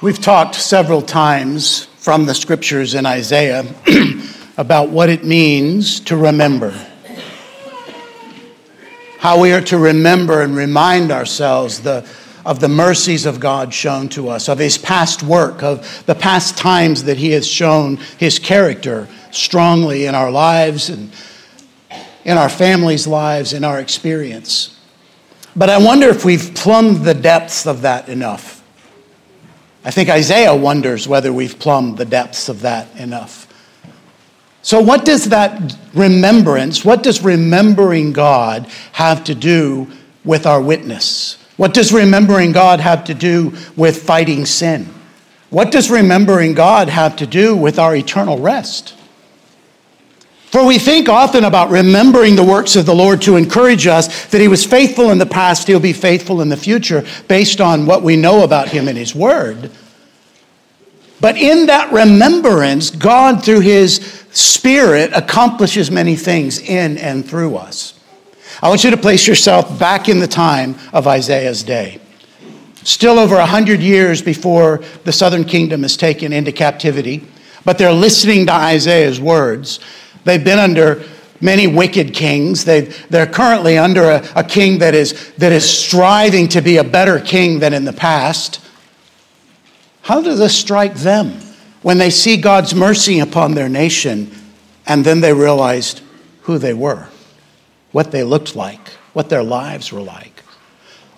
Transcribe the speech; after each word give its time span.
We've 0.00 0.20
talked 0.20 0.54
several 0.54 1.02
times 1.02 1.86
from 1.96 2.26
the 2.26 2.34
scriptures 2.34 2.94
in 2.94 3.04
Isaiah 3.04 3.64
about 4.56 4.90
what 4.90 5.08
it 5.08 5.24
means 5.24 5.98
to 6.02 6.16
remember. 6.16 6.70
How 9.18 9.40
we 9.40 9.52
are 9.52 9.60
to 9.62 9.76
remember 9.76 10.42
and 10.42 10.54
remind 10.54 11.10
ourselves 11.10 11.80
the, 11.80 12.08
of 12.46 12.60
the 12.60 12.68
mercies 12.68 13.26
of 13.26 13.40
God 13.40 13.74
shown 13.74 14.08
to 14.10 14.28
us, 14.28 14.48
of 14.48 14.60
His 14.60 14.78
past 14.78 15.24
work, 15.24 15.64
of 15.64 16.06
the 16.06 16.14
past 16.14 16.56
times 16.56 17.02
that 17.02 17.16
He 17.16 17.32
has 17.32 17.44
shown 17.44 17.96
His 18.18 18.38
character 18.38 19.08
strongly 19.32 20.06
in 20.06 20.14
our 20.14 20.30
lives 20.30 20.90
and 20.90 21.10
in 22.24 22.38
our 22.38 22.48
families' 22.48 23.08
lives, 23.08 23.52
in 23.52 23.64
our 23.64 23.80
experience. 23.80 24.78
But 25.56 25.70
I 25.70 25.78
wonder 25.78 26.08
if 26.08 26.24
we've 26.24 26.54
plumbed 26.54 27.04
the 27.04 27.14
depths 27.14 27.66
of 27.66 27.82
that 27.82 28.08
enough. 28.08 28.57
I 29.88 29.90
think 29.90 30.10
Isaiah 30.10 30.54
wonders 30.54 31.08
whether 31.08 31.32
we've 31.32 31.58
plumbed 31.58 31.96
the 31.96 32.04
depths 32.04 32.50
of 32.50 32.60
that 32.60 32.94
enough. 33.00 33.46
So, 34.60 34.82
what 34.82 35.06
does 35.06 35.30
that 35.30 35.78
remembrance, 35.94 36.84
what 36.84 37.02
does 37.02 37.24
remembering 37.24 38.12
God 38.12 38.66
have 38.92 39.24
to 39.24 39.34
do 39.34 39.90
with 40.26 40.44
our 40.44 40.60
witness? 40.60 41.42
What 41.56 41.72
does 41.72 41.90
remembering 41.90 42.52
God 42.52 42.80
have 42.80 43.02
to 43.04 43.14
do 43.14 43.54
with 43.76 44.02
fighting 44.02 44.44
sin? 44.44 44.92
What 45.48 45.72
does 45.72 45.90
remembering 45.90 46.52
God 46.52 46.90
have 46.90 47.16
to 47.16 47.26
do 47.26 47.56
with 47.56 47.78
our 47.78 47.96
eternal 47.96 48.38
rest? 48.38 48.94
For 50.50 50.64
we 50.64 50.78
think 50.78 51.10
often 51.10 51.44
about 51.44 51.68
remembering 51.68 52.34
the 52.34 52.44
works 52.44 52.74
of 52.74 52.86
the 52.86 52.94
Lord 52.94 53.20
to 53.22 53.36
encourage 53.36 53.86
us 53.86 54.26
that 54.28 54.40
He 54.40 54.48
was 54.48 54.64
faithful 54.64 55.10
in 55.10 55.18
the 55.18 55.26
past, 55.26 55.66
He'll 55.66 55.78
be 55.78 55.92
faithful 55.92 56.40
in 56.40 56.48
the 56.48 56.56
future, 56.56 57.04
based 57.28 57.60
on 57.60 57.84
what 57.84 58.02
we 58.02 58.16
know 58.16 58.44
about 58.44 58.68
Him 58.68 58.88
in 58.88 58.96
His 58.96 59.14
Word. 59.14 59.70
But 61.20 61.36
in 61.36 61.66
that 61.66 61.92
remembrance, 61.92 62.90
God, 62.90 63.44
through 63.44 63.60
His 63.60 64.24
Spirit, 64.30 65.10
accomplishes 65.14 65.90
many 65.90 66.16
things 66.16 66.60
in 66.60 66.96
and 66.96 67.28
through 67.28 67.56
us. 67.56 67.98
I 68.62 68.70
want 68.70 68.84
you 68.84 68.90
to 68.90 68.96
place 68.96 69.26
yourself 69.26 69.78
back 69.78 70.08
in 70.08 70.18
the 70.18 70.26
time 70.26 70.76
of 70.94 71.06
Isaiah's 71.06 71.62
day. 71.62 72.00
Still 72.84 73.18
over 73.18 73.36
100 73.36 73.80
years 73.80 74.22
before 74.22 74.78
the 75.04 75.12
southern 75.12 75.44
kingdom 75.44 75.84
is 75.84 75.96
taken 75.96 76.32
into 76.32 76.52
captivity, 76.52 77.26
but 77.64 77.76
they're 77.76 77.92
listening 77.92 78.46
to 78.46 78.52
Isaiah's 78.52 79.20
words. 79.20 79.80
They've 80.28 80.44
been 80.44 80.58
under 80.58 81.02
many 81.40 81.66
wicked 81.66 82.12
kings. 82.12 82.66
they 82.66 82.82
they're 83.08 83.26
currently 83.26 83.78
under 83.78 84.10
a, 84.10 84.28
a 84.36 84.44
king 84.44 84.80
that 84.80 84.94
is, 84.94 85.32
that 85.38 85.52
is 85.52 85.64
striving 85.66 86.48
to 86.48 86.60
be 86.60 86.76
a 86.76 86.84
better 86.84 87.18
king 87.18 87.60
than 87.60 87.72
in 87.72 87.86
the 87.86 87.94
past. 87.94 88.60
How 90.02 90.20
does 90.20 90.38
this 90.38 90.54
strike 90.54 90.96
them 90.96 91.40
when 91.80 91.96
they 91.96 92.10
see 92.10 92.36
God's 92.36 92.74
mercy 92.74 93.20
upon 93.20 93.54
their 93.54 93.70
nation 93.70 94.30
and 94.86 95.02
then 95.02 95.22
they 95.22 95.32
realized 95.32 96.02
who 96.42 96.58
they 96.58 96.74
were, 96.74 97.08
what 97.92 98.10
they 98.10 98.22
looked 98.22 98.54
like, 98.54 98.86
what 99.14 99.30
their 99.30 99.42
lives 99.42 99.90
were 99.90 100.02
like? 100.02 100.37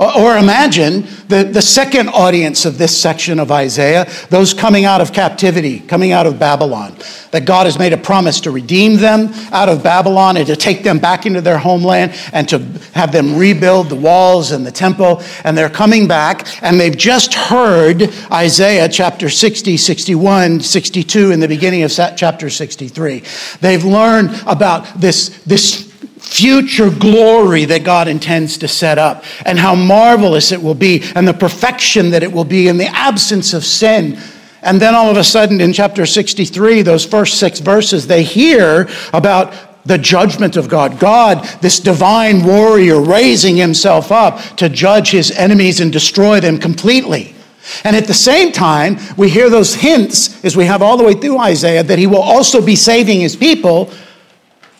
Or 0.00 0.38
imagine 0.38 1.02
the, 1.28 1.44
the 1.44 1.60
second 1.60 2.08
audience 2.08 2.64
of 2.64 2.78
this 2.78 2.98
section 2.98 3.38
of 3.38 3.52
Isaiah, 3.52 4.10
those 4.30 4.54
coming 4.54 4.86
out 4.86 5.02
of 5.02 5.12
captivity, 5.12 5.78
coming 5.78 6.12
out 6.12 6.26
of 6.26 6.38
Babylon, 6.38 6.96
that 7.32 7.44
God 7.44 7.66
has 7.66 7.78
made 7.78 7.92
a 7.92 7.98
promise 7.98 8.40
to 8.40 8.50
redeem 8.50 8.96
them 8.96 9.28
out 9.52 9.68
of 9.68 9.82
Babylon 9.82 10.38
and 10.38 10.46
to 10.46 10.56
take 10.56 10.82
them 10.84 11.00
back 11.00 11.26
into 11.26 11.42
their 11.42 11.58
homeland 11.58 12.14
and 12.32 12.48
to 12.48 12.60
have 12.94 13.12
them 13.12 13.36
rebuild 13.36 13.90
the 13.90 13.94
walls 13.94 14.52
and 14.52 14.64
the 14.64 14.72
temple. 14.72 15.22
And 15.44 15.56
they're 15.56 15.68
coming 15.68 16.08
back 16.08 16.46
and 16.62 16.80
they've 16.80 16.96
just 16.96 17.34
heard 17.34 18.10
Isaiah 18.32 18.88
chapter 18.88 19.28
60, 19.28 19.76
61, 19.76 20.60
62 20.60 21.30
in 21.30 21.40
the 21.40 21.48
beginning 21.48 21.82
of 21.82 21.92
chapter 22.16 22.48
63. 22.48 23.22
They've 23.60 23.84
learned 23.84 24.30
about 24.46 24.98
this, 24.98 25.28
this 25.44 25.89
future 26.30 26.90
glory 26.90 27.64
that 27.64 27.82
God 27.82 28.06
intends 28.06 28.56
to 28.58 28.68
set 28.68 28.98
up, 28.98 29.24
and 29.44 29.58
how 29.58 29.74
marvelous 29.74 30.52
it 30.52 30.62
will 30.62 30.74
be, 30.74 31.02
and 31.14 31.26
the 31.26 31.34
perfection 31.34 32.10
that 32.10 32.22
it 32.22 32.32
will 32.32 32.44
be 32.44 32.68
in 32.68 32.78
the 32.78 32.86
absence 32.86 33.52
of 33.52 33.64
sin. 33.64 34.18
And 34.62 34.80
then 34.80 34.94
all 34.94 35.10
of 35.10 35.16
a 35.16 35.24
sudden, 35.24 35.60
in 35.60 35.72
chapter 35.72 36.06
63, 36.06 36.82
those 36.82 37.04
first 37.04 37.38
six 37.38 37.58
verses, 37.58 38.06
they 38.06 38.22
hear 38.22 38.88
about 39.12 39.54
the 39.84 39.98
judgment 39.98 40.56
of 40.56 40.68
God. 40.68 41.00
God, 41.00 41.42
this 41.62 41.80
divine 41.80 42.44
warrior, 42.44 43.00
raising 43.00 43.56
himself 43.56 44.12
up 44.12 44.38
to 44.56 44.68
judge 44.68 45.10
his 45.10 45.30
enemies 45.32 45.80
and 45.80 45.92
destroy 45.92 46.38
them 46.38 46.58
completely. 46.58 47.34
And 47.82 47.96
at 47.96 48.06
the 48.06 48.14
same 48.14 48.52
time, 48.52 48.98
we 49.16 49.30
hear 49.30 49.50
those 49.50 49.74
hints 49.74 50.44
as 50.44 50.56
we 50.56 50.66
have 50.66 50.82
all 50.82 50.96
the 50.96 51.04
way 51.04 51.14
through 51.14 51.38
Isaiah 51.38 51.82
that 51.82 51.98
he 51.98 52.06
will 52.06 52.22
also 52.22 52.64
be 52.64 52.76
saving 52.76 53.20
his 53.20 53.36
people. 53.36 53.90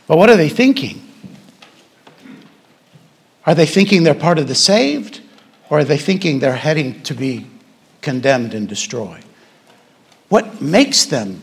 But 0.07 0.19
what 0.19 0.29
are 0.31 0.37
they 0.37 0.49
thinking? 0.49 1.01
Are 3.51 3.55
they 3.57 3.67
thinking 3.67 4.05
they're 4.05 4.15
part 4.15 4.39
of 4.39 4.47
the 4.47 4.55
saved? 4.55 5.21
Or 5.71 5.81
are 5.81 5.85
they 5.85 5.99
thinking 5.99 6.39
they're 6.39 6.55
heading 6.55 7.03
to 7.03 7.15
be 7.15 7.49
condemned 8.01 8.55
and 8.55 8.69
destroyed? 8.69 9.25
What 10.29 10.63
makes 10.63 11.07
them 11.07 11.43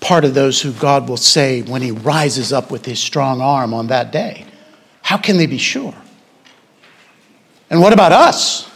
part 0.00 0.24
of 0.24 0.32
those 0.32 0.62
who 0.62 0.72
God 0.72 1.06
will 1.06 1.18
save 1.18 1.68
when 1.68 1.82
He 1.82 1.90
rises 1.90 2.50
up 2.50 2.70
with 2.70 2.86
His 2.86 2.98
strong 2.98 3.42
arm 3.42 3.74
on 3.74 3.88
that 3.88 4.10
day? 4.10 4.46
How 5.02 5.18
can 5.18 5.36
they 5.36 5.44
be 5.44 5.58
sure? 5.58 5.94
And 7.68 7.78
what 7.78 7.92
about 7.92 8.12
us? 8.12 8.66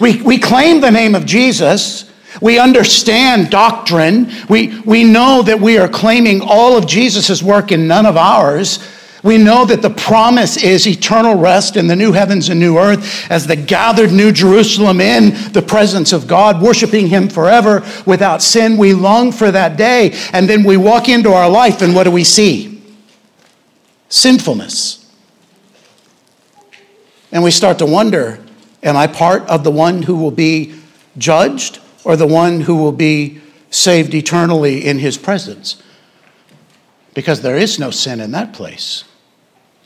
We, 0.00 0.20
we 0.22 0.38
claim 0.38 0.80
the 0.80 0.90
name 0.90 1.14
of 1.14 1.24
Jesus. 1.24 2.10
We 2.42 2.58
understand 2.58 3.50
doctrine. 3.50 4.28
We, 4.48 4.80
we 4.80 5.04
know 5.04 5.42
that 5.42 5.60
we 5.60 5.78
are 5.78 5.86
claiming 5.86 6.40
all 6.40 6.76
of 6.76 6.88
Jesus' 6.88 7.44
work 7.44 7.70
and 7.70 7.86
none 7.86 8.06
of 8.06 8.16
ours. 8.16 8.80
We 9.24 9.38
know 9.38 9.64
that 9.64 9.80
the 9.80 9.88
promise 9.88 10.62
is 10.62 10.86
eternal 10.86 11.34
rest 11.34 11.78
in 11.78 11.86
the 11.86 11.96
new 11.96 12.12
heavens 12.12 12.50
and 12.50 12.60
new 12.60 12.76
earth 12.76 13.26
as 13.30 13.46
the 13.46 13.56
gathered 13.56 14.12
New 14.12 14.30
Jerusalem 14.30 15.00
in 15.00 15.30
the 15.52 15.62
presence 15.62 16.12
of 16.12 16.26
God, 16.26 16.60
worshiping 16.60 17.06
Him 17.06 17.30
forever 17.30 17.82
without 18.04 18.42
sin. 18.42 18.76
We 18.76 18.92
long 18.92 19.32
for 19.32 19.50
that 19.50 19.78
day. 19.78 20.12
And 20.34 20.46
then 20.46 20.62
we 20.62 20.76
walk 20.76 21.08
into 21.08 21.32
our 21.32 21.48
life, 21.48 21.80
and 21.80 21.94
what 21.94 22.04
do 22.04 22.10
we 22.10 22.22
see? 22.22 22.82
Sinfulness. 24.10 25.10
And 27.32 27.42
we 27.42 27.50
start 27.50 27.78
to 27.78 27.86
wonder 27.86 28.38
am 28.82 28.94
I 28.94 29.06
part 29.06 29.42
of 29.48 29.64
the 29.64 29.70
one 29.70 30.02
who 30.02 30.16
will 30.16 30.32
be 30.32 30.74
judged 31.16 31.80
or 32.04 32.14
the 32.16 32.26
one 32.26 32.60
who 32.60 32.76
will 32.76 32.92
be 32.92 33.40
saved 33.70 34.12
eternally 34.12 34.84
in 34.84 34.98
His 34.98 35.16
presence? 35.16 35.82
Because 37.14 37.40
there 37.40 37.56
is 37.56 37.78
no 37.78 37.90
sin 37.90 38.20
in 38.20 38.32
that 38.32 38.52
place 38.52 39.04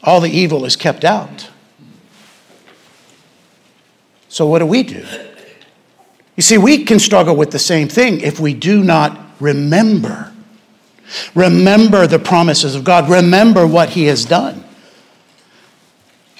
all 0.03 0.21
the 0.21 0.31
evil 0.31 0.65
is 0.65 0.77
kept 0.77 1.05
out. 1.05 1.51
So, 4.29 4.47
what 4.47 4.61
do 4.61 4.67
we 4.67 4.83
do? 4.83 5.05
You 6.37 6.43
see, 6.43 6.59
we 6.59 6.85
can 6.85 6.99
struggle 6.99 7.35
with 7.35 7.51
the 7.51 7.59
same 7.59 7.89
thing 7.89 8.21
if 8.21 8.39
we 8.39 8.55
do 8.55 8.85
not 8.85 9.19
remember. 9.41 10.33
Remember 11.35 12.07
the 12.07 12.19
promises 12.19 12.75
of 12.75 12.85
God, 12.85 13.09
remember 13.09 13.67
what 13.67 13.91
He 13.91 14.05
has 14.05 14.25
done. 14.25 14.65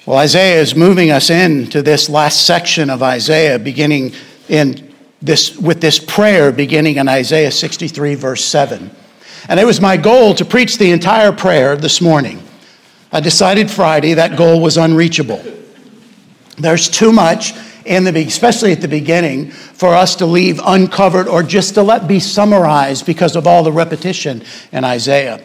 Well, 0.05 0.17
Isaiah 0.17 0.61
is 0.61 0.75
moving 0.75 1.11
us 1.11 1.29
into 1.29 1.81
this 1.81 2.09
last 2.09 2.45
section 2.45 2.89
of 2.89 3.03
Isaiah, 3.03 3.59
beginning 3.59 4.13
in 4.47 4.93
this, 5.21 5.57
with 5.57 5.81
this 5.81 5.99
prayer 5.99 6.51
beginning 6.51 6.97
in 6.97 7.07
Isaiah 7.07 7.51
63, 7.51 8.15
verse 8.15 8.45
7. 8.45 8.89
And 9.49 9.59
it 9.59 9.65
was 9.65 9.81
my 9.81 9.97
goal 9.97 10.33
to 10.35 10.45
preach 10.45 10.77
the 10.77 10.91
entire 10.91 11.31
prayer 11.31 11.75
this 11.75 12.01
morning. 12.01 12.41
I 13.11 13.19
decided 13.19 13.71
Friday 13.71 14.13
that 14.15 14.37
goal 14.37 14.61
was 14.61 14.77
unreachable. 14.77 15.43
There's 16.57 16.89
too 16.89 17.11
much 17.11 17.53
in 17.85 18.03
the 18.03 18.15
especially 18.27 18.71
at 18.71 18.81
the 18.81 18.87
beginning 18.87 19.49
for 19.49 19.95
us 19.95 20.15
to 20.17 20.25
leave 20.25 20.61
uncovered 20.63 21.27
or 21.27 21.41
just 21.41 21.73
to 21.73 21.81
let 21.81 22.07
be 22.07 22.19
summarized 22.19 23.05
because 23.05 23.35
of 23.35 23.47
all 23.47 23.63
the 23.63 23.71
repetition 23.71 24.43
in 24.71 24.83
Isaiah. 24.83 25.43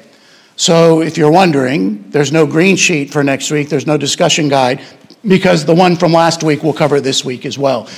So 0.56 1.00
if 1.00 1.16
you're 1.16 1.30
wondering, 1.30 2.10
there's 2.10 2.32
no 2.32 2.46
green 2.46 2.76
sheet 2.76 3.10
for 3.10 3.24
next 3.24 3.50
week, 3.50 3.70
there's 3.70 3.86
no 3.86 3.96
discussion 3.96 4.48
guide 4.48 4.82
because 5.26 5.64
the 5.64 5.74
one 5.74 5.96
from 5.96 6.12
last 6.12 6.42
week 6.42 6.62
will 6.62 6.74
cover 6.74 7.00
this 7.00 7.24
week 7.24 7.46
as 7.46 7.58
well. 7.58 7.88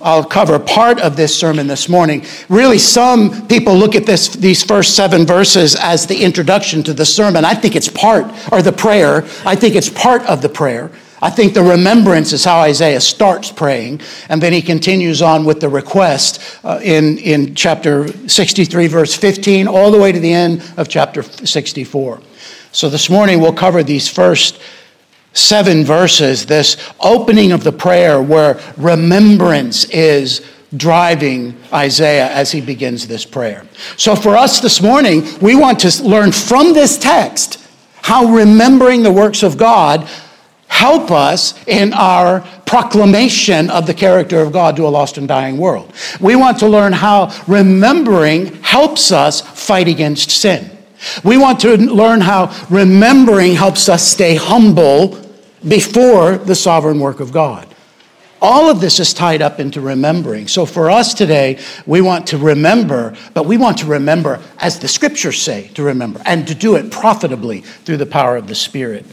I'll 0.00 0.24
cover 0.24 0.58
part 0.58 1.00
of 1.00 1.16
this 1.16 1.38
sermon 1.38 1.66
this 1.66 1.88
morning. 1.88 2.24
Really, 2.48 2.78
some 2.78 3.46
people 3.46 3.74
look 3.74 3.94
at 3.94 4.04
this, 4.04 4.28
these 4.28 4.64
first 4.64 4.96
seven 4.96 5.24
verses 5.24 5.76
as 5.76 6.06
the 6.06 6.24
introduction 6.24 6.82
to 6.84 6.92
the 6.92 7.04
sermon. 7.04 7.44
I 7.44 7.54
think 7.54 7.76
it's 7.76 7.88
part, 7.88 8.26
or 8.50 8.62
the 8.62 8.72
prayer. 8.72 9.24
I 9.46 9.54
think 9.54 9.76
it's 9.76 9.88
part 9.88 10.22
of 10.22 10.42
the 10.42 10.48
prayer. 10.48 10.90
I 11.22 11.30
think 11.30 11.52
the 11.52 11.62
remembrance 11.62 12.32
is 12.32 12.44
how 12.44 12.60
Isaiah 12.60 13.00
starts 13.00 13.52
praying, 13.52 14.00
and 14.28 14.42
then 14.42 14.52
he 14.52 14.62
continues 14.62 15.20
on 15.20 15.44
with 15.44 15.60
the 15.60 15.68
request 15.68 16.42
uh, 16.64 16.80
in, 16.82 17.18
in 17.18 17.54
chapter 17.54 18.08
63, 18.26 18.86
verse 18.86 19.14
15, 19.14 19.68
all 19.68 19.90
the 19.90 19.98
way 19.98 20.12
to 20.12 20.18
the 20.18 20.32
end 20.32 20.62
of 20.78 20.88
chapter 20.88 21.22
64. 21.22 22.22
So 22.72 22.88
this 22.88 23.10
morning 23.10 23.40
we'll 23.40 23.52
cover 23.52 23.82
these 23.82 24.08
first 24.08 24.60
seven 25.32 25.84
verses, 25.84 26.46
this 26.46 26.76
opening 27.00 27.52
of 27.52 27.64
the 27.64 27.72
prayer 27.72 28.22
where 28.22 28.60
remembrance 28.76 29.84
is 29.90 30.44
driving 30.76 31.56
Isaiah 31.72 32.30
as 32.30 32.52
he 32.52 32.60
begins 32.60 33.06
this 33.06 33.24
prayer. 33.24 33.66
So, 33.96 34.14
for 34.14 34.36
us 34.36 34.60
this 34.60 34.80
morning, 34.80 35.24
we 35.40 35.56
want 35.56 35.80
to 35.80 36.02
learn 36.02 36.32
from 36.32 36.72
this 36.72 36.98
text 36.98 37.66
how 38.02 38.26
remembering 38.26 39.02
the 39.02 39.12
works 39.12 39.42
of 39.42 39.56
God 39.56 40.08
help 40.68 41.10
us 41.10 41.54
in 41.66 41.92
our 41.92 42.40
proclamation 42.64 43.68
of 43.70 43.86
the 43.86 43.94
character 43.94 44.40
of 44.40 44.52
God 44.52 44.76
to 44.76 44.86
a 44.86 44.88
lost 44.88 45.18
and 45.18 45.26
dying 45.26 45.58
world. 45.58 45.92
We 46.20 46.36
want 46.36 46.60
to 46.60 46.68
learn 46.68 46.92
how 46.92 47.36
remembering 47.48 48.62
helps 48.62 49.10
us 49.10 49.40
fight 49.40 49.88
against 49.88 50.30
sin. 50.30 50.70
We 51.24 51.38
want 51.38 51.60
to 51.60 51.76
learn 51.76 52.20
how 52.20 52.54
remembering 52.70 53.54
helps 53.54 53.88
us 53.88 54.06
stay 54.06 54.34
humble 54.34 55.20
before 55.66 56.38
the 56.38 56.54
sovereign 56.54 57.00
work 57.00 57.20
of 57.20 57.32
God. 57.32 57.66
All 58.42 58.70
of 58.70 58.80
this 58.80 59.00
is 59.00 59.12
tied 59.12 59.42
up 59.42 59.60
into 59.60 59.82
remembering. 59.82 60.48
So 60.48 60.64
for 60.64 60.90
us 60.90 61.12
today, 61.12 61.58
we 61.84 62.00
want 62.00 62.26
to 62.28 62.38
remember, 62.38 63.14
but 63.34 63.44
we 63.44 63.58
want 63.58 63.78
to 63.78 63.86
remember 63.86 64.40
as 64.58 64.78
the 64.78 64.88
scriptures 64.88 65.40
say 65.40 65.68
to 65.74 65.82
remember, 65.82 66.22
and 66.24 66.48
to 66.48 66.54
do 66.54 66.76
it 66.76 66.90
profitably 66.90 67.60
through 67.60 67.98
the 67.98 68.06
power 68.06 68.36
of 68.36 68.46
the 68.46 68.54
Spirit. 68.54 69.04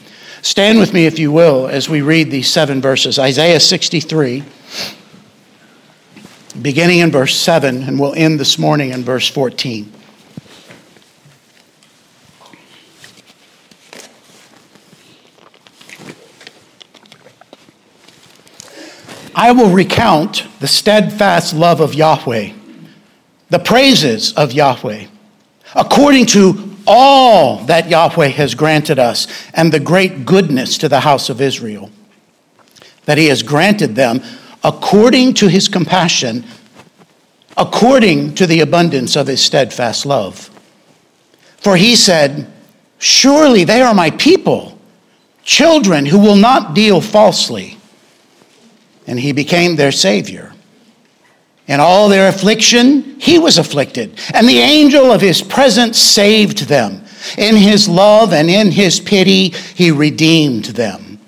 Stand 0.42 0.80
with 0.80 0.94
me, 0.94 1.06
if 1.06 1.20
you 1.20 1.32
will, 1.32 1.68
as 1.68 1.90
we 1.90 2.02
read 2.02 2.32
these 2.32 2.50
seven 2.50 2.80
verses 2.80 3.20
Isaiah 3.20 3.60
63, 3.60 4.44
beginning 6.62 7.00
in 7.00 7.12
verse 7.12 7.36
7, 7.36 7.84
and 7.84 8.00
we'll 8.00 8.14
end 8.14 8.40
this 8.40 8.58
morning 8.58 8.92
in 8.92 9.04
verse 9.04 9.28
14. 9.28 9.92
I 19.38 19.52
will 19.52 19.70
recount 19.70 20.48
the 20.60 20.68
steadfast 20.68 21.54
love 21.54 21.80
of 21.80 21.94
Yahweh, 21.94 22.54
the 23.52 23.60
praises 23.60 24.34
of 24.34 24.52
Yahweh, 24.52 25.06
according 25.76 26.26
to 26.28 26.76
all 26.88 27.58
that 27.66 27.88
Yahweh 27.88 28.30
has 28.30 28.56
granted 28.56 28.98
us, 28.98 29.28
and 29.54 29.72
the 29.72 29.80
great 29.80 30.26
goodness 30.26 30.80
to 30.80 30.90
the 30.90 31.02
house 31.02 31.30
of 31.30 31.40
Israel, 31.40 31.92
that 33.06 33.20
he 33.20 33.28
has 33.28 33.44
granted 33.44 33.94
them 33.94 34.24
according 34.64 35.36
to 35.36 35.48
his 35.48 35.68
compassion, 35.68 36.44
according 37.58 38.34
to 38.34 38.48
the 38.48 38.62
abundance 38.62 39.16
of 39.16 39.28
his 39.28 39.46
steadfast 39.46 40.04
love. 40.08 40.50
For 41.58 41.78
he 41.78 41.96
said, 41.96 42.52
Surely 42.98 43.66
they 43.66 43.84
are 43.84 43.94
my 43.94 44.10
people, 44.10 44.80
children 45.44 46.08
who 46.08 46.18
will 46.18 46.36
not 46.36 46.74
deal 46.74 47.02
falsely 47.02 47.77
and 49.08 49.20
he 49.20 49.32
became 49.32 49.76
their 49.76 49.92
Savior. 49.92 50.54
In 51.68 51.80
all 51.80 52.08
their 52.08 52.30
affliction, 52.30 53.20
he 53.20 53.40
was 53.40 53.58
afflicted, 53.58 54.20
and 54.34 54.48
the 54.48 54.60
angel 54.60 55.12
of 55.12 55.22
his 55.22 55.42
presence 55.42 55.98
saved 55.98 56.68
them. 56.68 57.04
In 57.38 57.56
his 57.56 57.90
love 57.90 58.32
and 58.32 58.50
in 58.50 58.72
his 58.72 59.00
pity, 59.00 59.50
he 59.50 59.92
redeemed 59.92 60.66
them. 60.66 61.20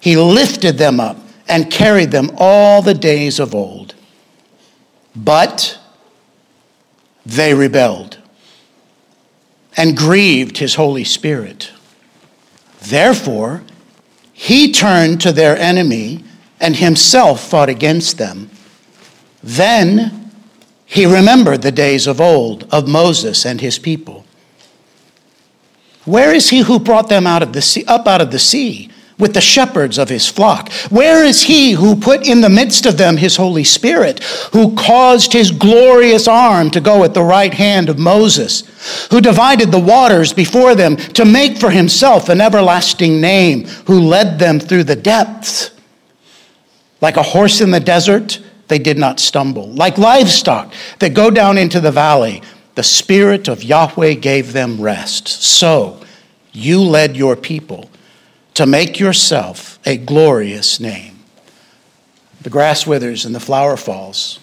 He 0.00 0.16
lifted 0.16 0.78
them 0.78 0.98
up 0.98 1.18
and 1.48 1.70
carried 1.70 2.10
them 2.10 2.30
all 2.38 2.82
the 2.82 2.94
days 2.94 3.38
of 3.38 3.54
old. 3.54 3.94
But 5.14 5.78
they 7.24 7.54
rebelled 7.54 8.18
and 9.76 9.96
grieved 9.96 10.58
his 10.58 10.74
Holy 10.74 11.04
Spirit. 11.04 11.70
Therefore, 12.80 13.62
he 14.32 14.72
turned 14.72 15.20
to 15.20 15.32
their 15.32 15.56
enemy 15.56 16.24
and 16.60 16.76
himself 16.76 17.48
fought 17.48 17.68
against 17.68 18.18
them. 18.18 18.50
Then 19.42 20.32
he 20.86 21.04
remembered 21.04 21.62
the 21.62 21.72
days 21.72 22.06
of 22.06 22.20
old 22.20 22.66
of 22.72 22.88
Moses 22.88 23.44
and 23.44 23.60
his 23.60 23.78
people. 23.78 24.24
Where 26.04 26.32
is 26.32 26.50
he 26.50 26.60
who 26.60 26.78
brought 26.78 27.08
them 27.08 27.26
out 27.26 27.42
of 27.42 27.52
the 27.52 27.60
sea, 27.60 27.84
up 27.86 28.06
out 28.06 28.20
of 28.20 28.30
the 28.30 28.38
sea 28.38 28.90
with 29.18 29.34
the 29.34 29.40
shepherds 29.40 29.98
of 29.98 30.08
his 30.08 30.28
flock? 30.28 30.72
Where 30.88 31.24
is 31.24 31.42
he 31.42 31.72
who 31.72 31.96
put 31.96 32.26
in 32.26 32.40
the 32.40 32.48
midst 32.48 32.86
of 32.86 32.96
them 32.96 33.16
his 33.16 33.36
Holy 33.36 33.64
Spirit, 33.64 34.22
who 34.52 34.76
caused 34.76 35.32
his 35.32 35.50
glorious 35.50 36.28
arm 36.28 36.70
to 36.70 36.80
go 36.80 37.02
at 37.02 37.12
the 37.12 37.24
right 37.24 37.52
hand 37.52 37.88
of 37.88 37.98
Moses, 37.98 38.62
who 39.10 39.20
divided 39.20 39.72
the 39.72 39.80
waters 39.80 40.32
before 40.32 40.76
them 40.76 40.96
to 40.96 41.24
make 41.24 41.58
for 41.58 41.70
himself 41.70 42.28
an 42.28 42.40
everlasting 42.40 43.20
name, 43.20 43.64
who 43.86 43.98
led 43.98 44.38
them 44.38 44.60
through 44.60 44.84
the 44.84 44.94
depths? 44.94 45.72
Like 47.00 47.16
a 47.16 47.22
horse 47.22 47.60
in 47.60 47.70
the 47.70 47.80
desert, 47.80 48.40
they 48.68 48.78
did 48.78 48.98
not 48.98 49.20
stumble. 49.20 49.68
Like 49.68 49.98
livestock 49.98 50.72
that 50.98 51.14
go 51.14 51.30
down 51.30 51.58
into 51.58 51.80
the 51.80 51.92
valley, 51.92 52.42
the 52.74 52.82
Spirit 52.82 53.48
of 53.48 53.62
Yahweh 53.62 54.14
gave 54.14 54.52
them 54.52 54.80
rest. 54.80 55.28
So 55.28 56.00
you 56.52 56.82
led 56.82 57.16
your 57.16 57.36
people 57.36 57.90
to 58.54 58.66
make 58.66 58.98
yourself 58.98 59.78
a 59.84 59.96
glorious 59.96 60.80
name. 60.80 61.18
The 62.42 62.50
grass 62.50 62.86
withers 62.86 63.24
and 63.24 63.34
the 63.34 63.40
flower 63.40 63.76
falls. 63.76 64.38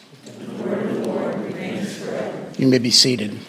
You 2.58 2.68
may 2.68 2.78
be 2.78 2.92
seated. 2.92 3.40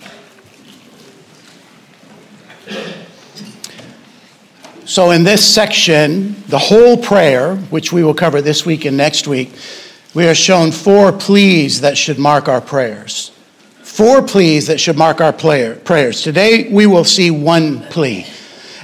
So, 4.86 5.12
in 5.12 5.25
this 5.25 5.42
section, 5.42 6.34
the 6.48 6.58
whole 6.58 6.98
prayer, 6.98 7.56
which 7.56 7.90
we 7.90 8.04
will 8.04 8.12
cover 8.12 8.42
this 8.42 8.66
week 8.66 8.84
and 8.84 8.98
next 8.98 9.26
week, 9.26 9.50
we 10.12 10.28
are 10.28 10.34
shown 10.34 10.72
four 10.72 11.10
pleas 11.10 11.81
that 11.81 11.96
should 11.96 12.19
mark 12.19 12.48
our 12.48 12.60
prayers. 12.60 13.31
Four 13.82 14.20
pleas 14.22 14.66
that 14.66 14.78
should 14.78 14.98
mark 14.98 15.22
our 15.22 15.32
prayers. 15.32 16.20
Today, 16.20 16.69
we 16.69 16.86
will 16.86 17.04
see 17.04 17.31
one 17.31 17.81
plea. 17.84 18.26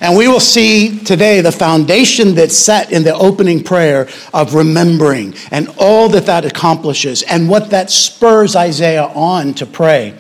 And 0.01 0.17
we 0.17 0.27
will 0.27 0.41
see 0.41 1.01
today 1.01 1.43
the 1.43 1.53
foundation 1.53 2.35
that's 2.35 2.57
set 2.57 2.91
in 2.91 3.05
the 3.05 3.15
opening 3.15 3.63
prayer 3.63 4.09
of 4.33 4.55
remembering 4.55 5.35
and 5.51 5.69
all 5.77 6.09
that 6.09 6.25
that 6.25 6.47
accomplishes 6.47 7.23
and 7.25 7.47
what 7.47 7.69
that 7.71 7.91
spurs 7.91 8.57
Isaiah 8.57 9.09
on 9.09 9.53
to 9.55 9.67
pray. 9.67 10.15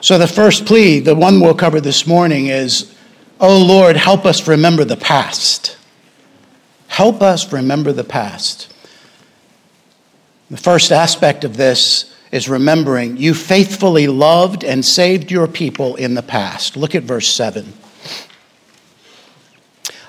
So, 0.00 0.16
the 0.16 0.26
first 0.26 0.64
plea, 0.64 1.00
the 1.00 1.14
one 1.14 1.40
we'll 1.40 1.54
cover 1.54 1.82
this 1.82 2.06
morning, 2.06 2.46
is 2.46 2.93
Oh 3.40 3.62
Lord, 3.62 3.96
help 3.96 4.24
us 4.24 4.46
remember 4.46 4.84
the 4.84 4.96
past. 4.96 5.76
Help 6.88 7.22
us 7.22 7.52
remember 7.52 7.92
the 7.92 8.04
past. 8.04 8.72
The 10.50 10.56
first 10.56 10.92
aspect 10.92 11.42
of 11.42 11.56
this 11.56 12.14
is 12.30 12.48
remembering 12.48 13.16
you 13.16 13.34
faithfully 13.34 14.06
loved 14.06 14.62
and 14.64 14.84
saved 14.84 15.30
your 15.30 15.48
people 15.48 15.96
in 15.96 16.14
the 16.14 16.22
past. 16.22 16.76
Look 16.76 16.94
at 16.94 17.02
verse 17.02 17.28
7. 17.28 17.72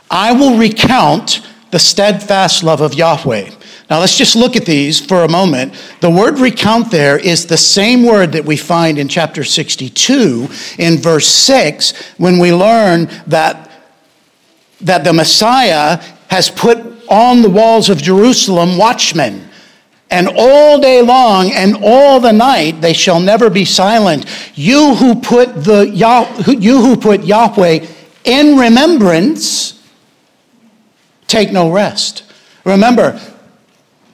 I 0.10 0.34
will 0.34 0.58
recount 0.58 1.41
the 1.72 1.79
steadfast 1.79 2.63
love 2.63 2.82
of 2.82 2.94
Yahweh. 2.94 3.51
Now 3.89 4.00
let's 4.00 4.18
just 4.18 4.36
look 4.36 4.56
at 4.56 4.65
these 4.65 5.00
for 5.00 5.24
a 5.24 5.30
moment. 5.30 5.74
The 6.01 6.10
word 6.10 6.39
recount 6.39 6.89
there 6.89 7.20
is 7.20 7.46
the 7.46 7.58
same 7.58 8.04
word 8.04 8.32
that 8.32 8.44
we 8.44 8.58
find 8.58 8.98
in 8.98 9.08
chapter 9.08 9.44
62 9.44 10.48
in 10.80 10.98
verse 10.98 11.27
6 11.27 11.94
when 12.18 12.39
we 12.39 12.51
learn 12.51 13.10
that, 13.27 13.70
that 14.82 15.04
the 15.04 15.13
Messiah 15.13 16.01
has 16.30 16.50
put 16.50 16.80
on 17.08 17.44
the 17.44 17.50
walls 17.50 17.89
of 17.89 18.01
Jerusalem 18.01 18.77
watchmen. 18.77 19.50
And 20.10 20.30
all 20.36 20.80
day 20.80 21.01
long 21.01 21.51
and 21.51 21.77
all 21.84 22.20
the 22.20 22.34
night 22.34 22.82
they 22.82 22.94
shall 22.94 23.20
never 23.20 23.50
be 23.50 23.65
silent. 23.65 24.25
You 24.56 24.96
who 24.96 25.20
put 25.20 25.63
the 25.63 25.89
you 25.89 26.82
who 26.82 26.96
put 26.96 27.24
Yahweh 27.24 27.86
in 28.24 28.58
remembrance, 28.58 29.84
take 31.27 31.51
no 31.51 31.72
rest. 31.72 32.24
Remember, 32.63 33.20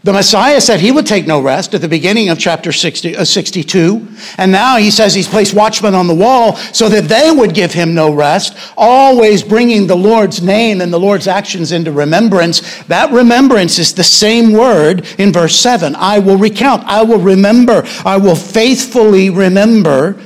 the 0.04 0.14
Messiah 0.14 0.60
said 0.60 0.80
he 0.80 0.92
would 0.92 1.06
take 1.06 1.28
no 1.28 1.40
rest 1.40 1.76
at 1.76 1.82
the 1.82 1.88
beginning 1.88 2.30
of 2.30 2.40
chapter 2.40 2.72
60, 2.72 3.18
uh, 3.18 3.24
62. 3.24 4.08
And 4.40 4.52
now 4.52 4.78
he 4.78 4.90
says 4.90 5.14
he's 5.14 5.28
placed 5.28 5.54
watchmen 5.54 5.94
on 5.94 6.08
the 6.08 6.16
wall 6.16 6.56
so 6.56 6.90
that 6.90 7.04
they 7.04 7.30
would 7.30 7.54
give 7.54 7.72
him 7.72 7.94
no 7.94 8.12
rest, 8.12 8.58
always 8.76 9.44
bringing 9.44 9.86
the 9.86 9.96
Lord's 9.96 10.42
name 10.42 10.82
and 10.82 10.92
the 10.92 11.00
Lord's 11.00 11.28
actions 11.28 11.72
into 11.72 11.92
remembrance. 11.92 12.84
That 12.86 13.12
remembrance 13.12 13.78
is 13.78 13.94
the 13.94 14.04
same 14.04 14.54
word 14.54 15.06
in 15.20 15.32
verse 15.32 15.56
7. 15.58 15.96
I 15.96 16.18
will 16.18 16.38
recount, 16.38 16.84
I 16.86 17.04
will 17.04 17.20
remember, 17.20 17.84
I 18.04 18.18
will 18.18 18.36
faithfully 18.36 19.30
remember 19.30 20.20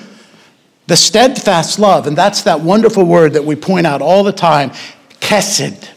the 0.87 0.95
steadfast 0.95 1.79
love. 1.79 2.07
And 2.07 2.17
that's 2.17 2.43
that 2.43 2.61
wonderful 2.61 3.03
word 3.03 3.33
that 3.33 3.43
we 3.43 3.57
point 3.57 3.85
out 3.85 4.01
all 4.01 4.23
the 4.23 4.31
time, 4.31 4.69
chesed 5.19 5.94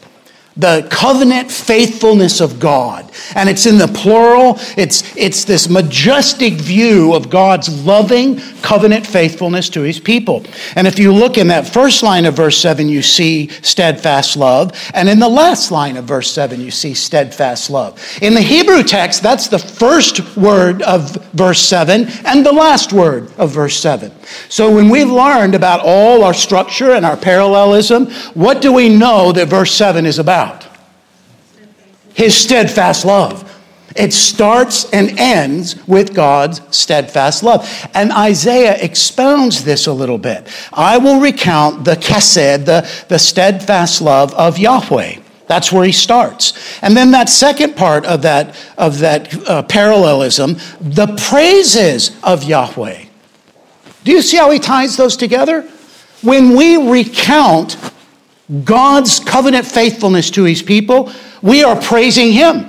the 0.59 0.87
covenant 0.91 1.51
faithfulness 1.51 2.41
of 2.41 2.59
God. 2.59 3.11
And 3.37 3.49
it's 3.49 3.65
in 3.65 3.79
the 3.79 3.87
plural. 3.87 4.57
It's, 4.77 5.17
it's 5.17 5.45
this 5.45 5.69
majestic 5.69 6.55
view 6.55 7.15
of 7.15 7.31
God's 7.31 7.85
loving 7.85 8.41
covenant 8.61 9.07
faithfulness 9.07 9.69
to 9.71 9.83
his 9.83 10.01
people. 10.01 10.45
And 10.75 10.87
if 10.87 10.99
you 10.99 11.13
look 11.13 11.39
in 11.39 11.47
that 11.49 11.69
first 11.69 12.03
line 12.03 12.27
of 12.27 12.35
verse 12.35 12.59
7, 12.59 12.89
you 12.89 13.03
see 13.03 13.49
steadfast 13.63 14.37
love. 14.37 14.73
And 14.95 15.09
in 15.09 15.21
the 15.21 15.29
last 15.29 15.71
line 15.71 15.97
of 15.97 16.05
verse 16.05 16.31
7, 16.33 16.61
you 16.61 16.73
see 16.73 16.93
steadfast 16.93 17.71
love. 17.71 18.01
In 18.21 18.35
the 18.35 18.43
Hebrew 18.43 18.83
text, 18.83 19.23
that's 19.23 19.47
the 19.47 19.59
first 19.59 20.37
word 20.37 20.83
of 20.83 21.15
verse 21.33 21.61
7 21.61 22.09
and 22.25 22.45
the 22.45 22.53
last 22.53 22.93
word 22.93 23.33
of 23.39 23.53
verse 23.53 23.77
7. 23.77 24.13
So 24.49 24.75
when 24.75 24.89
we've 24.89 25.11
learned 25.11 25.55
about 25.55 25.81
all 25.85 26.25
our 26.25 26.35
structure 26.35 26.93
and 26.93 27.07
our 27.07 27.17
parallelism, 27.17 28.07
what 28.35 28.61
do 28.61 28.73
we 28.73 28.89
know 28.89 29.31
that 29.33 29.49
verse 29.49 29.73
7 29.73 30.05
is 30.05 30.19
about? 30.19 30.48
His 32.19 32.35
steadfast 32.35 33.05
love. 33.05 33.45
It 33.95 34.13
starts 34.13 34.91
and 34.91 35.17
ends 35.21 35.87
with 35.87 36.17
God's 36.17 36.61
steadfast 36.77 37.45
love. 37.45 37.65
And 37.95 38.11
Isaiah 38.11 38.77
expounds 38.83 39.63
this 39.63 39.87
a 39.87 39.93
little 39.93 40.19
bit. 40.19 40.49
I 40.73 40.99
will 40.99 41.21
recount 41.21 41.85
the 41.85 41.95
chesed, 41.95 42.65
the, 42.65 42.91
the 43.07 43.21
steadfast 43.21 44.03
love 44.03 44.35
of 44.35 44.59
Yahweh. 44.59 45.21
That's 45.47 45.71
where 45.71 45.85
he 45.85 45.93
starts. 45.93 46.55
And 46.83 46.97
then 46.97 47.13
that 47.13 47.29
second 47.29 47.77
part 47.77 48.05
of 48.05 48.23
that, 48.23 48.57
of 48.77 48.99
that 48.99 49.49
uh, 49.49 49.63
parallelism, 49.63 50.57
the 50.81 51.17
praises 51.29 52.19
of 52.25 52.43
Yahweh. 52.43 53.05
Do 54.03 54.11
you 54.11 54.23
see 54.23 54.39
how 54.39 54.51
he 54.51 54.59
ties 54.59 54.97
those 54.97 55.17
together? 55.17 55.63
When 56.23 56.57
we 56.57 56.91
recount 56.91 57.77
God's 58.65 59.21
covenant 59.21 59.67
faithfulness 59.67 60.31
to 60.33 60.45
his 60.45 60.63
people, 60.63 61.13
we 61.43 61.65
are 61.65 61.81
praising 61.81 62.33
him. 62.33 62.69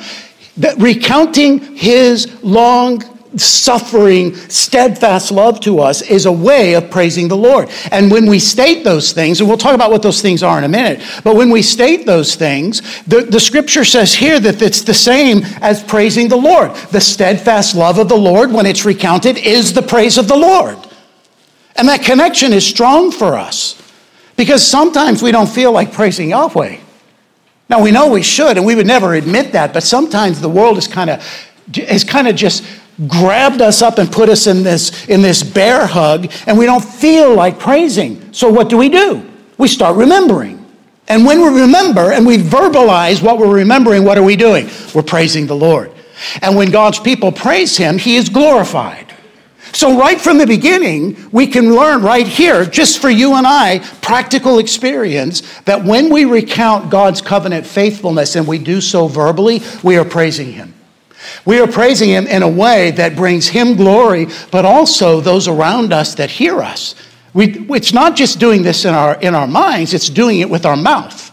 recounting 0.77 1.75
his 1.77 2.43
long 2.43 3.01
suffering, 3.37 4.35
steadfast 4.35 5.31
love 5.31 5.59
to 5.61 5.79
us 5.79 6.01
is 6.01 6.25
a 6.25 6.31
way 6.31 6.73
of 6.73 6.89
praising 6.89 7.27
the 7.27 7.37
Lord. 7.37 7.69
And 7.91 8.11
when 8.11 8.25
we 8.25 8.39
state 8.39 8.83
those 8.83 9.13
things, 9.13 9.39
and 9.39 9.47
we'll 9.47 9.57
talk 9.57 9.75
about 9.75 9.91
what 9.91 10.01
those 10.01 10.21
things 10.21 10.43
are 10.43 10.57
in 10.57 10.63
a 10.63 10.69
minute, 10.69 11.01
but 11.23 11.35
when 11.35 11.49
we 11.49 11.61
state 11.61 12.05
those 12.05 12.35
things, 12.35 12.81
the, 13.05 13.21
the 13.21 13.39
scripture 13.39 13.85
says 13.85 14.13
here 14.13 14.39
that 14.39 14.61
it's 14.61 14.81
the 14.81 14.93
same 14.93 15.43
as 15.61 15.83
praising 15.83 16.27
the 16.27 16.35
Lord. 16.35 16.75
The 16.91 17.01
steadfast 17.01 17.75
love 17.75 17.99
of 17.99 18.09
the 18.09 18.17
Lord, 18.17 18.51
when 18.51 18.65
it's 18.65 18.83
recounted, 18.83 19.37
is 19.37 19.73
the 19.73 19.81
praise 19.81 20.17
of 20.17 20.27
the 20.27 20.37
Lord. 20.37 20.77
And 21.75 21.87
that 21.87 22.01
connection 22.01 22.51
is 22.51 22.65
strong 22.65 23.11
for 23.11 23.37
us 23.37 23.78
because 24.39 24.65
sometimes 24.65 25.21
we 25.21 25.33
don't 25.33 25.49
feel 25.49 25.73
like 25.73 25.91
praising 25.91 26.29
Yahweh. 26.29 26.77
Now 27.67 27.83
we 27.83 27.91
know 27.91 28.09
we 28.09 28.23
should, 28.23 28.55
and 28.55 28.65
we 28.65 28.73
would 28.73 28.87
never 28.87 29.13
admit 29.15 29.51
that, 29.51 29.73
but 29.73 29.83
sometimes 29.83 30.39
the 30.39 30.47
world 30.47 30.77
is 30.77 30.87
kind 30.87 31.09
of 31.09 31.21
kind 32.07 32.25
of 32.25 32.37
just 32.37 32.63
grabbed 33.05 33.61
us 33.61 33.81
up 33.81 33.97
and 33.97 34.09
put 34.09 34.29
us 34.29 34.47
in 34.47 34.63
this 34.63 35.05
in 35.09 35.21
this 35.21 35.43
bear 35.43 35.85
hug, 35.85 36.31
and 36.47 36.57
we 36.57 36.65
don't 36.65 36.83
feel 36.83 37.35
like 37.35 37.59
praising. 37.59 38.31
So 38.31 38.49
what 38.49 38.69
do 38.69 38.77
we 38.77 38.87
do? 38.87 39.29
We 39.57 39.67
start 39.67 39.97
remembering. 39.97 40.65
And 41.09 41.25
when 41.25 41.41
we 41.41 41.61
remember 41.61 42.13
and 42.13 42.25
we 42.25 42.37
verbalize 42.37 43.21
what 43.21 43.39
we're 43.39 43.53
remembering, 43.53 44.05
what 44.05 44.17
are 44.17 44.23
we 44.23 44.37
doing? 44.37 44.69
We're 44.95 45.03
praising 45.03 45.47
the 45.47 45.55
Lord. 45.55 45.91
And 46.41 46.55
when 46.55 46.71
God's 46.71 46.99
people 46.99 47.33
praise 47.33 47.75
him, 47.75 47.97
he 47.97 48.15
is 48.15 48.29
glorified. 48.29 49.08
So, 49.71 49.97
right 49.97 50.19
from 50.19 50.37
the 50.37 50.47
beginning, 50.47 51.17
we 51.31 51.47
can 51.47 51.75
learn 51.75 52.01
right 52.01 52.27
here, 52.27 52.65
just 52.65 52.99
for 52.99 53.09
you 53.09 53.35
and 53.35 53.45
I, 53.45 53.79
practical 54.01 54.59
experience, 54.59 55.41
that 55.61 55.83
when 55.83 56.11
we 56.11 56.25
recount 56.25 56.89
God's 56.89 57.21
covenant 57.21 57.65
faithfulness 57.65 58.35
and 58.35 58.47
we 58.47 58.57
do 58.57 58.81
so 58.81 59.07
verbally, 59.07 59.61
we 59.83 59.97
are 59.97 60.05
praising 60.05 60.51
Him. 60.51 60.73
We 61.45 61.59
are 61.59 61.67
praising 61.67 62.09
Him 62.09 62.25
in 62.27 62.41
a 62.41 62.49
way 62.49 62.91
that 62.91 63.15
brings 63.15 63.47
Him 63.47 63.75
glory, 63.75 64.27
but 64.51 64.65
also 64.65 65.21
those 65.21 65.47
around 65.47 65.93
us 65.93 66.15
that 66.15 66.31
hear 66.31 66.61
us. 66.61 66.95
We, 67.33 67.67
it's 67.69 67.93
not 67.93 68.15
just 68.15 68.39
doing 68.39 68.63
this 68.63 68.85
in 68.85 68.93
our, 68.93 69.19
in 69.19 69.35
our 69.35 69.47
minds, 69.47 69.93
it's 69.93 70.09
doing 70.09 70.39
it 70.39 70.49
with 70.49 70.65
our 70.65 70.77
mouth. 70.77 71.27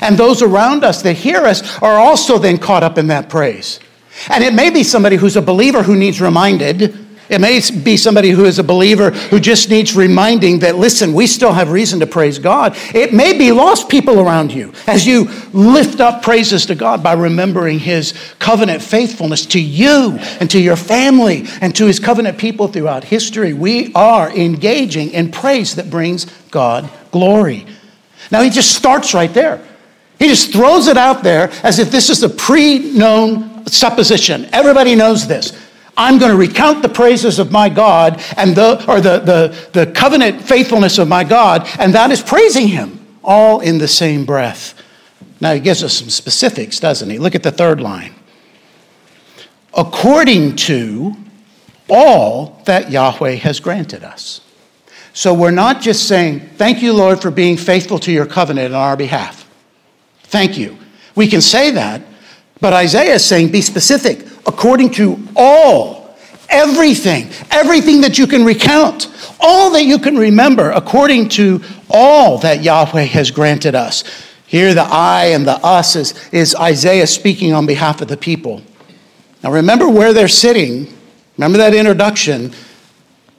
And 0.00 0.16
those 0.16 0.42
around 0.42 0.84
us 0.84 1.02
that 1.02 1.16
hear 1.16 1.44
us 1.44 1.78
are 1.82 1.98
also 1.98 2.38
then 2.38 2.58
caught 2.58 2.82
up 2.82 2.98
in 2.98 3.08
that 3.08 3.28
praise. 3.28 3.80
And 4.28 4.44
it 4.44 4.54
may 4.54 4.70
be 4.70 4.84
somebody 4.84 5.16
who's 5.16 5.36
a 5.36 5.42
believer 5.42 5.82
who 5.82 5.96
needs 5.96 6.20
reminded 6.20 7.03
it 7.28 7.40
may 7.40 7.60
be 7.82 7.96
somebody 7.96 8.30
who 8.30 8.44
is 8.44 8.58
a 8.58 8.64
believer 8.64 9.10
who 9.10 9.40
just 9.40 9.70
needs 9.70 9.96
reminding 9.96 10.58
that, 10.58 10.76
listen, 10.76 11.14
we 11.14 11.26
still 11.26 11.52
have 11.52 11.70
reason 11.70 12.00
to 12.00 12.06
praise 12.06 12.38
God. 12.38 12.76
It 12.94 13.14
may 13.14 13.36
be 13.36 13.50
lost 13.50 13.88
people 13.88 14.20
around 14.20 14.52
you 14.52 14.72
as 14.86 15.06
you 15.06 15.30
lift 15.52 16.00
up 16.00 16.22
praises 16.22 16.66
to 16.66 16.74
God 16.74 17.02
by 17.02 17.14
remembering 17.14 17.78
His 17.78 18.12
covenant 18.38 18.82
faithfulness 18.82 19.46
to 19.46 19.60
you 19.60 20.18
and 20.40 20.50
to 20.50 20.60
your 20.60 20.76
family 20.76 21.46
and 21.60 21.74
to 21.76 21.86
His 21.86 21.98
covenant 21.98 22.36
people 22.36 22.68
throughout 22.68 23.04
history. 23.04 23.54
We 23.54 23.92
are 23.94 24.30
engaging 24.30 25.10
in 25.10 25.30
praise 25.30 25.76
that 25.76 25.90
brings 25.90 26.26
God 26.50 26.90
glory. 27.10 27.66
Now, 28.30 28.42
He 28.42 28.50
just 28.50 28.74
starts 28.74 29.14
right 29.14 29.32
there. 29.32 29.66
He 30.18 30.28
just 30.28 30.52
throws 30.52 30.88
it 30.88 30.96
out 30.96 31.22
there 31.22 31.50
as 31.62 31.78
if 31.78 31.90
this 31.90 32.10
is 32.10 32.22
a 32.22 32.28
pre 32.28 32.78
known 32.78 33.66
supposition. 33.66 34.48
Everybody 34.52 34.94
knows 34.94 35.26
this. 35.26 35.63
I'm 35.96 36.18
going 36.18 36.30
to 36.30 36.36
recount 36.36 36.82
the 36.82 36.88
praises 36.88 37.38
of 37.38 37.52
my 37.52 37.68
God 37.68 38.22
and 38.36 38.56
the, 38.56 38.84
or 38.88 39.00
the, 39.00 39.20
the, 39.20 39.68
the 39.72 39.92
covenant 39.92 40.42
faithfulness 40.42 40.98
of 40.98 41.08
my 41.08 41.24
God, 41.24 41.68
and 41.78 41.94
that 41.94 42.10
is 42.10 42.20
praising 42.20 42.68
him 42.68 43.18
all 43.22 43.60
in 43.60 43.78
the 43.78 43.88
same 43.88 44.24
breath. 44.24 44.80
Now 45.40 45.54
he 45.54 45.60
gives 45.60 45.82
us 45.82 45.94
some 45.94 46.10
specifics, 46.10 46.80
doesn't 46.80 47.08
he? 47.08 47.18
Look 47.18 47.34
at 47.34 47.42
the 47.42 47.52
third 47.52 47.80
line. 47.80 48.14
According 49.76 50.56
to 50.56 51.14
all 51.88 52.60
that 52.64 52.90
Yahweh 52.90 53.34
has 53.34 53.60
granted 53.60 54.04
us. 54.04 54.40
So 55.12 55.32
we're 55.32 55.50
not 55.50 55.80
just 55.80 56.08
saying, 56.08 56.40
Thank 56.56 56.82
you, 56.82 56.92
Lord, 56.92 57.20
for 57.20 57.30
being 57.30 57.56
faithful 57.56 57.98
to 58.00 58.12
your 58.12 58.26
covenant 58.26 58.74
on 58.74 58.80
our 58.80 58.96
behalf. 58.96 59.48
Thank 60.24 60.58
you. 60.58 60.76
We 61.14 61.28
can 61.28 61.40
say 61.40 61.70
that, 61.72 62.02
but 62.60 62.72
Isaiah 62.72 63.14
is 63.14 63.24
saying, 63.24 63.52
Be 63.52 63.60
specific 63.60 64.26
according 64.46 64.90
to 64.90 65.18
all, 65.36 66.16
everything, 66.48 67.30
everything 67.50 68.00
that 68.02 68.18
you 68.18 68.26
can 68.26 68.44
recount, 68.44 69.08
all 69.40 69.70
that 69.72 69.84
you 69.84 69.98
can 69.98 70.16
remember, 70.16 70.70
according 70.70 71.28
to 71.30 71.62
all 71.90 72.38
that 72.38 72.62
Yahweh 72.62 73.04
has 73.04 73.30
granted 73.30 73.74
us. 73.74 74.04
Here, 74.46 74.74
the 74.74 74.82
I 74.82 75.26
and 75.26 75.46
the 75.46 75.56
us 75.64 75.96
is, 75.96 76.14
is 76.30 76.54
Isaiah 76.54 77.06
speaking 77.06 77.52
on 77.52 77.66
behalf 77.66 78.00
of 78.00 78.08
the 78.08 78.16
people. 78.16 78.62
Now, 79.42 79.52
remember 79.52 79.88
where 79.88 80.12
they're 80.12 80.28
sitting. 80.28 80.96
Remember 81.36 81.58
that 81.58 81.74
introduction. 81.74 82.52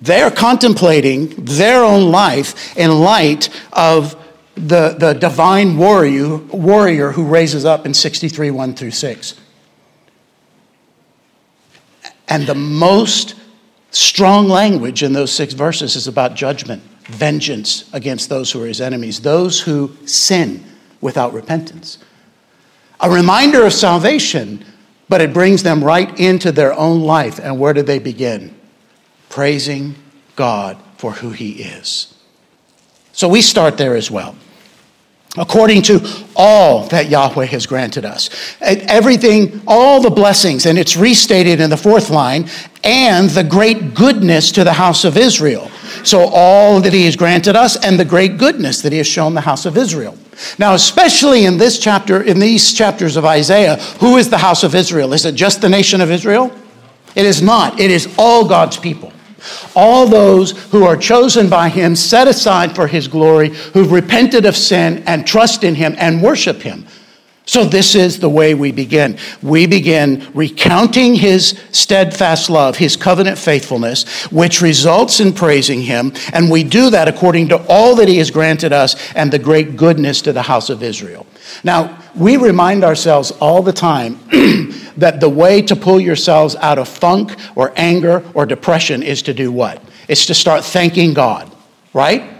They're 0.01 0.31
contemplating 0.31 1.29
their 1.45 1.83
own 1.83 2.11
life 2.11 2.77
in 2.77 2.99
light 2.99 3.49
of 3.71 4.15
the, 4.55 4.95
the 4.97 5.13
divine 5.13 5.77
warrior, 5.77 6.37
warrior 6.37 7.11
who 7.11 7.25
raises 7.25 7.65
up 7.65 7.85
in 7.85 7.93
63 7.93 8.51
1 8.51 8.73
through 8.75 8.91
6. 8.91 9.35
And 12.27 12.47
the 12.47 12.55
most 12.55 13.35
strong 13.91 14.47
language 14.47 15.03
in 15.03 15.13
those 15.13 15.31
six 15.31 15.53
verses 15.53 15.95
is 15.95 16.07
about 16.07 16.35
judgment, 16.35 16.83
vengeance 17.03 17.89
against 17.93 18.29
those 18.29 18.51
who 18.51 18.61
are 18.63 18.67
his 18.67 18.81
enemies, 18.81 19.21
those 19.21 19.61
who 19.61 19.95
sin 20.05 20.63
without 21.01 21.33
repentance. 21.33 21.97
A 22.99 23.09
reminder 23.09 23.65
of 23.65 23.73
salvation, 23.73 24.65
but 25.07 25.21
it 25.21 25.33
brings 25.33 25.63
them 25.63 25.83
right 25.83 26.19
into 26.19 26.51
their 26.51 26.73
own 26.73 27.01
life. 27.01 27.39
And 27.39 27.59
where 27.59 27.73
do 27.73 27.81
they 27.81 27.99
begin? 27.99 28.55
Praising 29.29 29.95
God 30.35 30.77
for 30.97 31.11
who 31.11 31.31
he 31.31 31.63
is. 31.63 32.13
So 33.11 33.27
we 33.27 33.41
start 33.41 33.77
there 33.77 33.95
as 33.95 34.09
well 34.09 34.35
according 35.37 35.81
to 35.83 36.01
all 36.35 36.87
that 36.87 37.09
Yahweh 37.09 37.45
has 37.45 37.65
granted 37.65 38.05
us. 38.05 38.29
Everything, 38.61 39.61
all 39.67 40.01
the 40.01 40.09
blessings, 40.09 40.65
and 40.65 40.77
it's 40.77 40.95
restated 40.95 41.59
in 41.59 41.69
the 41.69 41.77
fourth 41.77 42.09
line, 42.09 42.49
and 42.83 43.29
the 43.29 43.43
great 43.43 43.93
goodness 43.93 44.51
to 44.53 44.63
the 44.63 44.73
house 44.73 45.03
of 45.03 45.17
Israel. 45.17 45.69
So, 46.03 46.29
all 46.31 46.81
that 46.81 46.93
He 46.93 47.05
has 47.05 47.15
granted 47.15 47.55
us, 47.55 47.83
and 47.83 47.99
the 47.99 48.05
great 48.05 48.37
goodness 48.37 48.81
that 48.81 48.91
He 48.91 48.97
has 48.99 49.07
shown 49.07 49.33
the 49.33 49.41
house 49.41 49.65
of 49.65 49.77
Israel. 49.77 50.17
Now, 50.59 50.73
especially 50.73 51.45
in 51.45 51.57
this 51.57 51.79
chapter, 51.79 52.21
in 52.21 52.39
these 52.39 52.73
chapters 52.73 53.15
of 53.15 53.25
Isaiah, 53.25 53.77
who 53.99 54.17
is 54.17 54.29
the 54.29 54.37
house 54.37 54.63
of 54.63 54.75
Israel? 54.75 55.13
Is 55.13 55.25
it 55.25 55.35
just 55.35 55.61
the 55.61 55.69
nation 55.69 56.01
of 56.01 56.11
Israel? 56.11 56.51
It 57.15 57.25
is 57.25 57.41
not, 57.41 57.79
it 57.79 57.91
is 57.91 58.13
all 58.17 58.47
God's 58.47 58.77
people. 58.77 59.13
All 59.75 60.07
those 60.07 60.51
who 60.67 60.83
are 60.83 60.97
chosen 60.97 61.49
by 61.49 61.69
him, 61.69 61.95
set 61.95 62.27
aside 62.27 62.75
for 62.75 62.87
his 62.87 63.07
glory, 63.07 63.49
who've 63.49 63.91
repented 63.91 64.45
of 64.45 64.55
sin 64.55 65.03
and 65.07 65.25
trust 65.25 65.63
in 65.63 65.75
him 65.75 65.95
and 65.97 66.21
worship 66.21 66.61
him. 66.61 66.85
So, 67.47 67.63
this 67.63 67.93
is 67.93 68.19
the 68.19 68.29
way 68.29 68.55
we 68.55 68.71
begin. 68.71 69.19
We 69.43 69.67
begin 69.67 70.27
recounting 70.33 71.13
his 71.13 71.59
steadfast 71.71 72.49
love, 72.49 72.75
his 72.75 72.97
covenant 72.97 73.37
faithfulness, 73.37 74.25
which 74.31 74.61
results 74.61 75.19
in 75.19 75.31
praising 75.31 75.81
him. 75.81 76.13
And 76.33 76.49
we 76.49 76.63
do 76.63 76.89
that 76.89 77.07
according 77.07 77.49
to 77.49 77.63
all 77.69 77.95
that 77.97 78.07
he 78.07 78.17
has 78.17 78.31
granted 78.31 78.73
us 78.73 78.95
and 79.13 79.31
the 79.31 79.37
great 79.37 79.77
goodness 79.77 80.23
to 80.23 80.33
the 80.33 80.41
house 80.41 80.71
of 80.71 80.81
Israel. 80.81 81.24
Now, 81.63 82.01
we 82.15 82.37
remind 82.37 82.83
ourselves 82.83 83.31
all 83.31 83.61
the 83.61 83.73
time 83.73 84.19
that 84.97 85.19
the 85.19 85.29
way 85.29 85.61
to 85.63 85.75
pull 85.75 85.99
yourselves 85.99 86.55
out 86.57 86.77
of 86.77 86.87
funk 86.87 87.35
or 87.55 87.73
anger 87.75 88.23
or 88.33 88.45
depression 88.45 89.03
is 89.03 89.21
to 89.23 89.33
do 89.33 89.51
what? 89.51 89.81
It's 90.07 90.25
to 90.27 90.33
start 90.33 90.63
thanking 90.63 91.13
God, 91.13 91.51
right? 91.93 92.31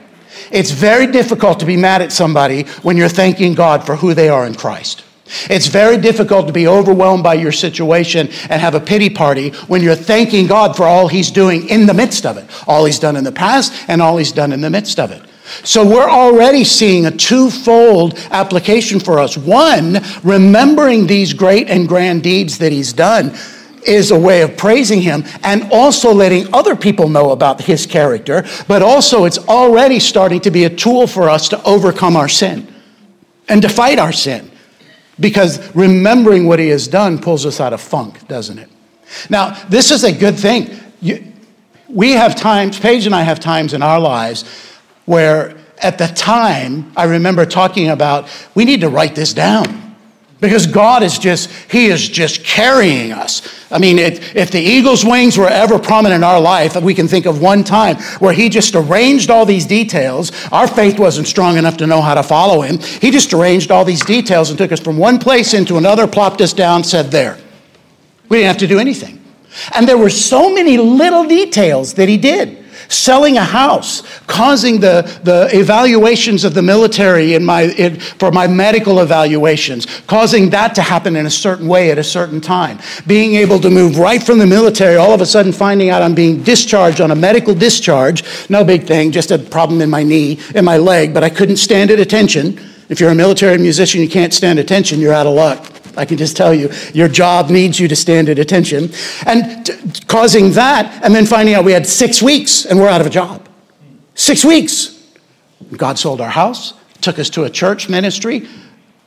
It's 0.51 0.72
very 0.72 1.07
difficult 1.07 1.60
to 1.60 1.65
be 1.65 1.77
mad 1.77 2.01
at 2.01 2.12
somebody 2.12 2.63
when 2.84 2.98
you're 2.98 3.10
thanking 3.10 3.53
God 3.53 3.86
for 3.86 3.95
who 3.95 4.13
they 4.13 4.29
are 4.29 4.45
in 4.45 4.55
Christ. 4.55 5.03
It's 5.50 5.67
very 5.67 5.98
difficult 5.98 6.45
to 6.48 6.53
be 6.53 6.67
overwhelmed 6.67 7.24
by 7.24 7.34
your 7.34 7.51
situation 7.51 8.27
and 8.50 8.62
have 8.62 8.75
a 8.75 8.79
pity 8.79 9.10
party 9.10 9.50
when 9.67 9.81
you're 9.81 9.95
thanking 9.95 10.45
God 10.45 10.77
for 10.77 10.84
all 10.84 11.07
He's 11.07 11.31
doing 11.31 11.67
in 11.67 11.88
the 11.88 11.95
midst 11.95 12.25
of 12.25 12.38
it, 12.38 12.45
all 12.67 12.86
He's 12.86 13.00
done 13.00 13.15
in 13.15 13.24
the 13.24 13.31
past 13.31 13.74
and 13.88 14.01
all 14.01 14.17
He's 14.17 14.31
done 14.31 14.51
in 14.51 14.62
the 14.62 14.69
midst 14.69 15.00
of 15.00 15.12
it. 15.12 15.24
So 15.63 15.85
we're 15.85 16.09
already 16.09 16.63
seeing 16.63 17.05
a 17.05 17.11
twofold 17.11 18.17
application 18.31 18.99
for 18.99 19.19
us. 19.19 19.37
One, 19.37 19.99
remembering 20.23 21.07
these 21.07 21.33
great 21.33 21.69
and 21.69 21.87
grand 21.87 22.23
deeds 22.23 22.57
that 22.57 22.71
He's 22.71 22.93
done 22.93 23.35
is 23.85 24.11
a 24.11 24.19
way 24.19 24.41
of 24.41 24.57
praising 24.57 25.01
him 25.01 25.23
and 25.43 25.71
also 25.71 26.13
letting 26.13 26.51
other 26.53 26.75
people 26.75 27.07
know 27.07 27.31
about 27.31 27.61
his 27.61 27.85
character, 27.85 28.43
but 28.67 28.81
also 28.81 29.25
it's 29.25 29.37
already 29.47 29.99
starting 29.99 30.41
to 30.41 30.51
be 30.51 30.63
a 30.63 30.69
tool 30.69 31.07
for 31.07 31.29
us 31.29 31.49
to 31.49 31.63
overcome 31.63 32.15
our 32.15 32.27
sin 32.27 32.67
and 33.47 33.61
to 33.61 33.69
fight 33.69 33.99
our 33.99 34.11
sin. 34.11 34.51
Because 35.19 35.73
remembering 35.75 36.47
what 36.47 36.59
he 36.59 36.69
has 36.69 36.87
done 36.87 37.19
pulls 37.19 37.45
us 37.45 37.61
out 37.61 37.73
of 37.73 37.79
funk, 37.79 38.27
doesn't 38.27 38.59
it? 38.59 38.69
Now, 39.29 39.51
this 39.69 39.91
is 39.91 40.03
a 40.03 40.11
good 40.11 40.37
thing. 40.37 40.77
You, 40.99 41.31
we 41.87 42.11
have 42.13 42.35
times, 42.35 42.79
Paige 42.79 43.05
and 43.05 43.15
I 43.15 43.21
have 43.21 43.39
times 43.39 43.73
in 43.73 43.81
our 43.81 43.99
lives 43.99 44.43
where 45.05 45.55
at 45.79 45.97
the 45.97 46.07
time, 46.07 46.91
I 46.95 47.05
remember 47.05 47.45
talking 47.45 47.89
about, 47.89 48.29
we 48.55 48.65
need 48.65 48.81
to 48.81 48.89
write 48.89 49.15
this 49.15 49.33
down. 49.33 49.83
Because 50.41 50.67
God 50.67 51.01
is 51.01 51.17
just, 51.17 51.50
He 51.71 51.85
is 51.85 52.07
just 52.07 52.43
carrying 52.43 53.13
us. 53.13 53.41
I 53.71 53.79
mean, 53.79 53.97
it, 53.97 54.35
if 54.35 54.51
the 54.51 54.59
eagle's 54.59 55.05
wings 55.05 55.38
were 55.38 55.47
ever 55.47 55.79
prominent 55.79 56.19
in 56.19 56.24
our 56.24 56.41
life, 56.41 56.75
we 56.81 56.93
can 56.93 57.07
think 57.07 57.25
of 57.25 57.41
one 57.41 57.63
time 57.63 57.95
where 58.19 58.33
He 58.33 58.50
just 58.50 58.75
arranged 58.75 59.29
all 59.29 59.45
these 59.45 59.65
details. 59.65 60.31
Our 60.51 60.67
faith 60.67 61.00
wasn't 61.00 61.27
strong 61.27 61.57
enough 61.57 61.77
to 61.77 61.88
know 61.88 62.01
how 62.01 62.15
to 62.15 62.24
follow 62.24 62.62
Him. 62.62 62.79
He 62.79 63.12
just 63.12 63.33
arranged 63.33 63.71
all 63.71 63.85
these 63.85 64.03
details 64.03 64.50
and 64.50 64.57
took 64.57 64.71
us 64.71 64.79
from 64.79 64.97
one 64.97 65.19
place 65.19 65.53
into 65.53 65.77
another, 65.77 66.05
plopped 66.05 66.41
us 66.41 66.51
down, 66.51 66.83
said, 66.83 67.12
There. 67.12 67.38
We 68.27 68.38
didn't 68.38 68.47
have 68.47 68.57
to 68.57 68.67
do 68.67 68.79
anything. 68.79 69.24
And 69.74 69.88
there 69.88 69.97
were 69.97 70.09
so 70.09 70.53
many 70.53 70.77
little 70.77 71.24
details 71.24 71.93
that 71.93 72.09
He 72.09 72.17
did 72.17 72.64
selling 72.87 73.37
a 73.37 73.43
house, 73.43 74.01
causing 74.27 74.79
the, 74.79 75.01
the 75.23 75.49
evaluations 75.53 76.43
of 76.43 76.53
the 76.53 76.61
military 76.61 77.33
in 77.33 77.43
my, 77.43 77.63
in, 77.63 77.99
for 77.99 78.31
my 78.31 78.47
medical 78.47 78.99
evaluations, 78.99 79.85
causing 80.01 80.49
that 80.49 80.75
to 80.75 80.81
happen 80.81 81.15
in 81.15 81.25
a 81.25 81.29
certain 81.29 81.67
way 81.67 81.91
at 81.91 81.97
a 81.97 82.03
certain 82.03 82.41
time, 82.41 82.79
being 83.07 83.35
able 83.35 83.59
to 83.59 83.69
move 83.69 83.97
right 83.97 84.21
from 84.21 84.39
the 84.39 84.47
military, 84.47 84.95
all 84.95 85.13
of 85.13 85.21
a 85.21 85.25
sudden 85.25 85.51
finding 85.51 85.89
out 85.89 86.01
I'm 86.01 86.15
being 86.15 86.43
discharged 86.43 87.01
on 87.01 87.11
a 87.11 87.15
medical 87.15 87.53
discharge, 87.53 88.23
no 88.49 88.63
big 88.63 88.83
thing, 88.83 89.11
just 89.11 89.31
a 89.31 89.37
problem 89.37 89.81
in 89.81 89.89
my 89.89 90.03
knee, 90.03 90.39
in 90.53 90.65
my 90.65 90.77
leg, 90.77 91.13
but 91.13 91.23
I 91.23 91.29
couldn't 91.29 91.57
stand 91.57 91.91
at 91.91 91.99
attention. 91.99 92.59
If 92.89 92.99
you're 92.99 93.09
a 93.09 93.15
military 93.15 93.57
musician, 93.57 94.01
you 94.01 94.09
can't 94.09 94.33
stand 94.33 94.59
attention, 94.59 94.99
you're 94.99 95.13
out 95.13 95.25
of 95.25 95.33
luck. 95.33 95.75
I 95.97 96.05
can 96.05 96.17
just 96.17 96.35
tell 96.35 96.53
you, 96.53 96.69
your 96.93 97.07
job 97.07 97.49
needs 97.49 97.79
you 97.79 97.87
to 97.87 97.95
stand 97.95 98.29
at 98.29 98.39
attention. 98.39 98.91
And 99.25 99.65
t- 99.65 99.73
causing 100.07 100.51
that, 100.51 101.03
and 101.03 101.13
then 101.13 101.25
finding 101.25 101.55
out 101.55 101.65
we 101.65 101.71
had 101.71 101.87
six 101.87 102.21
weeks 102.21 102.65
and 102.65 102.79
we're 102.79 102.89
out 102.89 103.01
of 103.01 103.07
a 103.07 103.09
job. 103.09 103.47
Six 104.15 104.45
weeks. 104.45 104.91
God 105.75 105.97
sold 105.97 106.21
our 106.21 106.29
house, 106.29 106.73
took 107.01 107.19
us 107.19 107.29
to 107.31 107.43
a 107.43 107.49
church 107.49 107.89
ministry, 107.89 108.47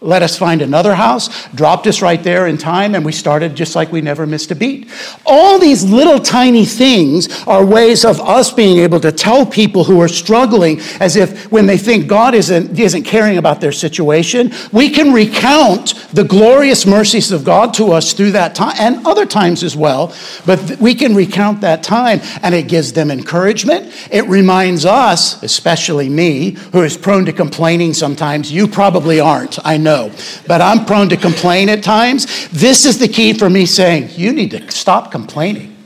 let 0.00 0.22
us 0.22 0.38
find 0.38 0.62
another 0.62 0.94
house, 0.94 1.48
dropped 1.48 1.88
us 1.88 2.00
right 2.00 2.22
there 2.22 2.46
in 2.46 2.56
time, 2.56 2.94
and 2.94 3.04
we 3.04 3.10
started 3.10 3.56
just 3.56 3.74
like 3.74 3.90
we 3.90 4.00
never 4.00 4.28
missed 4.28 4.52
a 4.52 4.54
beat. 4.54 4.88
All 5.26 5.58
these 5.58 5.82
little 5.82 6.20
tiny 6.20 6.64
things 6.64 7.42
are 7.48 7.64
ways 7.66 8.04
of 8.04 8.20
us 8.20 8.52
being 8.52 8.78
able 8.78 9.00
to 9.00 9.10
tell 9.10 9.44
people 9.44 9.82
who 9.82 10.00
are 10.00 10.06
struggling 10.06 10.78
as 11.00 11.16
if 11.16 11.50
when 11.50 11.66
they 11.66 11.76
think 11.76 12.06
God 12.06 12.34
isn't, 12.34 12.78
isn't 12.78 13.02
caring 13.02 13.38
about 13.38 13.60
their 13.60 13.72
situation, 13.72 14.52
we 14.72 14.88
can 14.88 15.12
recount 15.12 15.94
the 16.12 16.24
glorious 16.24 16.86
mercies 16.86 17.32
of 17.32 17.42
God 17.42 17.74
to 17.74 17.86
us 17.86 18.12
through 18.12 18.32
that 18.32 18.54
time 18.54 18.76
and 18.78 19.04
other 19.04 19.26
times 19.26 19.64
as 19.64 19.76
well. 19.76 20.14
But 20.46 20.76
we 20.80 20.94
can 20.94 21.16
recount 21.16 21.60
that 21.62 21.82
time, 21.82 22.20
and 22.44 22.54
it 22.54 22.68
gives 22.68 22.92
them 22.92 23.10
encouragement. 23.10 23.92
It 24.12 24.26
reminds 24.28 24.86
us, 24.86 25.42
especially 25.42 26.08
me, 26.08 26.52
who 26.72 26.82
is 26.82 26.96
prone 26.96 27.24
to 27.24 27.32
complaining 27.32 27.94
sometimes, 27.94 28.52
you 28.52 28.68
probably 28.68 29.18
aren't, 29.18 29.58
I 29.66 29.76
know 29.76 29.87
know. 29.88 30.12
But 30.46 30.60
I'm 30.60 30.84
prone 30.84 31.08
to 31.08 31.16
complain 31.16 31.68
at 31.68 31.82
times. 31.82 32.48
This 32.50 32.84
is 32.84 32.98
the 32.98 33.08
key 33.08 33.32
for 33.32 33.48
me 33.48 33.64
saying, 33.66 34.10
you 34.12 34.32
need 34.32 34.50
to 34.50 34.70
stop 34.70 35.10
complaining. 35.10 35.76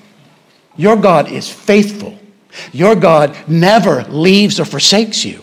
Your 0.76 0.96
God 0.96 1.30
is 1.30 1.48
faithful. 1.48 2.18
Your 2.72 2.96
God 2.96 3.36
never 3.48 4.02
leaves 4.04 4.58
or 4.58 4.64
forsakes 4.64 5.24
you. 5.24 5.40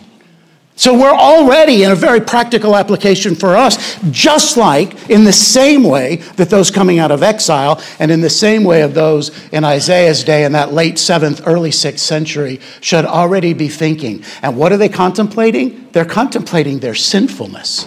So 0.76 0.98
we're 0.98 1.10
already 1.12 1.82
in 1.82 1.90
a 1.90 1.94
very 1.94 2.22
practical 2.22 2.74
application 2.74 3.34
for 3.34 3.54
us, 3.54 3.98
just 4.10 4.56
like 4.56 5.10
in 5.10 5.24
the 5.24 5.32
same 5.32 5.82
way 5.84 6.16
that 6.36 6.48
those 6.48 6.70
coming 6.70 6.98
out 6.98 7.10
of 7.10 7.22
exile 7.22 7.82
and 7.98 8.10
in 8.10 8.22
the 8.22 8.30
same 8.30 8.64
way 8.64 8.80
of 8.80 8.94
those 8.94 9.30
in 9.52 9.62
Isaiah's 9.62 10.24
day 10.24 10.44
in 10.44 10.52
that 10.52 10.72
late 10.72 10.94
7th, 10.94 11.42
early 11.46 11.70
6th 11.70 11.98
century 11.98 12.60
should 12.80 13.04
already 13.04 13.52
be 13.52 13.68
thinking. 13.68 14.24
And 14.40 14.56
what 14.56 14.72
are 14.72 14.78
they 14.78 14.88
contemplating? 14.88 15.90
They're 15.92 16.06
contemplating 16.06 16.78
their 16.78 16.94
sinfulness. 16.94 17.86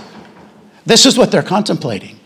This 0.86 1.06
is 1.06 1.18
what 1.18 1.32
they're 1.32 1.44
contemplating. 1.44 2.20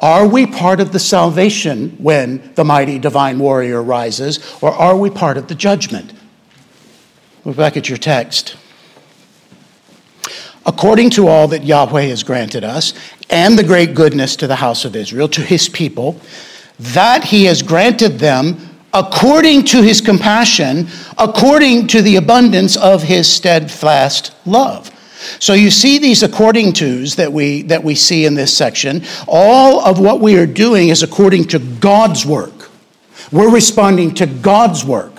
Are 0.00 0.26
we 0.26 0.46
part 0.46 0.80
of 0.80 0.92
the 0.92 0.98
salvation 0.98 1.90
when 1.98 2.52
the 2.54 2.64
mighty 2.64 2.98
divine 2.98 3.38
warrior 3.38 3.82
rises, 3.82 4.40
or 4.60 4.70
are 4.70 4.96
we 4.96 5.08
part 5.08 5.36
of 5.36 5.48
the 5.48 5.54
judgment? 5.54 6.12
Look 7.44 7.56
back 7.56 7.76
at 7.76 7.88
your 7.88 7.98
text. 7.98 8.56
According 10.66 11.10
to 11.10 11.28
all 11.28 11.48
that 11.48 11.64
Yahweh 11.64 12.02
has 12.02 12.22
granted 12.22 12.64
us, 12.64 12.92
and 13.30 13.58
the 13.58 13.64
great 13.64 13.94
goodness 13.94 14.36
to 14.36 14.46
the 14.46 14.56
house 14.56 14.84
of 14.84 14.96
Israel, 14.96 15.28
to 15.28 15.40
his 15.40 15.68
people, 15.68 16.20
that 16.78 17.24
he 17.24 17.44
has 17.44 17.62
granted 17.62 18.18
them 18.18 18.58
according 18.92 19.64
to 19.64 19.82
his 19.82 20.00
compassion, 20.00 20.88
according 21.18 21.86
to 21.86 22.02
the 22.02 22.16
abundance 22.16 22.76
of 22.76 23.02
his 23.02 23.30
steadfast 23.30 24.34
love. 24.44 24.90
So 25.38 25.54
you 25.54 25.70
see 25.70 25.98
these 25.98 26.22
according 26.22 26.74
tos 26.74 27.16
that 27.16 27.32
we 27.32 27.62
that 27.62 27.82
we 27.82 27.94
see 27.94 28.26
in 28.26 28.34
this 28.34 28.56
section. 28.56 29.02
All 29.26 29.80
of 29.80 29.98
what 29.98 30.20
we 30.20 30.36
are 30.38 30.46
doing 30.46 30.88
is 30.88 31.02
according 31.02 31.44
to 31.48 31.58
God's 31.58 32.26
work. 32.26 32.70
We're 33.32 33.50
responding 33.50 34.14
to 34.14 34.26
God's 34.26 34.84
work, 34.84 35.12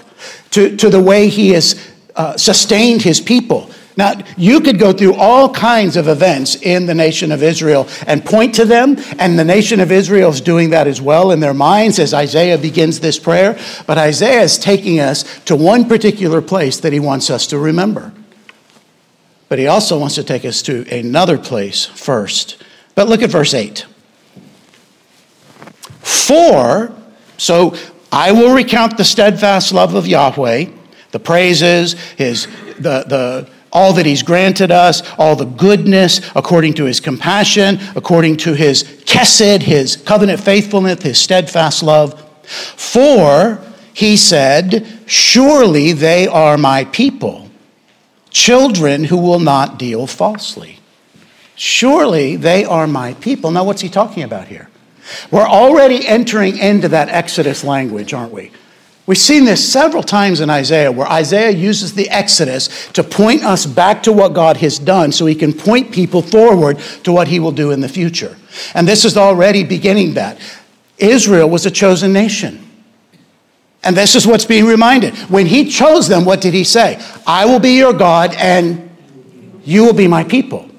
to, 0.51 0.75
to 0.77 0.89
the 0.89 1.01
way 1.01 1.29
He 1.29 1.49
has 1.49 1.91
uh, 2.15 2.37
sustained 2.37 3.01
His 3.01 3.19
people. 3.19 3.71
Now, 3.97 4.13
you 4.37 4.61
could 4.61 4.77
go 4.77 4.93
through 4.93 5.15
all 5.15 5.51
kinds 5.51 5.97
of 5.97 6.07
events 6.07 6.55
in 6.55 6.85
the 6.85 6.93
nation 6.93 7.31
of 7.31 7.41
Israel 7.41 7.87
and 8.05 8.23
point 8.23 8.53
to 8.55 8.65
them, 8.65 8.95
and 9.17 9.39
the 9.39 9.43
nation 9.43 9.79
of 9.79 9.91
Israel 9.91 10.29
is 10.29 10.39
doing 10.39 10.69
that 10.69 10.85
as 10.85 11.01
well 11.01 11.31
in 11.31 11.39
their 11.39 11.55
minds 11.55 11.97
as 11.97 12.13
Isaiah 12.13 12.59
begins 12.59 12.99
this 12.99 13.17
prayer. 13.17 13.59
But 13.87 13.97
Isaiah 13.97 14.43
is 14.43 14.59
taking 14.59 14.99
us 14.99 15.39
to 15.45 15.55
one 15.55 15.89
particular 15.89 16.43
place 16.43 16.79
that 16.81 16.93
he 16.93 16.99
wants 16.99 17.31
us 17.31 17.47
to 17.47 17.57
remember. 17.57 18.13
But 19.49 19.59
he 19.59 19.67
also 19.67 19.97
wants 19.97 20.15
to 20.15 20.23
take 20.23 20.45
us 20.45 20.61
to 20.63 20.85
another 20.93 21.37
place 21.37 21.85
first. 21.85 22.61
But 22.95 23.07
look 23.07 23.21
at 23.21 23.29
verse 23.29 23.53
8. 23.53 23.85
For, 26.01 26.91
so 27.37 27.75
I 28.11 28.31
will 28.31 28.53
recount 28.53 28.97
the 28.97 29.03
steadfast 29.03 29.73
love 29.73 29.93
of 29.93 30.07
Yahweh, 30.07 30.65
the 31.11 31.19
praises, 31.19 31.93
his, 32.17 32.47
the, 32.79 33.03
the, 33.07 33.49
all 33.71 33.93
that 33.93 34.05
he's 34.05 34.23
granted 34.23 34.71
us, 34.71 35.01
all 35.17 35.35
the 35.35 35.45
goodness 35.45 36.19
according 36.35 36.73
to 36.75 36.85
his 36.85 36.99
compassion, 36.99 37.79
according 37.95 38.37
to 38.37 38.53
his 38.53 38.83
chesed, 39.05 39.61
his 39.61 39.95
covenant 39.95 40.41
faithfulness, 40.41 41.03
his 41.03 41.19
steadfast 41.19 41.83
love. 41.83 42.21
For, 42.43 43.61
he 43.93 44.17
said, 44.17 44.87
surely 45.05 45.93
they 45.93 46.27
are 46.27 46.57
my 46.57 46.85
people 46.85 47.46
children 48.37 49.03
who 49.03 49.17
will 49.17 49.39
not 49.39 49.79
deal 49.79 50.05
falsely. 50.05 50.77
Surely 51.55 52.35
they 52.35 52.63
are 52.63 52.85
my 52.85 53.15
people. 53.15 53.49
Now, 53.49 53.63
what's 53.63 53.81
he 53.81 53.89
talking 53.89 54.21
about 54.21 54.47
here? 54.47 54.69
We're 55.31 55.47
already 55.47 56.07
entering 56.07 56.55
into 56.59 56.87
that 56.89 57.09
Exodus 57.09 57.63
language, 57.63 58.13
aren't 58.13 58.31
we? 58.31 58.51
We've 59.07 59.17
seen 59.17 59.45
this 59.45 59.67
several 59.67 60.03
times 60.03 60.39
in 60.39 60.51
Isaiah, 60.51 60.91
where 60.91 61.07
Isaiah 61.07 61.49
uses 61.49 61.95
the 61.95 62.07
Exodus 62.09 62.89
to 62.89 63.03
point 63.03 63.43
us 63.43 63.65
back 63.65 64.03
to 64.03 64.13
what 64.13 64.33
God 64.33 64.57
has 64.57 64.77
done 64.77 65.11
so 65.11 65.25
he 65.25 65.33
can 65.33 65.51
point 65.51 65.91
people 65.91 66.21
forward 66.21 66.77
to 67.05 67.11
what 67.11 67.27
he 67.27 67.39
will 67.39 67.51
do 67.51 67.71
in 67.71 67.81
the 67.81 67.89
future. 67.89 68.37
And 68.75 68.87
this 68.87 69.03
is 69.03 69.17
already 69.17 69.63
beginning 69.63 70.13
that. 70.13 70.37
Israel 70.99 71.49
was 71.49 71.65
a 71.65 71.71
chosen 71.71 72.13
nation. 72.13 72.66
And 73.87 73.95
this 73.95 74.15
is 74.15 74.27
what's 74.27 74.43
being 74.43 74.65
reminded. 74.65 75.15
When 75.29 75.45
he 75.45 75.63
chose 75.69 76.09
them, 76.09 76.25
what 76.25 76.41
did 76.41 76.53
he 76.53 76.65
say? 76.65 77.01
I 77.25 77.45
will 77.45 77.59
be 77.59 77.77
your 77.77 77.93
God 77.93 78.35
and 78.37 78.89
you 79.63 79.85
will 79.85 79.93
be 79.93 80.09
my 80.09 80.25
people. 80.25 80.69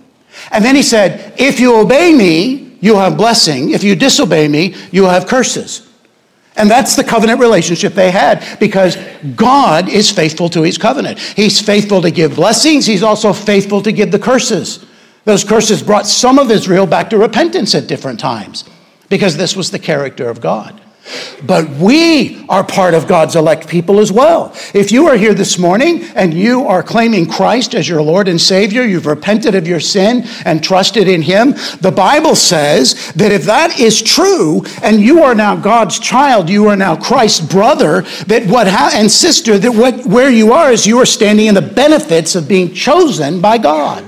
And 0.51 0.62
then 0.62 0.77
he 0.77 0.83
said, 0.83 1.33
If 1.38 1.59
you 1.59 1.75
obey 1.75 2.12
me, 2.12 2.77
you'll 2.83 2.99
have 2.99 3.16
blessing. 3.16 3.71
If 3.71 3.83
you 3.83 3.97
disobey 3.97 4.47
me, 4.47 4.75
you'll 4.92 5.09
have 5.09 5.27
curses. 5.27 5.88
And 6.55 6.71
that's 6.71 6.97
the 6.97 7.05
covenant 7.05 7.40
relationship 7.40 7.94
they 7.94 8.11
had 8.11 8.44
because 8.61 8.99
God 9.35 9.88
is 9.88 10.11
faithful 10.11 10.51
to 10.51 10.61
his 10.61 10.77
covenant. 10.77 11.18
He's 11.18 11.62
faithful 11.62 12.03
to 12.03 12.11
give 12.11 12.35
blessings, 12.35 12.85
he's 12.85 13.03
also 13.03 13.33
faithful 13.33 13.81
to 13.85 13.90
give 13.90 14.12
the 14.12 14.18
curses. 14.18 14.85
Those 15.25 15.44
curses 15.44 15.83
brought 15.83 16.07
some 16.07 16.38
of 16.38 16.51
Israel 16.51 16.85
back 16.87 17.09
to 17.09 17.16
repentance 17.16 17.75
at 17.75 17.87
different 17.87 18.21
times 18.21 18.64
because 19.09 19.38
this 19.38 19.57
was 19.57 19.71
the 19.71 19.79
character 19.79 20.29
of 20.29 20.42
God. 20.42 20.79
But 21.47 21.68
we 21.71 22.44
are 22.49 22.64
part 22.64 22.94
of 22.94 23.07
God's 23.07 23.37
elect 23.37 23.68
people 23.68 24.01
as 24.01 24.11
well. 24.11 24.53
If 24.75 24.92
you 24.92 25.07
are 25.09 25.16
here 25.16 25.35
this 25.35 25.59
morning 25.59 26.03
and 26.14 26.35
you 26.35 26.64
are 26.66 26.83
claiming 26.83 27.27
Christ 27.27 27.75
as 27.75 27.88
your 27.88 28.03
Lord 28.03 28.29
and 28.29 28.40
Savior, 28.40 28.83
you've 28.83 29.07
repented 29.07 29.55
of 29.55 29.66
your 29.66 29.81
sin 29.81 30.25
and 30.44 30.62
trusted 30.62 31.09
in 31.09 31.23
Him, 31.23 31.53
the 31.81 31.92
Bible 31.94 32.35
says 32.35 33.12
that 33.12 33.33
if 33.33 33.44
that 33.44 33.79
is 33.79 34.03
true 34.03 34.62
and 34.83 35.01
you 35.01 35.23
are 35.23 35.35
now 35.35 35.57
God's 35.57 35.99
child, 35.99 36.49
you 36.49 36.68
are 36.68 36.77
now 36.77 36.97
Christ's 36.97 37.40
brother, 37.40 38.03
that 38.27 38.47
what 38.47 38.66
ha- 38.66 38.92
and 38.94 39.11
sister, 39.11 39.59
that 39.59 39.73
what, 39.73 40.07
where 40.07 40.31
you 40.31 40.53
are 40.53 40.71
is 40.73 40.87
you 40.87 40.99
are 40.99 41.07
standing 41.07 41.47
in 41.47 41.55
the 41.55 41.62
benefits 41.62 42.35
of 42.35 42.49
being 42.49 42.73
chosen 42.73 43.40
by 43.40 43.59
God. 43.59 44.08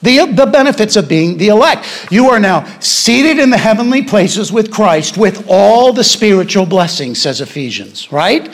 The, 0.00 0.26
the 0.26 0.46
benefits 0.46 0.94
of 0.94 1.08
being 1.08 1.38
the 1.38 1.48
elect. 1.48 2.08
You 2.10 2.30
are 2.30 2.38
now 2.38 2.64
seated 2.78 3.38
in 3.38 3.50
the 3.50 3.58
heavenly 3.58 4.02
places 4.02 4.52
with 4.52 4.70
Christ 4.70 5.16
with 5.16 5.46
all 5.48 5.92
the 5.92 6.04
spiritual 6.04 6.66
blessings, 6.66 7.20
says 7.20 7.40
Ephesians, 7.40 8.12
right? 8.12 8.48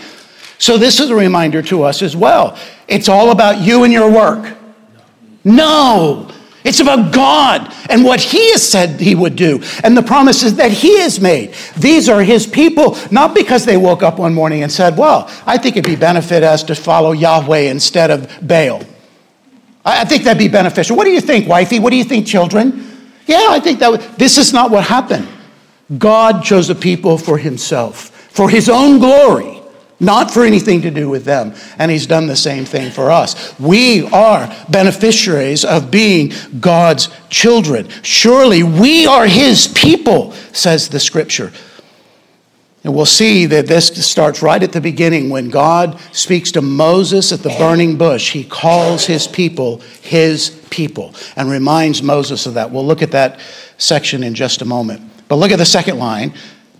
So, 0.59 0.79
this 0.79 1.01
is 1.01 1.11
a 1.11 1.15
reminder 1.15 1.61
to 1.63 1.83
us 1.83 2.01
as 2.01 2.17
well. 2.17 2.59
It's 2.89 3.09
all 3.09 3.31
about 3.31 3.61
you 3.61 3.85
and 3.85 3.93
your 3.93 4.11
work. 4.11 4.57
No, 5.45 6.31
it's 6.65 6.81
about 6.81 7.13
God 7.13 7.71
and 7.91 8.05
what 8.05 8.21
He 8.21 8.53
has 8.53 8.67
said 8.67 8.99
He 8.99 9.15
would 9.15 9.37
do 9.37 9.63
and 9.83 9.95
the 9.95 10.03
promises 10.03 10.57
that 10.57 10.73
He 10.73 10.99
has 11.01 11.21
made. 11.21 11.55
These 11.77 12.09
are 12.09 12.23
His 12.23 12.47
people, 12.47 12.97
not 13.11 13.35
because 13.35 13.67
they 13.67 13.77
woke 13.77 14.03
up 14.03 14.19
one 14.19 14.33
morning 14.33 14.63
and 14.63 14.73
said, 14.73 14.97
Well, 14.97 15.31
I 15.45 15.59
think 15.59 15.77
it'd 15.77 15.91
be 15.91 15.97
benefit 15.97 16.43
us 16.43 16.63
to 16.65 16.75
follow 16.75 17.13
Yahweh 17.13 17.71
instead 17.71 18.11
of 18.11 18.31
Baal. 18.41 18.83
I 19.85 20.05
think 20.05 20.25
that'd 20.25 20.39
be 20.39 20.49
beneficial. 20.49 20.97
What 20.97 21.05
do 21.05 21.11
you 21.11 21.21
think, 21.21 21.47
wifey? 21.47 21.79
What 21.79 21.91
do 21.91 21.97
you 21.97 22.05
think, 22.05 22.27
children? 22.27 22.91
Yeah, 23.27 23.49
I 23.51 23.61
think 23.61 23.79
that 23.81 24.19
this 24.19 24.39
is 24.39 24.53
not 24.53 24.71
what 24.71 24.85
happened. 24.85 25.29
God 25.99 26.43
chose 26.43 26.71
a 26.71 26.75
people 26.75 27.19
for 27.19 27.37
himself, 27.37 28.09
for 28.31 28.49
his 28.49 28.69
own 28.69 28.99
glory, 28.99 29.61
not 30.01 30.31
for 30.31 30.45
anything 30.45 30.81
to 30.83 30.91
do 30.91 31.11
with 31.11 31.25
them. 31.25 31.55
And 31.79 31.91
he's 31.91 32.07
done 32.07 32.27
the 32.27 32.37
same 32.37 32.65
thing 32.65 32.91
for 32.91 33.11
us. 33.11 33.59
We 33.61 34.07
are 34.09 34.55
beneficiaries 34.71 35.65
of 35.65 35.91
being 35.91 36.33
God's 36.61 37.09
children. 37.29 37.89
Surely 38.03 38.63
we 38.63 39.07
are 39.07 39.27
his 39.27 39.69
people, 39.69 40.33
says 40.53 40.89
the 40.89 41.01
scripture. 41.01 41.53
And 42.85 42.95
we'll 42.95 43.07
see 43.07 43.47
that 43.47 43.67
this 43.67 43.87
starts 44.07 44.43
right 44.43 44.63
at 44.63 44.73
the 44.73 44.81
beginning 44.81 45.31
when 45.31 45.49
God 45.49 45.99
speaks 46.13 46.53
to 46.53 46.61
Moses 46.61 47.33
at 47.33 47.41
the 47.41 47.49
burning 47.59 47.97
bush. 47.97 48.31
He 48.31 48.45
calls 48.45 49.07
his 49.07 49.27
people 49.27 49.81
his 50.03 50.51
people 50.69 51.15
and 51.35 51.51
reminds 51.51 52.03
Moses 52.03 52.45
of 52.45 52.55
that. 52.55 52.71
We'll 52.71 52.87
look 52.87 53.01
at 53.01 53.11
that 53.13 53.41
section 53.79 54.23
in 54.23 54.35
just 54.35 54.61
a 54.61 54.67
moment. 54.67 55.01
But 55.29 55.37
look 55.37 55.51
at 55.51 55.59
the 55.59 55.65
second 55.65 55.99
line. 55.99 56.35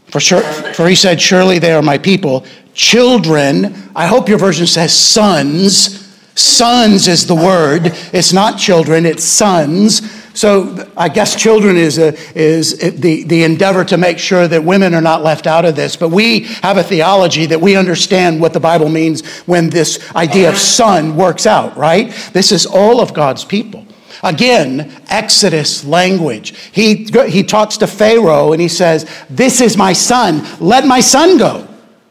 For, 0.09 0.21
sure, 0.21 0.43
for 0.75 0.87
he 0.87 0.95
said, 0.95 1.23
Surely 1.23 1.59
they 1.59 1.73
are 1.73 1.81
my 1.81 1.97
people. 1.97 2.45
Children, 2.75 3.75
I 3.97 4.07
hope 4.07 4.29
your 4.29 4.39
version 4.39 4.67
says 4.67 4.93
sons. 4.93 6.04
Sons 6.35 7.09
is 7.09 7.27
the 7.27 7.35
word. 7.35 7.93
It's 8.13 8.33
not 8.33 8.59
children, 8.59 9.07
it's 9.07 9.25
sons 9.25 10.03
so 10.35 10.91
I 10.97 11.09
guess 11.09 11.41
children 11.41 11.77
is, 11.77 11.99
a, 11.99 12.13
is 12.37 12.77
the, 12.79 13.23
the 13.23 13.45
endeavor 13.45 13.85
to 13.85 13.97
make 13.97 14.19
sure 14.19 14.49
that 14.49 14.65
women 14.65 14.93
are 14.93 15.01
not 15.01 15.23
left 15.23 15.47
out 15.47 15.65
of 15.65 15.77
this. 15.77 15.95
But 15.95 16.09
we 16.09 16.41
have 16.63 16.77
a 16.77 16.83
theology 16.83 17.47
that 17.47 17.61
we 17.61 17.77
understand 17.77 18.41
what 18.41 18.53
the 18.53 18.61
Bible 18.61 18.89
means 18.89 19.25
when 19.47 19.71
this 19.71 20.13
idea 20.17 20.49
of 20.49 20.59
son 20.59 21.17
works 21.17 21.47
out, 21.47 21.77
right? 21.77 22.11
This 22.33 22.51
is 22.51 22.67
all 22.67 23.01
of 23.01 23.15
God's 23.15 23.45
people. 23.45 23.87
Again, 24.25 24.93
Exodus 25.09 25.85
language. 25.85 26.57
He, 26.73 27.05
he 27.29 27.45
talks 27.45 27.77
to 27.79 27.87
Pharaoh 27.87 28.53
and 28.53 28.61
he 28.61 28.69
says, 28.69 29.09
This 29.31 29.61
is 29.61 29.77
my 29.77 29.93
son, 29.93 30.45
let 30.59 30.85
my 30.85 31.01
son 31.01 31.39
go. 31.39 31.69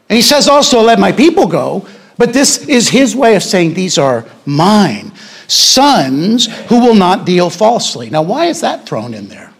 And 0.08 0.16
he 0.16 0.22
says 0.22 0.48
also, 0.48 0.80
Let 0.80 0.98
my 0.98 1.12
people 1.12 1.46
go. 1.46 1.86
But 2.16 2.32
this 2.32 2.68
is 2.68 2.90
his 2.90 3.16
way 3.16 3.34
of 3.36 3.42
saying, 3.42 3.74
These 3.74 3.98
are 3.98 4.24
mine 4.46 5.12
sons 5.46 6.46
who 6.68 6.80
will 6.80 6.94
not 6.94 7.26
deal 7.26 7.50
falsely. 7.50 8.10
Now, 8.10 8.22
why 8.22 8.46
is 8.46 8.60
that 8.60 8.86
thrown 8.86 9.14
in 9.14 9.28
there? 9.28 9.52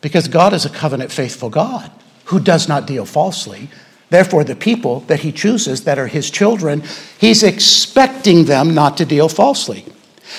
Because 0.00 0.28
God 0.28 0.52
is 0.52 0.64
a 0.64 0.70
covenant 0.70 1.10
faithful 1.10 1.50
God 1.50 1.90
who 2.26 2.38
does 2.38 2.68
not 2.68 2.86
deal 2.86 3.04
falsely. 3.04 3.68
Therefore, 4.10 4.44
the 4.44 4.54
people 4.54 5.00
that 5.00 5.20
he 5.20 5.32
chooses 5.32 5.84
that 5.84 5.98
are 5.98 6.06
his 6.06 6.30
children, 6.30 6.82
he's 7.18 7.42
expecting 7.42 8.44
them 8.44 8.74
not 8.74 8.96
to 8.98 9.04
deal 9.04 9.28
falsely. 9.28 9.84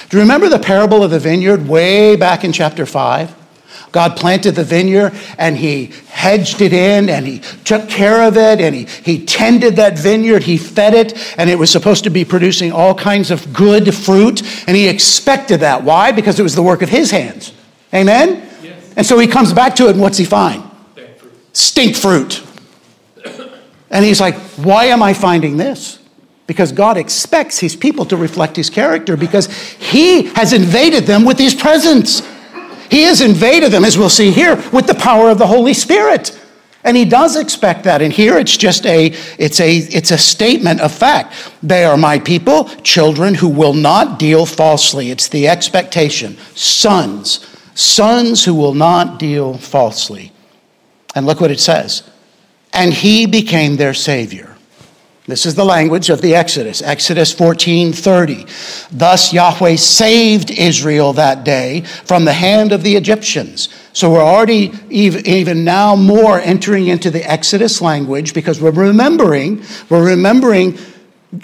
Do 0.09 0.17
you 0.17 0.21
remember 0.21 0.49
the 0.49 0.59
parable 0.59 1.03
of 1.03 1.11
the 1.11 1.19
vineyard 1.19 1.67
way 1.67 2.15
back 2.15 2.43
in 2.43 2.51
chapter 2.51 2.85
5? 2.85 3.35
God 3.91 4.15
planted 4.15 4.55
the 4.55 4.63
vineyard 4.63 5.13
and 5.37 5.57
he 5.57 5.87
hedged 6.07 6.61
it 6.61 6.73
in 6.73 7.09
and 7.09 7.25
he 7.25 7.39
took 7.63 7.89
care 7.89 8.27
of 8.27 8.37
it 8.37 8.61
and 8.61 8.75
he, 8.75 8.83
he 9.03 9.25
tended 9.25 9.77
that 9.77 9.97
vineyard. 9.97 10.43
He 10.43 10.57
fed 10.57 10.93
it 10.93 11.35
and 11.37 11.49
it 11.49 11.57
was 11.57 11.71
supposed 11.71 12.03
to 12.03 12.09
be 12.09 12.23
producing 12.23 12.71
all 12.71 12.93
kinds 12.93 13.31
of 13.31 13.51
good 13.51 13.93
fruit. 13.95 14.41
And 14.67 14.77
he 14.77 14.87
expected 14.87 15.61
that. 15.61 15.83
Why? 15.83 16.11
Because 16.11 16.39
it 16.39 16.43
was 16.43 16.55
the 16.55 16.63
work 16.63 16.81
of 16.81 16.89
his 16.89 17.11
hands. 17.11 17.53
Amen? 17.93 18.47
Yes. 18.61 18.93
And 18.95 19.05
so 19.05 19.17
he 19.17 19.27
comes 19.27 19.53
back 19.53 19.75
to 19.77 19.87
it 19.87 19.91
and 19.91 20.01
what's 20.01 20.17
he 20.17 20.25
find? 20.25 20.63
Stink 21.53 21.95
fruit. 21.95 22.43
And 23.89 24.05
he's 24.05 24.21
like, 24.21 24.35
why 24.57 24.85
am 24.85 25.01
I 25.01 25.13
finding 25.13 25.57
this? 25.57 25.97
Because 26.45 26.71
God 26.71 26.97
expects 26.97 27.59
his 27.59 27.75
people 27.75 28.05
to 28.05 28.17
reflect 28.17 28.55
his 28.55 28.69
character 28.69 29.17
because 29.17 29.47
he 29.77 30.23
has 30.33 30.53
invaded 30.53 31.05
them 31.05 31.25
with 31.25 31.37
his 31.37 31.55
presence. 31.55 32.21
He 32.89 33.03
has 33.03 33.21
invaded 33.21 33.71
them, 33.71 33.85
as 33.85 33.97
we'll 33.97 34.09
see 34.09 34.31
here, 34.31 34.55
with 34.71 34.87
the 34.87 34.95
power 34.95 35.29
of 35.29 35.37
the 35.37 35.47
Holy 35.47 35.73
Spirit. 35.73 36.35
And 36.83 36.95
he 36.95 37.05
does 37.05 37.35
expect 37.35 37.83
that. 37.83 38.01
And 38.01 38.11
here 38.11 38.37
it's 38.37 38.55
just 38.55 38.85
a 38.85 39.07
it's 39.37 39.59
a 39.59 39.77
it's 39.77 40.11
a 40.11 40.17
statement 40.17 40.79
of 40.79 40.93
fact. 40.93 41.33
They 41.61 41.83
are 41.83 41.97
my 41.97 42.19
people, 42.19 42.65
children 42.83 43.35
who 43.35 43.49
will 43.49 43.73
not 43.73 44.17
deal 44.17 44.45
falsely. 44.45 45.11
It's 45.11 45.27
the 45.27 45.47
expectation. 45.47 46.37
Sons, 46.55 47.45
sons 47.75 48.45
who 48.45 48.55
will 48.55 48.73
not 48.73 49.19
deal 49.19 49.57
falsely. 49.57 50.31
And 51.15 51.25
look 51.25 51.41
what 51.41 51.51
it 51.51 51.59
says. 51.59 52.03
And 52.71 52.93
he 52.93 53.25
became 53.25 53.75
their 53.75 53.93
savior. 53.93 54.55
This 55.29 55.45
is 55.45 55.53
the 55.53 55.63
language 55.63 56.09
of 56.09 56.21
the 56.21 56.33
Exodus. 56.33 56.81
Exodus 56.81 57.31
14 57.31 57.93
30. 57.93 58.47
Thus 58.91 59.31
Yahweh 59.31 59.75
saved 59.75 60.49
Israel 60.49 61.13
that 61.13 61.43
day 61.43 61.81
from 61.81 62.25
the 62.25 62.33
hand 62.33 62.71
of 62.71 62.81
the 62.81 62.95
Egyptians. 62.95 63.69
So 63.93 64.11
we're 64.11 64.23
already 64.23 64.73
even 64.89 65.63
now 65.63 65.95
more 65.95 66.39
entering 66.39 66.87
into 66.87 67.11
the 67.11 67.23
Exodus 67.29 67.79
language 67.79 68.33
because 68.33 68.59
we're 68.59 68.71
remembering, 68.71 69.63
we're 69.89 70.07
remembering 70.07 70.79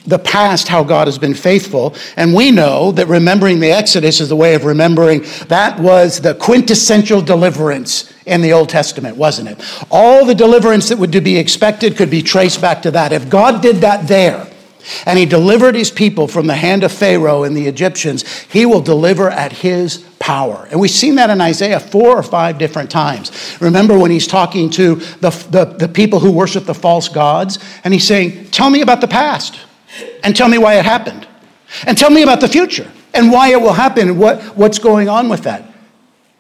the 0.08 0.18
past, 0.18 0.68
how 0.68 0.84
God 0.84 1.08
has 1.08 1.20
been 1.20 1.36
faithful. 1.36 1.96
And 2.18 2.34
we 2.34 2.50
know 2.50 2.92
that 2.94 3.06
remembering 3.06 3.60
the 3.60 3.72
Exodus 3.72 4.20
is 4.20 4.30
the 4.30 4.36
way 4.36 4.56
of 4.56 4.66
remembering 4.66 5.24
that 5.48 5.80
was 5.80 6.22
the 6.22 6.34
quintessential 6.34 7.22
deliverance 7.22 8.12
in 8.26 8.42
the 8.42 8.54
Old 8.54 8.70
Testament, 8.70 9.18
wasn't 9.18 9.50
it? 9.50 9.86
All 9.92 10.26
the 10.26 10.36
deliverance 10.36 10.90
that 10.90 10.98
would 10.98 11.12
be 11.24 11.38
expected 11.38 11.96
could 11.96 12.10
be 12.10 12.22
traced 12.22 12.62
back 12.62 12.82
to 12.84 12.92
that. 12.92 13.12
If 13.12 13.30
God 13.30 13.62
did 13.62 13.78
that 13.78 14.08
there, 14.08 14.48
and 15.06 15.18
he 15.18 15.26
delivered 15.26 15.76
his 15.76 15.90
people 15.90 16.28
from 16.28 16.48
the 16.48 16.56
hand 16.56 16.84
of 16.84 16.92
Pharaoh 16.92 17.44
and 17.44 17.58
the 17.58 17.68
Egyptians, 17.68 18.28
he 18.44 18.66
will 18.66 18.82
deliver 18.82 19.30
at 19.30 19.52
his 19.52 19.98
power. 20.20 20.68
And 20.70 20.80
we've 20.80 20.92
seen 20.92 21.16
that 21.16 21.30
in 21.30 21.42
Isaiah 21.42 21.80
four 21.80 22.18
or 22.18 22.24
five 22.24 22.58
different 22.58 22.92
times. 22.92 23.58
Remember 23.60 23.98
when 23.98 24.12
he's 24.12 24.28
talking 24.28 24.70
to 24.72 24.96
the, 24.96 25.30
the, 25.50 25.66
the 25.66 25.88
people 25.88 26.20
who 26.20 26.32
worship 26.32 26.66
the 26.66 26.76
false 26.76 27.08
gods, 27.08 27.60
and 27.84 27.94
he's 27.94 28.08
saying, 28.08 28.50
Tell 28.52 28.70
me 28.70 28.82
about 28.82 29.02
the 29.02 29.08
past 29.08 29.60
and 30.24 30.36
tell 30.36 30.48
me 30.48 30.58
why 30.58 30.76
it 30.76 30.86
happened. 30.86 31.28
And 31.86 31.98
tell 31.98 32.10
me 32.10 32.24
about 32.24 32.42
the 32.42 32.48
future 32.48 32.90
and 33.14 33.32
why 33.32 33.50
it 33.50 33.62
will 33.62 33.74
happen 33.74 34.10
and 34.10 34.20
what, 34.20 34.42
what's 34.56 34.80
going 34.80 35.10
on 35.10 35.30
with 35.30 35.44
that. 35.44 35.72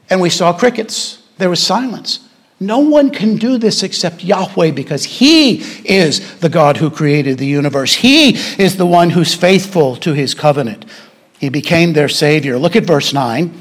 And 0.09 0.21
we 0.21 0.29
saw 0.29 0.53
crickets. 0.53 1.21
There 1.37 1.49
was 1.49 1.61
silence. 1.61 2.19
No 2.59 2.79
one 2.79 3.09
can 3.09 3.35
do 3.35 3.57
this 3.57 3.83
except 3.83 4.23
Yahweh 4.23 4.71
because 4.71 5.03
He 5.03 5.57
is 5.83 6.39
the 6.39 6.49
God 6.49 6.77
who 6.77 6.89
created 6.89 7.37
the 7.37 7.45
universe. 7.45 7.95
He 7.95 8.37
is 8.61 8.77
the 8.77 8.85
one 8.85 9.09
who's 9.09 9.33
faithful 9.33 9.95
to 9.97 10.13
His 10.13 10.33
covenant. 10.33 10.85
He 11.39 11.49
became 11.49 11.93
their 11.93 12.09
Savior. 12.09 12.57
Look 12.57 12.75
at 12.75 12.85
verse 12.85 13.13
9. 13.13 13.53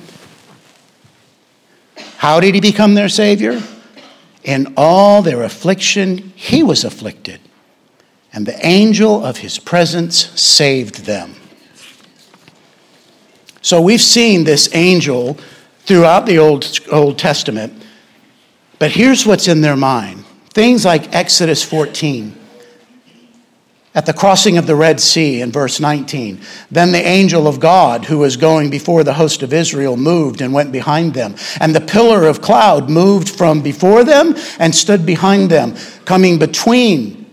How 2.19 2.41
did 2.41 2.55
He 2.55 2.61
become 2.61 2.95
their 2.95 3.09
Savior? 3.09 3.61
In 4.45 4.75
all 4.77 5.23
their 5.23 5.43
affliction, 5.43 6.33
He 6.37 6.63
was 6.63 6.85
afflicted 6.85 7.41
and 8.35 8.47
the 8.47 8.67
angel 8.67 9.25
of 9.25 9.39
his 9.39 9.61
presence 9.61 10.29
saved 10.39 11.05
them. 11.05 11.37
So 13.63 13.81
we've 13.81 14.01
seen 14.01 14.43
this 14.43 14.75
angel 14.75 15.39
throughout 15.85 16.27
the 16.27 16.39
Old, 16.39 16.81
Old 16.91 17.19
Testament, 17.19 17.85
but 18.79 18.91
here's 18.91 19.27
what's 19.27 19.49
in 19.49 19.61
their 19.61 19.77
mind 19.77 20.25
things 20.51 20.85
like 20.85 21.13
Exodus 21.13 21.65
14 21.65 22.39
at 23.95 24.07
the 24.07 24.13
crossing 24.13 24.59
of 24.59 24.67
the 24.67 24.75
Red 24.75 25.01
Sea 25.01 25.41
in 25.41 25.53
verse 25.53 25.79
19. 25.79 26.41
Then 26.71 26.91
the 26.91 27.07
angel 27.07 27.47
of 27.47 27.61
God, 27.61 28.05
who 28.05 28.19
was 28.19 28.37
going 28.37 28.69
before 28.69 29.05
the 29.05 29.15
host 29.15 29.43
of 29.43 29.53
Israel, 29.53 29.97
moved 29.97 30.41
and 30.41 30.53
went 30.53 30.73
behind 30.73 31.15
them. 31.15 31.37
And 31.61 31.75
the 31.75 31.81
pillar 31.81 32.27
of 32.27 32.41
cloud 32.41 32.91
moved 32.91 33.29
from 33.29 33.63
before 33.63 34.03
them 34.03 34.35
and 34.59 34.75
stood 34.75 35.07
behind 35.07 35.51
them, 35.51 35.77
coming 36.05 36.39
between 36.39 37.25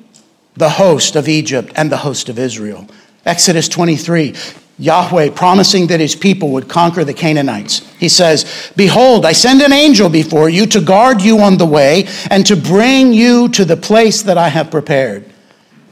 the 0.56 0.70
host 0.70 1.16
of 1.16 1.28
Egypt 1.28 1.72
and 1.76 1.92
the 1.92 1.98
host 1.98 2.30
of 2.30 2.38
Israel. 2.38 2.88
Exodus 3.26 3.68
23. 3.68 4.36
Yahweh 4.82 5.30
promising 5.30 5.86
that 5.88 6.00
his 6.00 6.15
people 6.15 6.50
would 6.50 6.67
conquer 6.67 7.04
the 7.04 7.13
Canaanites. 7.13 7.88
He 8.00 8.10
says, 8.10 8.72
Behold, 8.76 9.28
I 9.28 9.32
send 9.32 9.62
an 9.62 9.72
angel 9.72 10.10
before 10.10 10.50
you 10.50 10.65
to 10.65 10.82
guard 10.82 11.22
you 11.22 11.39
on 11.39 11.60
the 11.60 11.67
way 11.67 12.08
and 12.32 12.44
to 12.48 12.56
bring 12.56 13.13
you 13.13 13.48
to 13.50 13.63
the 13.63 13.78
place 13.78 14.24
that 14.24 14.39
I 14.39 14.50
have 14.50 14.72
prepared. 14.72 15.32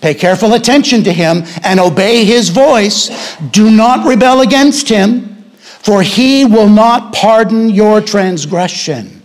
Pay 0.01 0.15
careful 0.15 0.55
attention 0.55 1.03
to 1.03 1.13
him 1.13 1.43
and 1.63 1.79
obey 1.79 2.25
his 2.25 2.49
voice. 2.49 3.37
Do 3.51 3.69
not 3.69 4.07
rebel 4.07 4.41
against 4.41 4.89
him, 4.89 5.51
for 5.59 6.01
he 6.01 6.45
will 6.45 6.69
not 6.69 7.13
pardon 7.13 7.69
your 7.69 8.01
transgression. 8.01 9.21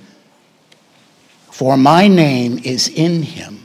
For 1.51 1.79
my 1.79 2.07
name 2.07 2.59
is 2.65 2.89
in 2.89 3.23
him. 3.23 3.64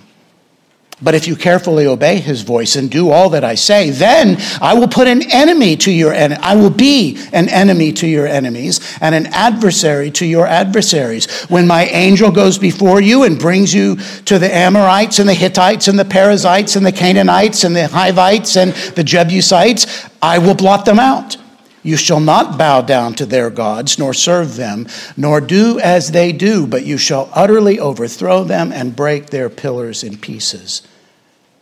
But 1.02 1.16
if 1.16 1.28
you 1.28 1.38
carefully 1.38 1.86
obey 1.86 2.18
his 2.18 2.42
voice 2.42 2.76
and 2.76 2.92
do 2.92 3.10
all 3.10 3.30
that 3.30 3.44
I 3.44 3.56
say, 3.56 3.90
then 3.90 4.38
I 4.62 4.74
will 4.74 4.90
put 4.90 5.08
an 5.08 5.22
enemy 5.32 5.78
to 5.78 5.92
your 5.92 6.12
en- 6.14 6.38
I 6.42 6.56
will 6.56 6.70
be 6.70 7.18
an 7.32 7.48
enemy 7.48 7.94
to 7.94 8.08
your 8.08 8.28
enemies 8.28 8.82
and 9.00 9.16
an 9.16 9.28
adversary 9.28 10.12
to 10.12 10.26
your 10.26 10.46
adversaries. 10.46 11.28
When 11.44 11.68
my 11.68 11.86
angel 11.86 12.32
goes 12.32 12.58
before 12.58 13.00
you 13.00 13.24
and 13.24 13.40
brings 13.40 13.74
you 13.74 13.96
to 14.26 14.38
the 14.40 14.54
Amorites 14.54 15.20
and 15.20 15.30
the 15.30 15.34
Hittites 15.34 15.88
and 15.88 15.98
the 15.98 16.04
Perizzites 16.04 16.76
and 16.76 16.86
the 16.86 16.92
Canaanites 16.92 17.64
and 17.64 17.74
the 17.74 17.88
Hivites 17.88 18.58
and 18.58 18.74
the 18.96 19.04
Jebusites, 19.04 20.06
I 20.22 20.38
will 20.40 20.56
blot 20.56 20.84
them 20.84 21.00
out. 21.00 21.38
You 21.82 21.96
shall 21.96 22.20
not 22.20 22.58
bow 22.58 22.82
down 22.82 23.14
to 23.16 23.26
their 23.26 23.50
gods, 23.50 23.98
nor 23.98 24.14
serve 24.14 24.58
them, 24.58 24.86
nor 25.16 25.40
do 25.40 25.80
as 25.80 26.12
they 26.12 26.34
do, 26.34 26.68
but 26.68 26.86
you 26.86 26.98
shall 26.98 27.30
utterly 27.34 27.80
overthrow 27.80 28.44
them 28.44 28.74
and 28.74 28.98
break 28.98 29.28
their 29.28 29.50
pillars 29.50 30.04
in 30.04 30.18
pieces. 30.18 30.82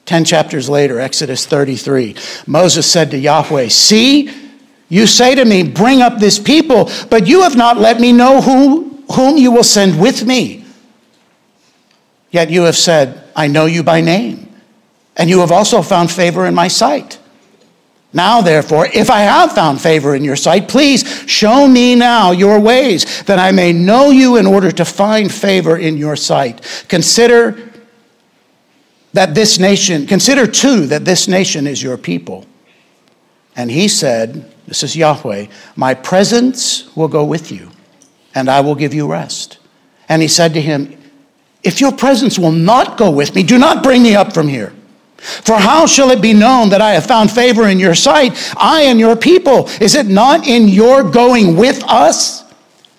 Ten 0.08 0.24
chapters 0.24 0.70
later, 0.70 1.02
Exodus 1.02 1.46
33, 1.46 2.16
Moses 2.48 2.90
said 2.90 3.12
to 3.12 3.18
Yahweh, 3.18 3.68
See, 3.68 4.32
you 4.88 5.06
say 5.06 5.36
to 5.36 5.44
me, 5.44 5.64
Bring 5.64 6.02
up 6.02 6.18
this 6.18 6.40
people, 6.40 6.90
but 7.10 7.28
you 7.28 7.42
have 7.42 7.58
not 7.58 7.76
let 7.76 8.00
me 8.00 8.14
know 8.14 8.40
who, 8.42 9.04
whom 9.12 9.36
you 9.36 9.52
will 9.52 9.66
send 9.66 10.00
with 10.00 10.26
me. 10.26 10.64
Yet 12.32 12.50
you 12.50 12.64
have 12.64 12.78
said, 12.78 13.22
I 13.36 13.48
know 13.48 13.66
you 13.66 13.84
by 13.84 14.00
name, 14.00 14.48
and 15.18 15.30
you 15.30 15.42
have 15.42 15.52
also 15.52 15.82
found 15.82 16.10
favor 16.10 16.46
in 16.46 16.56
my 16.56 16.70
sight. 16.70 17.20
Now, 18.14 18.40
therefore, 18.40 18.88
if 18.94 19.10
I 19.10 19.20
have 19.20 19.52
found 19.52 19.82
favor 19.82 20.16
in 20.16 20.24
your 20.24 20.38
sight, 20.38 20.70
please 20.70 21.04
show 21.28 21.68
me 21.68 21.96
now 21.96 22.32
your 22.32 22.62
ways, 22.62 23.24
that 23.24 23.40
I 23.40 23.52
may 23.52 23.74
know 23.74 24.10
you 24.12 24.38
in 24.38 24.46
order 24.46 24.72
to 24.72 24.86
find 24.86 25.30
favor 25.30 25.78
in 25.78 25.98
your 25.98 26.16
sight. 26.16 26.86
Consider 26.88 27.67
that 29.18 29.34
this 29.34 29.58
nation, 29.58 30.06
consider 30.06 30.46
too 30.46 30.86
that 30.86 31.04
this 31.04 31.28
nation 31.28 31.66
is 31.66 31.82
your 31.82 31.98
people. 31.98 32.46
And 33.56 33.72
he 33.72 33.88
said, 33.88 34.54
This 34.68 34.84
is 34.84 34.96
Yahweh, 34.96 35.48
my 35.76 35.96
presence 35.96 36.96
will 36.96 37.08
go 37.08 37.26
with 37.26 37.52
you, 37.52 37.72
and 38.36 38.48
I 38.48 38.62
will 38.62 38.76
give 38.76 38.94
you 38.94 39.08
rest. 39.08 39.58
And 40.08 40.22
he 40.22 40.28
said 40.28 40.54
to 40.54 40.62
him, 40.62 40.96
If 41.64 41.82
your 41.82 41.92
presence 41.92 42.38
will 42.38 42.52
not 42.52 43.00
go 43.00 43.10
with 43.10 43.34
me, 43.34 43.42
do 43.42 43.58
not 43.58 43.82
bring 43.82 44.04
me 44.04 44.16
up 44.16 44.36
from 44.36 44.48
here. 44.48 44.72
For 45.18 45.56
how 45.56 45.88
shall 45.88 46.12
it 46.12 46.22
be 46.22 46.34
known 46.34 46.70
that 46.70 46.82
I 46.82 46.92
have 46.92 47.08
found 47.08 47.32
favor 47.32 47.68
in 47.68 47.80
your 47.80 47.96
sight, 47.96 48.34
I 48.56 48.84
and 48.84 49.00
your 49.00 49.16
people? 49.16 49.68
Is 49.82 49.96
it 49.96 50.06
not 50.06 50.46
in 50.48 50.68
your 50.68 51.02
going 51.02 51.58
with 51.58 51.84
us, 51.86 52.44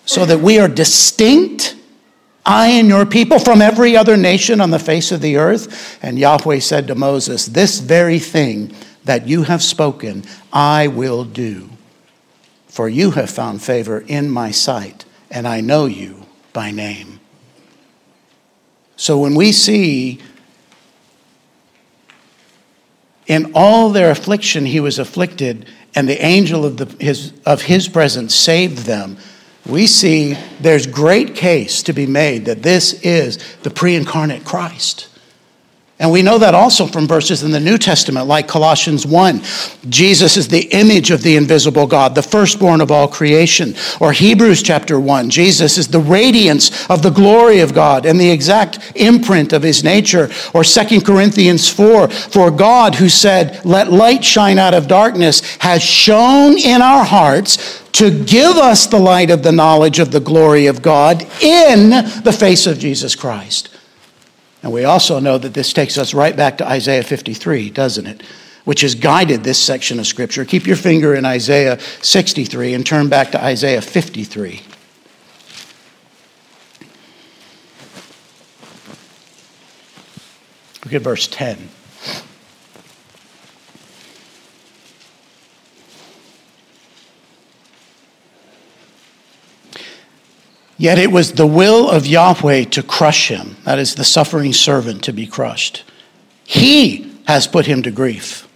so 0.04 0.26
that 0.26 0.40
we 0.40 0.58
are 0.58 0.66
distinct, 0.66 1.76
I 2.48 2.68
and 2.68 2.88
your 2.88 3.04
people, 3.04 3.38
from 3.38 3.60
every 3.60 3.94
other 3.94 4.16
nation 4.16 4.62
on 4.62 4.70
the 4.70 4.78
face 4.78 5.12
of 5.12 5.20
the 5.20 5.36
earth? 5.36 5.98
And 6.02 6.18
Yahweh 6.18 6.60
said 6.60 6.86
to 6.86 6.94
Moses, 6.94 7.44
This 7.44 7.78
very 7.78 8.18
thing 8.18 8.74
that 9.04 9.28
you 9.28 9.42
have 9.42 9.62
spoken, 9.62 10.24
I 10.50 10.88
will 10.88 11.24
do. 11.24 11.68
For 12.68 12.88
you 12.88 13.10
have 13.10 13.28
found 13.28 13.62
favor 13.62 14.00
in 14.00 14.30
my 14.30 14.50
sight, 14.50 15.04
and 15.30 15.46
I 15.46 15.60
know 15.60 15.84
you 15.84 16.22
by 16.54 16.70
name. 16.70 17.20
So 18.96 19.18
when 19.18 19.34
we 19.34 19.52
see 19.52 20.18
in 23.26 23.52
all 23.54 23.90
their 23.90 24.10
affliction, 24.10 24.64
he 24.64 24.80
was 24.80 24.98
afflicted, 24.98 25.66
and 25.94 26.08
the 26.08 26.24
angel 26.24 26.64
of, 26.64 26.78
the, 26.78 26.86
his, 27.04 27.34
of 27.44 27.62
his 27.62 27.88
presence 27.88 28.34
saved 28.34 28.86
them. 28.86 29.18
We 29.68 29.86
see 29.86 30.34
there's 30.60 30.86
great 30.86 31.34
case 31.36 31.82
to 31.84 31.92
be 31.92 32.06
made 32.06 32.46
that 32.46 32.62
this 32.62 32.94
is 33.02 33.38
the 33.62 33.70
pre 33.70 33.94
incarnate 33.94 34.44
Christ. 34.44 35.08
And 36.00 36.12
we 36.12 36.22
know 36.22 36.38
that 36.38 36.54
also 36.54 36.86
from 36.86 37.08
verses 37.08 37.42
in 37.42 37.50
the 37.50 37.58
New 37.58 37.76
Testament, 37.76 38.28
like 38.28 38.46
Colossians 38.46 39.04
1. 39.04 39.42
Jesus 39.88 40.36
is 40.36 40.46
the 40.46 40.68
image 40.70 41.10
of 41.10 41.22
the 41.22 41.34
invisible 41.34 41.88
God, 41.88 42.14
the 42.14 42.22
firstborn 42.22 42.80
of 42.80 42.92
all 42.92 43.08
creation. 43.08 43.74
Or 43.98 44.12
Hebrews 44.12 44.62
chapter 44.62 45.00
1. 45.00 45.28
Jesus 45.28 45.76
is 45.76 45.88
the 45.88 45.98
radiance 45.98 46.88
of 46.88 47.02
the 47.02 47.10
glory 47.10 47.58
of 47.58 47.74
God 47.74 48.06
and 48.06 48.20
the 48.20 48.30
exact 48.30 48.92
imprint 48.94 49.52
of 49.52 49.64
his 49.64 49.82
nature. 49.82 50.30
Or 50.54 50.62
2 50.62 51.00
Corinthians 51.00 51.68
4. 51.68 52.08
For 52.08 52.52
God, 52.52 52.94
who 52.94 53.08
said, 53.08 53.64
Let 53.64 53.90
light 53.90 54.24
shine 54.24 54.58
out 54.58 54.74
of 54.74 54.86
darkness, 54.86 55.56
has 55.56 55.82
shone 55.82 56.56
in 56.58 56.80
our 56.80 57.04
hearts 57.04 57.82
to 57.94 58.24
give 58.24 58.56
us 58.56 58.86
the 58.86 59.00
light 59.00 59.30
of 59.30 59.42
the 59.42 59.50
knowledge 59.50 59.98
of 59.98 60.12
the 60.12 60.20
glory 60.20 60.66
of 60.66 60.80
God 60.80 61.22
in 61.42 61.90
the 62.22 62.36
face 62.38 62.68
of 62.68 62.78
Jesus 62.78 63.16
Christ. 63.16 63.70
And 64.62 64.72
we 64.72 64.84
also 64.84 65.20
know 65.20 65.38
that 65.38 65.54
this 65.54 65.72
takes 65.72 65.96
us 65.96 66.14
right 66.14 66.36
back 66.36 66.58
to 66.58 66.66
Isaiah 66.66 67.04
53, 67.04 67.70
doesn't 67.70 68.06
it? 68.06 68.22
Which 68.64 68.80
has 68.80 68.94
guided 68.94 69.44
this 69.44 69.58
section 69.58 69.98
of 69.98 70.06
Scripture. 70.06 70.44
Keep 70.44 70.66
your 70.66 70.76
finger 70.76 71.14
in 71.14 71.24
Isaiah 71.24 71.78
63 72.02 72.74
and 72.74 72.84
turn 72.84 73.08
back 73.08 73.30
to 73.32 73.42
Isaiah 73.42 73.80
53. 73.80 74.62
Look 80.84 80.94
at 80.94 81.02
verse 81.02 81.28
10. 81.28 81.68
Yet 90.78 90.98
it 90.98 91.10
was 91.10 91.32
the 91.32 91.46
will 91.46 91.90
of 91.90 92.06
Yahweh 92.06 92.64
to 92.66 92.82
crush 92.84 93.28
him, 93.28 93.56
that 93.64 93.80
is, 93.80 93.96
the 93.96 94.04
suffering 94.04 94.52
servant 94.52 95.02
to 95.04 95.12
be 95.12 95.26
crushed. 95.26 95.82
He 96.44 97.12
has 97.26 97.48
put 97.48 97.66
him 97.66 97.82
to 97.82 97.90
grief. 97.90 98.48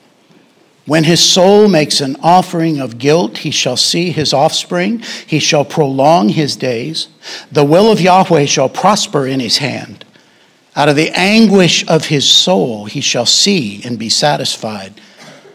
When 0.87 1.05
his 1.05 1.21
soul 1.21 1.69
makes 1.69 2.01
an 2.01 2.17
offering 2.23 2.81
of 2.81 2.99
guilt, 2.99 3.39
he 3.39 3.51
shall 3.51 3.77
see 3.77 4.11
his 4.11 4.33
offspring, 4.33 5.03
he 5.27 5.41
shall 5.41 5.65
prolong 5.65 6.29
his 6.29 6.57
days. 6.57 7.09
The 7.51 7.65
will 7.65 7.91
of 7.91 8.01
Yahweh 8.01 8.47
shall 8.47 8.69
prosper 8.69 9.27
in 9.27 9.41
his 9.41 9.59
hand. 9.59 10.05
Out 10.75 10.89
of 10.89 10.97
the 10.97 11.11
anguish 11.11 11.87
of 11.87 12.07
his 12.07 12.29
soul, 12.29 12.87
he 12.87 13.01
shall 13.01 13.27
see 13.27 13.83
and 13.85 13.99
be 13.99 14.09
satisfied. 14.09 14.95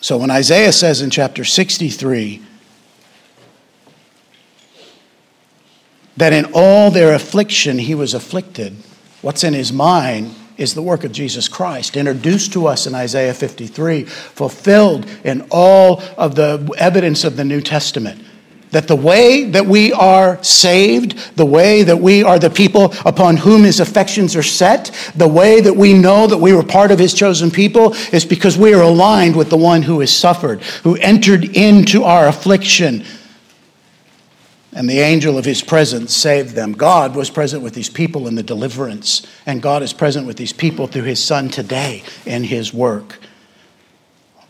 So 0.00 0.16
when 0.18 0.30
Isaiah 0.30 0.72
says 0.72 1.02
in 1.02 1.10
chapter 1.10 1.44
63 1.44 2.42
that 6.16 6.32
in 6.32 6.46
all 6.52 6.90
their 6.90 7.14
affliction 7.14 7.78
he 7.78 7.94
was 7.94 8.14
afflicted, 8.14 8.76
what's 9.22 9.42
in 9.42 9.54
his 9.54 9.72
mind 9.72 10.34
is 10.56 10.74
the 10.74 10.82
work 10.82 11.04
of 11.04 11.12
Jesus 11.12 11.48
Christ, 11.48 11.96
introduced 11.96 12.52
to 12.52 12.66
us 12.66 12.86
in 12.86 12.94
Isaiah 12.94 13.34
53, 13.34 14.04
fulfilled 14.04 15.06
in 15.24 15.46
all 15.50 16.02
of 16.16 16.34
the 16.34 16.68
evidence 16.78 17.24
of 17.24 17.36
the 17.36 17.44
New 17.44 17.60
Testament. 17.60 18.22
That 18.70 18.86
the 18.86 18.96
way 18.96 19.44
that 19.44 19.64
we 19.64 19.92
are 19.92 20.42
saved, 20.44 21.36
the 21.36 21.46
way 21.46 21.82
that 21.84 21.98
we 21.98 22.22
are 22.22 22.38
the 22.38 22.50
people 22.50 22.92
upon 23.06 23.38
whom 23.38 23.62
his 23.62 23.80
affections 23.80 24.36
are 24.36 24.42
set, 24.42 24.90
the 25.16 25.28
way 25.28 25.60
that 25.62 25.74
we 25.74 25.94
know 25.94 26.26
that 26.26 26.38
we 26.38 26.52
were 26.52 26.62
part 26.62 26.90
of 26.90 26.98
his 26.98 27.14
chosen 27.14 27.50
people 27.50 27.94
is 28.12 28.26
because 28.26 28.58
we 28.58 28.74
are 28.74 28.82
aligned 28.82 29.36
with 29.36 29.48
the 29.48 29.56
one 29.56 29.82
who 29.82 30.00
has 30.00 30.12
suffered, 30.12 30.62
who 30.82 30.96
entered 30.96 31.56
into 31.56 32.04
our 32.04 32.28
affliction, 32.28 33.04
and 34.74 34.88
the 34.88 35.00
angel 35.00 35.38
of 35.38 35.44
his 35.44 35.62
presence 35.62 36.14
saved 36.14 36.54
them. 36.54 36.72
God 36.72 37.16
was 37.16 37.30
present 37.30 37.62
with 37.62 37.74
these 37.74 37.88
people 37.88 38.28
in 38.28 38.34
the 38.34 38.42
deliverance, 38.42 39.26
and 39.46 39.62
God 39.62 39.82
is 39.82 39.92
present 39.92 40.26
with 40.26 40.36
these 40.36 40.52
people 40.52 40.86
through 40.86 41.04
his 41.04 41.24
son 41.24 41.48
today 41.48 42.04
in 42.26 42.44
his 42.44 42.72
work. 42.72 43.18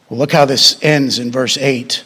Well, 0.08 0.18
look 0.18 0.32
how 0.32 0.44
this 0.44 0.82
ends 0.82 1.18
in 1.18 1.30
verse 1.30 1.56
8. 1.56 2.02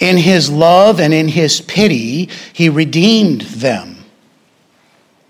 In 0.00 0.16
his 0.16 0.50
love 0.50 0.98
and 0.98 1.14
in 1.14 1.28
his 1.28 1.60
pity, 1.60 2.30
he 2.52 2.68
redeemed 2.68 3.42
them. 3.42 3.98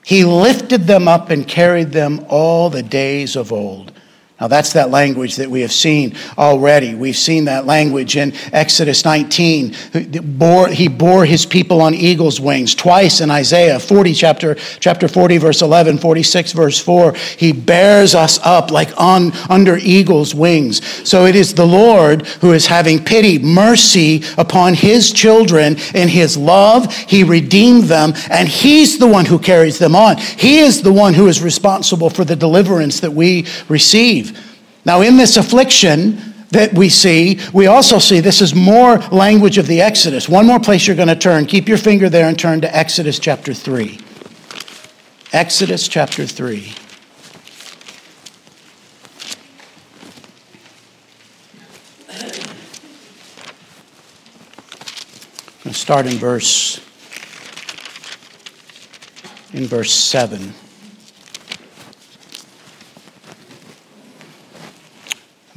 He 0.04 0.24
lifted 0.24 0.86
them 0.86 1.06
up 1.06 1.30
and 1.30 1.46
carried 1.46 1.92
them 1.92 2.24
all 2.28 2.70
the 2.70 2.82
days 2.82 3.36
of 3.36 3.52
old. 3.52 3.92
Now, 4.40 4.48
that's 4.48 4.72
that 4.72 4.90
language 4.90 5.36
that 5.36 5.50
we 5.50 5.60
have 5.60 5.72
seen 5.72 6.16
already. 6.38 6.94
We've 6.94 7.16
seen 7.16 7.44
that 7.44 7.66
language 7.66 8.16
in 8.16 8.32
Exodus 8.52 9.04
19. 9.04 9.74
He 10.72 10.88
bore 10.88 11.24
his 11.26 11.44
people 11.44 11.82
on 11.82 11.92
eagle's 11.94 12.40
wings. 12.40 12.74
Twice 12.74 13.20
in 13.20 13.30
Isaiah 13.30 13.78
40, 13.78 14.14
chapter, 14.14 14.54
chapter 14.54 15.08
40, 15.08 15.36
verse 15.36 15.60
11, 15.60 15.98
46, 15.98 16.52
verse 16.52 16.80
4. 16.80 17.12
He 17.36 17.52
bears 17.52 18.14
us 18.14 18.38
up 18.42 18.70
like 18.70 18.98
on 18.98 19.32
under 19.50 19.76
eagle's 19.76 20.34
wings. 20.34 20.82
So 21.06 21.26
it 21.26 21.36
is 21.36 21.52
the 21.52 21.66
Lord 21.66 22.26
who 22.40 22.52
is 22.52 22.66
having 22.66 23.04
pity, 23.04 23.38
mercy 23.38 24.22
upon 24.38 24.72
his 24.72 25.12
children 25.12 25.76
in 25.94 26.08
his 26.08 26.38
love. 26.38 26.94
He 26.94 27.24
redeemed 27.24 27.84
them, 27.84 28.14
and 28.30 28.48
he's 28.48 28.98
the 28.98 29.06
one 29.06 29.26
who 29.26 29.38
carries 29.38 29.78
them 29.78 29.94
on. 29.94 30.16
He 30.16 30.60
is 30.60 30.80
the 30.80 30.92
one 30.92 31.12
who 31.12 31.26
is 31.26 31.42
responsible 31.42 32.08
for 32.08 32.24
the 32.24 32.36
deliverance 32.36 33.00
that 33.00 33.12
we 33.12 33.46
receive. 33.68 34.29
Now, 34.84 35.02
in 35.02 35.16
this 35.16 35.36
affliction 35.36 36.18
that 36.50 36.72
we 36.74 36.88
see, 36.88 37.38
we 37.52 37.66
also 37.66 37.98
see 37.98 38.20
this 38.20 38.40
is 38.40 38.54
more 38.54 38.98
language 39.10 39.58
of 39.58 39.66
the 39.66 39.80
Exodus. 39.80 40.28
One 40.28 40.46
more 40.46 40.60
place 40.60 40.86
you're 40.86 40.96
going 40.96 41.08
to 41.08 41.16
turn. 41.16 41.46
Keep 41.46 41.68
your 41.68 41.78
finger 41.78 42.08
there 42.08 42.28
and 42.28 42.38
turn 42.38 42.60
to 42.62 42.76
Exodus 42.76 43.18
chapter 43.18 43.54
3. 43.54 44.00
Exodus 45.32 45.86
chapter 45.86 46.26
3. 46.26 46.74
I'm 55.60 55.64
going 55.64 55.74
to 55.74 55.78
start 55.78 56.06
in 56.06 56.14
verse 56.14 56.80
in 59.52 59.66
verse 59.66 59.92
7. 59.92 60.54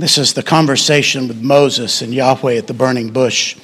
This 0.03 0.17
is 0.17 0.33
the 0.33 0.43
conversation 0.43 1.29
with 1.29 1.41
Moses 1.41 2.01
and 2.01 2.13
Yahweh 2.13 2.57
at 2.57 2.67
the 2.67 2.73
burning 2.73 3.11
bush. 3.11 3.55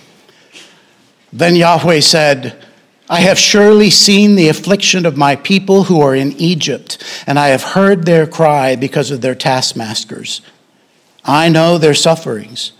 Then 1.33 1.53
Yahweh 1.53 1.99
said, 1.99 2.65
I 3.09 3.19
have 3.19 3.37
surely 3.37 3.89
seen 3.89 4.37
the 4.37 4.47
affliction 4.47 5.05
of 5.05 5.17
my 5.17 5.35
people 5.35 5.83
who 5.83 5.99
are 5.99 6.15
in 6.15 6.31
Egypt, 6.37 7.03
and 7.27 7.37
I 7.37 7.49
have 7.49 7.61
heard 7.61 8.05
their 8.05 8.25
cry 8.25 8.77
because 8.77 9.11
of 9.11 9.19
their 9.19 9.35
taskmasters. 9.35 10.39
I 11.25 11.49
know 11.49 11.77
their 11.77 11.93
sufferings 11.93 12.71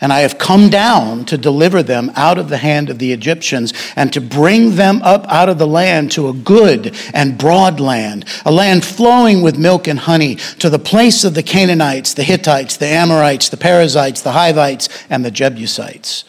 and 0.00 0.12
I 0.12 0.20
have 0.20 0.36
come 0.36 0.68
down 0.68 1.24
to 1.26 1.38
deliver 1.38 1.82
them 1.82 2.12
out 2.16 2.36
of 2.36 2.50
the 2.50 2.58
hand 2.58 2.90
of 2.90 2.98
the 2.98 3.12
Egyptians 3.12 3.72
and 3.96 4.12
to 4.12 4.20
bring 4.20 4.76
them 4.76 5.00
up 5.02 5.26
out 5.28 5.48
of 5.48 5.56
the 5.56 5.66
land 5.66 6.12
to 6.12 6.28
a 6.28 6.34
good 6.34 6.94
and 7.14 7.38
broad 7.38 7.80
land, 7.80 8.26
a 8.44 8.52
land 8.52 8.84
flowing 8.84 9.40
with 9.40 9.58
milk 9.58 9.88
and 9.88 10.00
honey, 10.00 10.34
to 10.58 10.68
the 10.68 10.78
place 10.78 11.24
of 11.24 11.34
the 11.34 11.42
Canaanites, 11.42 12.12
the 12.12 12.24
Hittites, 12.24 12.76
the 12.76 12.86
Amorites, 12.86 13.48
the 13.48 13.56
Perizzites, 13.56 14.20
the 14.20 14.32
Hivites, 14.32 14.88
and 15.08 15.24
the 15.24 15.30
Jebusites. 15.30 16.24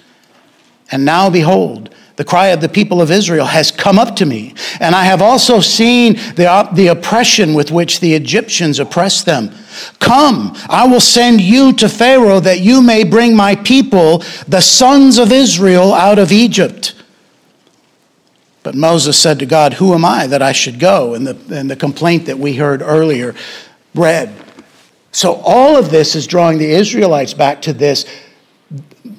And 0.90 1.04
now 1.04 1.30
behold, 1.30 1.94
the 2.16 2.24
cry 2.24 2.48
of 2.48 2.62
the 2.62 2.70
people 2.70 3.02
of 3.02 3.12
Israel 3.12 3.46
has 3.46 3.72
come 3.72 4.00
up 4.00 4.16
to 4.16 4.26
me, 4.26 4.56
and 4.80 4.96
I 4.96 5.04
have 5.04 5.22
also 5.22 5.60
seen 5.60 6.14
the, 6.14 6.70
the 6.74 6.88
oppression 6.88 7.54
with 7.54 7.70
which 7.70 8.00
the 8.00 8.16
Egyptians 8.16 8.80
oppress 8.80 9.24
them. 9.24 9.52
Come, 10.00 10.56
I 10.70 10.88
will 10.88 11.00
send 11.00 11.42
you 11.42 11.74
to 11.74 11.90
Pharaoh 11.90 12.40
that 12.40 12.62
you 12.62 12.82
may 12.82 13.04
bring 13.04 13.36
my 13.36 13.56
people, 13.56 14.20
the 14.48 14.62
sons 14.62 15.18
of 15.18 15.32
Israel, 15.32 15.94
out 15.94 16.20
of 16.20 16.32
Egypt. 16.32 16.94
But 18.64 18.76
Moses 18.76 19.18
said 19.18 19.40
to 19.40 19.46
God, 19.46 19.74
Who 19.74 19.94
am 19.94 20.04
I 20.04 20.28
that 20.28 20.42
I 20.42 20.52
should 20.52 20.80
go? 20.80 21.14
And 21.14 21.28
the, 21.28 21.56
and 21.56 21.70
the 21.70 21.76
complaint 21.76 22.26
that 22.26 22.38
we 22.38 22.56
heard 22.56 22.82
earlier 22.82 23.36
read. 23.96 24.34
So 25.12 25.42
all 25.46 25.78
of 25.78 25.90
this 25.90 26.16
is 26.16 26.28
drawing 26.28 26.58
the 26.58 26.70
Israelites 26.70 27.34
back 27.34 27.62
to 27.64 27.74
this, 27.74 28.06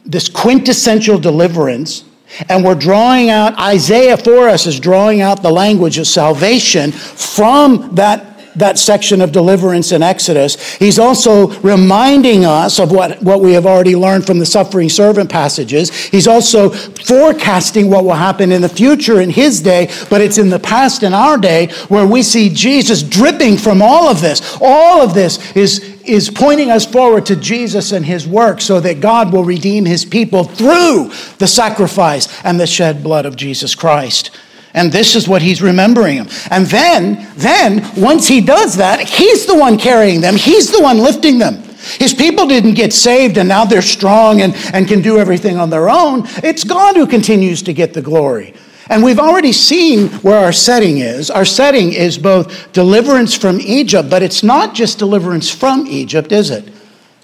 this 0.04 0.28
quintessential 0.28 1.18
deliverance 1.18 2.04
and 2.48 2.64
we're 2.64 2.74
drawing 2.74 3.30
out, 3.30 3.58
Isaiah 3.58 4.16
for 4.16 4.48
us 4.48 4.66
is 4.66 4.78
drawing 4.78 5.20
out 5.20 5.42
the 5.42 5.50
language 5.50 5.98
of 5.98 6.06
salvation 6.06 6.92
from 6.92 7.94
that 7.94 8.27
that 8.58 8.78
section 8.78 9.20
of 9.20 9.32
deliverance 9.32 9.92
in 9.92 10.02
Exodus. 10.02 10.76
He's 10.76 10.98
also 10.98 11.48
reminding 11.60 12.44
us 12.44 12.78
of 12.78 12.90
what, 12.90 13.22
what 13.22 13.40
we 13.40 13.52
have 13.52 13.66
already 13.66 13.96
learned 13.96 14.26
from 14.26 14.38
the 14.38 14.46
suffering 14.46 14.88
servant 14.88 15.30
passages. 15.30 15.90
He's 15.90 16.26
also 16.26 16.70
forecasting 16.70 17.90
what 17.90 18.04
will 18.04 18.14
happen 18.14 18.52
in 18.52 18.62
the 18.62 18.68
future 18.68 19.20
in 19.20 19.30
his 19.30 19.60
day, 19.60 19.90
but 20.10 20.20
it's 20.20 20.38
in 20.38 20.50
the 20.50 20.58
past 20.58 21.02
in 21.02 21.14
our 21.14 21.38
day 21.38 21.68
where 21.88 22.06
we 22.06 22.22
see 22.22 22.48
Jesus 22.48 23.02
dripping 23.02 23.56
from 23.56 23.82
all 23.82 24.08
of 24.08 24.20
this. 24.20 24.58
All 24.60 25.02
of 25.02 25.14
this 25.14 25.54
is, 25.56 25.80
is 26.04 26.30
pointing 26.30 26.70
us 26.70 26.84
forward 26.84 27.26
to 27.26 27.36
Jesus 27.36 27.92
and 27.92 28.04
his 28.04 28.26
work 28.26 28.60
so 28.60 28.80
that 28.80 29.00
God 29.00 29.32
will 29.32 29.44
redeem 29.44 29.84
his 29.84 30.04
people 30.04 30.44
through 30.44 31.10
the 31.38 31.46
sacrifice 31.46 32.28
and 32.44 32.58
the 32.58 32.66
shed 32.66 33.02
blood 33.02 33.26
of 33.26 33.36
Jesus 33.36 33.74
Christ. 33.74 34.30
And 34.74 34.92
this 34.92 35.16
is 35.16 35.28
what 35.28 35.42
he's 35.42 35.62
remembering 35.62 36.16
him. 36.16 36.28
And 36.50 36.66
then, 36.66 37.26
then, 37.36 37.90
once 37.96 38.28
he 38.28 38.40
does 38.40 38.76
that, 38.76 39.00
he's 39.00 39.46
the 39.46 39.56
one 39.56 39.78
carrying 39.78 40.20
them, 40.20 40.36
he's 40.36 40.70
the 40.70 40.82
one 40.82 40.98
lifting 40.98 41.38
them. 41.38 41.62
His 41.98 42.12
people 42.12 42.46
didn't 42.46 42.74
get 42.74 42.92
saved 42.92 43.38
and 43.38 43.48
now 43.48 43.64
they're 43.64 43.80
strong 43.80 44.42
and, 44.42 44.54
and 44.74 44.86
can 44.86 45.00
do 45.00 45.18
everything 45.18 45.56
on 45.56 45.70
their 45.70 45.88
own. 45.88 46.24
It's 46.42 46.64
God 46.64 46.96
who 46.96 47.06
continues 47.06 47.62
to 47.62 47.72
get 47.72 47.94
the 47.94 48.02
glory. 48.02 48.54
And 48.90 49.02
we've 49.02 49.18
already 49.18 49.52
seen 49.52 50.08
where 50.20 50.38
our 50.38 50.52
setting 50.52 50.98
is. 50.98 51.30
Our 51.30 51.44
setting 51.44 51.92
is 51.92 52.18
both 52.18 52.72
deliverance 52.72 53.34
from 53.34 53.60
Egypt, 53.60 54.10
but 54.10 54.22
it's 54.22 54.42
not 54.42 54.74
just 54.74 54.98
deliverance 54.98 55.50
from 55.50 55.86
Egypt, 55.86 56.32
is 56.32 56.50
it? 56.50 56.70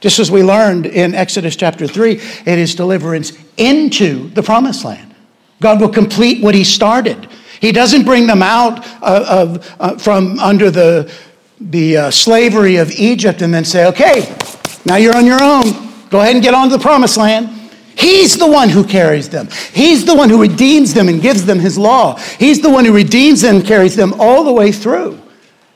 Just 0.00 0.18
as 0.18 0.30
we 0.30 0.42
learned 0.42 0.86
in 0.86 1.14
Exodus 1.14 1.56
chapter 1.56 1.86
3, 1.86 2.12
it 2.12 2.58
is 2.58 2.74
deliverance 2.74 3.32
into 3.56 4.28
the 4.30 4.42
promised 4.42 4.84
land. 4.84 5.13
God 5.60 5.80
will 5.80 5.88
complete 5.88 6.42
what 6.42 6.54
He 6.54 6.64
started. 6.64 7.28
He 7.60 7.72
doesn't 7.72 8.04
bring 8.04 8.26
them 8.26 8.42
out 8.42 8.86
of, 9.02 9.58
of 9.60 9.76
uh, 9.80 9.96
from 9.96 10.38
under 10.38 10.70
the, 10.70 11.12
the 11.60 11.96
uh, 11.96 12.10
slavery 12.10 12.76
of 12.76 12.90
Egypt 12.90 13.40
and 13.40 13.54
then 13.54 13.64
say, 13.64 13.86
okay, 13.86 14.36
now 14.84 14.96
you're 14.96 15.16
on 15.16 15.24
your 15.24 15.42
own. 15.42 15.64
Go 16.10 16.20
ahead 16.20 16.34
and 16.34 16.44
get 16.44 16.54
on 16.54 16.68
to 16.68 16.76
the 16.76 16.82
promised 16.82 17.16
land. 17.16 17.48
He's 17.96 18.36
the 18.36 18.46
one 18.46 18.68
who 18.68 18.84
carries 18.84 19.28
them. 19.28 19.48
He's 19.72 20.04
the 20.04 20.14
one 20.14 20.28
who 20.28 20.40
redeems 20.40 20.94
them 20.94 21.08
and 21.08 21.22
gives 21.22 21.46
them 21.46 21.58
his 21.58 21.78
law. 21.78 22.16
He's 22.16 22.60
the 22.60 22.70
one 22.70 22.84
who 22.84 22.92
redeems 22.92 23.40
them 23.40 23.56
and 23.56 23.66
carries 23.66 23.96
them 23.96 24.14
all 24.18 24.44
the 24.44 24.52
way 24.52 24.72
through. 24.72 25.20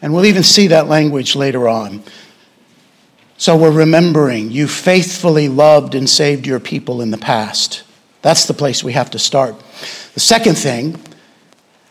And 0.03 0.13
we'll 0.13 0.27
even 0.27 0.43
see 0.43 0.69
that 0.69 0.89
language 0.89 1.37
later 1.37 1.69
on. 1.69 2.03
So 3.37 3.57
we're 3.57 3.71
remembering 3.71 4.51
you 4.51 4.67
faithfully 4.67 5.49
loved 5.49 5.95
and 5.95 6.11
saved 6.11 6.47
your 6.47 6.61
people 6.61 7.01
in 7.01 7.13
the 7.13 7.19
past. 7.19 7.85
That's 8.23 8.47
the 8.47 8.55
place 8.55 8.83
we 8.83 8.93
have 8.93 9.11
to 9.13 9.19
start. 9.19 9.55
The 10.15 10.21
second 10.21 10.57
thing, 10.57 11.01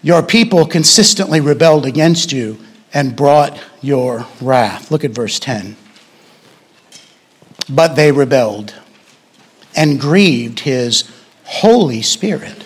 your 0.01 0.21
people 0.21 0.65
consistently 0.65 1.41
rebelled 1.41 1.85
against 1.85 2.31
you 2.31 2.57
and 2.93 3.15
brought 3.15 3.59
your 3.81 4.25
wrath. 4.41 4.91
Look 4.91 5.03
at 5.03 5.11
verse 5.11 5.39
10. 5.39 5.75
But 7.69 7.95
they 7.95 8.11
rebelled 8.11 8.73
and 9.75 9.99
grieved 9.99 10.61
his 10.61 11.09
Holy 11.43 12.01
Spirit. 12.01 12.65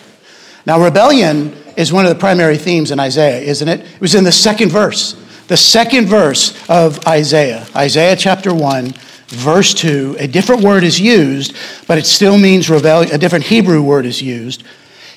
Now, 0.65 0.81
rebellion 0.83 1.56
is 1.75 1.92
one 1.92 2.06
of 2.06 2.10
the 2.10 2.19
primary 2.19 2.58
themes 2.58 2.92
in 2.92 3.00
Isaiah, 3.00 3.42
isn't 3.42 3.67
it? 3.67 3.81
It 3.81 4.02
was 4.02 4.15
in 4.15 4.23
the 4.23 4.31
second 4.31 4.69
verse. 4.69 5.15
The 5.48 5.58
second 5.58 6.08
verse 6.08 6.58
of 6.69 7.06
Isaiah, 7.08 7.67
Isaiah 7.75 8.15
chapter 8.15 8.54
1, 8.54 8.94
verse 9.32 9.73
2. 9.73 10.17
A 10.19 10.27
different 10.27 10.63
word 10.63 10.84
is 10.84 11.00
used, 11.00 11.56
but 11.88 11.98
it 11.98 12.06
still 12.06 12.38
means 12.38 12.69
rebellion. 12.69 13.13
A 13.13 13.17
different 13.17 13.46
Hebrew 13.46 13.82
word 13.82 14.06
is 14.06 14.21
used. 14.21 14.63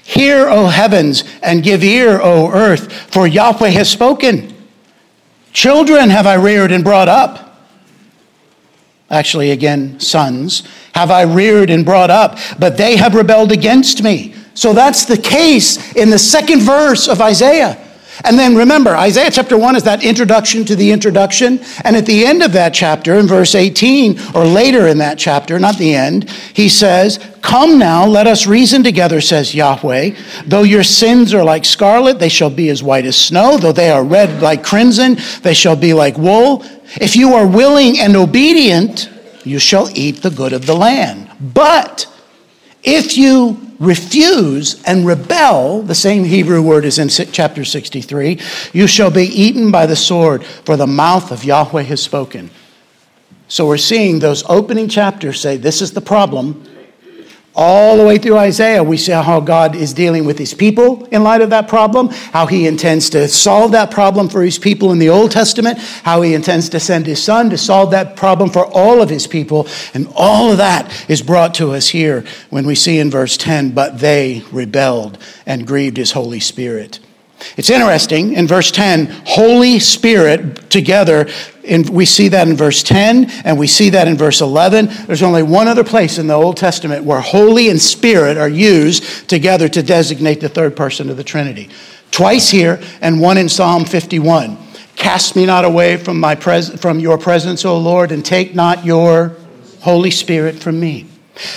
Hear, 0.02 0.48
O 0.48 0.66
heavens, 0.66 1.24
and 1.42 1.62
give 1.62 1.82
ear, 1.82 2.20
O 2.20 2.50
earth, 2.50 2.92
for 2.92 3.26
Yahweh 3.26 3.70
has 3.70 3.88
spoken. 3.90 4.54
Children 5.52 6.10
have 6.10 6.26
I 6.26 6.34
reared 6.34 6.72
and 6.72 6.84
brought 6.84 7.08
up. 7.08 7.44
Actually, 9.10 9.50
again, 9.50 10.00
sons 10.00 10.62
have 10.94 11.10
I 11.10 11.22
reared 11.22 11.70
and 11.70 11.84
brought 11.84 12.10
up, 12.10 12.38
but 12.58 12.76
they 12.76 12.96
have 12.96 13.14
rebelled 13.14 13.52
against 13.52 14.02
me. 14.02 14.34
So 14.54 14.72
that's 14.72 15.04
the 15.04 15.18
case 15.18 15.94
in 15.94 16.10
the 16.10 16.18
second 16.18 16.62
verse 16.62 17.08
of 17.08 17.20
Isaiah. 17.20 17.83
And 18.22 18.38
then 18.38 18.54
remember, 18.54 18.96
Isaiah 18.96 19.30
chapter 19.30 19.58
1 19.58 19.76
is 19.76 19.82
that 19.82 20.04
introduction 20.04 20.64
to 20.66 20.76
the 20.76 20.92
introduction. 20.92 21.60
And 21.84 21.96
at 21.96 22.06
the 22.06 22.24
end 22.24 22.42
of 22.42 22.52
that 22.52 22.72
chapter, 22.72 23.14
in 23.16 23.26
verse 23.26 23.54
18, 23.54 24.18
or 24.34 24.44
later 24.44 24.86
in 24.86 24.98
that 24.98 25.18
chapter, 25.18 25.58
not 25.58 25.78
the 25.78 25.94
end, 25.94 26.30
he 26.30 26.68
says, 26.68 27.18
Come 27.40 27.78
now, 27.78 28.06
let 28.06 28.26
us 28.26 28.46
reason 28.46 28.82
together, 28.82 29.20
says 29.20 29.54
Yahweh. 29.54 30.16
Though 30.46 30.62
your 30.62 30.82
sins 30.84 31.34
are 31.34 31.44
like 31.44 31.64
scarlet, 31.64 32.18
they 32.18 32.28
shall 32.28 32.50
be 32.50 32.70
as 32.70 32.82
white 32.82 33.04
as 33.04 33.16
snow. 33.16 33.58
Though 33.58 33.72
they 33.72 33.90
are 33.90 34.04
red 34.04 34.40
like 34.40 34.64
crimson, 34.64 35.18
they 35.42 35.52
shall 35.52 35.76
be 35.76 35.92
like 35.92 36.16
wool. 36.16 36.64
If 37.00 37.16
you 37.16 37.34
are 37.34 37.46
willing 37.46 37.98
and 37.98 38.16
obedient, 38.16 39.10
you 39.44 39.58
shall 39.58 39.90
eat 39.94 40.22
the 40.22 40.30
good 40.30 40.52
of 40.52 40.66
the 40.66 40.74
land. 40.74 41.30
But 41.38 42.06
if 42.82 43.18
you 43.18 43.63
refuse 43.84 44.82
and 44.84 45.06
rebel, 45.06 45.82
the 45.82 45.94
same 45.94 46.24
Hebrew 46.24 46.62
word 46.62 46.84
is 46.84 46.98
in 46.98 47.08
chapter 47.08 47.64
63, 47.64 48.40
you 48.72 48.86
shall 48.86 49.10
be 49.10 49.24
eaten 49.26 49.70
by 49.70 49.86
the 49.86 49.96
sword, 49.96 50.44
for 50.44 50.76
the 50.76 50.86
mouth 50.86 51.30
of 51.30 51.44
Yahweh 51.44 51.82
has 51.82 52.02
spoken. 52.02 52.50
So 53.48 53.66
we're 53.66 53.76
seeing 53.76 54.18
those 54.18 54.42
opening 54.48 54.88
chapters 54.88 55.40
say 55.40 55.56
this 55.56 55.82
is 55.82 55.92
the 55.92 56.00
problem 56.00 56.64
all 57.56 57.96
the 57.96 58.04
way 58.04 58.18
through 58.18 58.36
Isaiah, 58.36 58.82
we 58.82 58.96
see 58.96 59.12
how 59.12 59.40
God 59.40 59.76
is 59.76 59.92
dealing 59.92 60.24
with 60.24 60.38
his 60.38 60.54
people 60.54 61.04
in 61.06 61.22
light 61.22 61.40
of 61.40 61.50
that 61.50 61.68
problem, 61.68 62.08
how 62.08 62.46
he 62.46 62.66
intends 62.66 63.10
to 63.10 63.28
solve 63.28 63.72
that 63.72 63.90
problem 63.90 64.28
for 64.28 64.42
his 64.42 64.58
people 64.58 64.90
in 64.90 64.98
the 64.98 65.08
Old 65.08 65.30
Testament, 65.30 65.78
how 65.78 66.22
he 66.22 66.34
intends 66.34 66.68
to 66.70 66.80
send 66.80 67.06
his 67.06 67.22
son 67.22 67.50
to 67.50 67.58
solve 67.58 67.92
that 67.92 68.16
problem 68.16 68.50
for 68.50 68.66
all 68.66 69.00
of 69.00 69.08
his 69.08 69.26
people. 69.26 69.68
And 69.94 70.08
all 70.14 70.50
of 70.50 70.58
that 70.58 71.08
is 71.08 71.22
brought 71.22 71.54
to 71.54 71.72
us 71.72 71.88
here 71.88 72.24
when 72.50 72.66
we 72.66 72.74
see 72.74 72.98
in 72.98 73.10
verse 73.10 73.36
10 73.36 73.70
but 73.70 74.00
they 74.00 74.42
rebelled 74.50 75.18
and 75.46 75.66
grieved 75.66 75.96
his 75.96 76.12
Holy 76.12 76.40
Spirit. 76.40 76.98
It's 77.56 77.70
interesting 77.70 78.32
in 78.32 78.46
verse 78.46 78.70
10, 78.70 79.06
Holy 79.26 79.78
Spirit 79.78 80.70
together. 80.70 81.28
In, 81.64 81.82
we 81.84 82.04
see 82.04 82.28
that 82.28 82.46
in 82.46 82.56
verse 82.56 82.82
10 82.82 83.30
and 83.44 83.58
we 83.58 83.66
see 83.66 83.90
that 83.90 84.06
in 84.06 84.16
verse 84.16 84.40
11. 84.42 84.88
There's 85.06 85.22
only 85.22 85.42
one 85.42 85.66
other 85.66 85.84
place 85.84 86.18
in 86.18 86.26
the 86.26 86.34
Old 86.34 86.58
Testament 86.58 87.04
where 87.04 87.20
Holy 87.20 87.70
and 87.70 87.80
Spirit 87.80 88.36
are 88.36 88.48
used 88.48 89.28
together 89.28 89.68
to 89.70 89.82
designate 89.82 90.40
the 90.40 90.48
third 90.48 90.76
person 90.76 91.08
of 91.08 91.16
the 91.16 91.24
Trinity. 91.24 91.70
Twice 92.10 92.50
here 92.50 92.80
and 93.00 93.20
one 93.20 93.38
in 93.38 93.48
Psalm 93.48 93.84
51. 93.86 94.58
Cast 94.94 95.36
me 95.36 95.46
not 95.46 95.64
away 95.64 95.96
from, 95.96 96.20
my 96.20 96.34
pres- 96.34 96.78
from 96.80 97.00
your 97.00 97.18
presence, 97.18 97.64
O 97.64 97.78
Lord, 97.78 98.12
and 98.12 98.24
take 98.24 98.54
not 98.54 98.84
your 98.84 99.34
Holy 99.80 100.10
Spirit 100.10 100.56
from 100.56 100.78
me. 100.78 101.06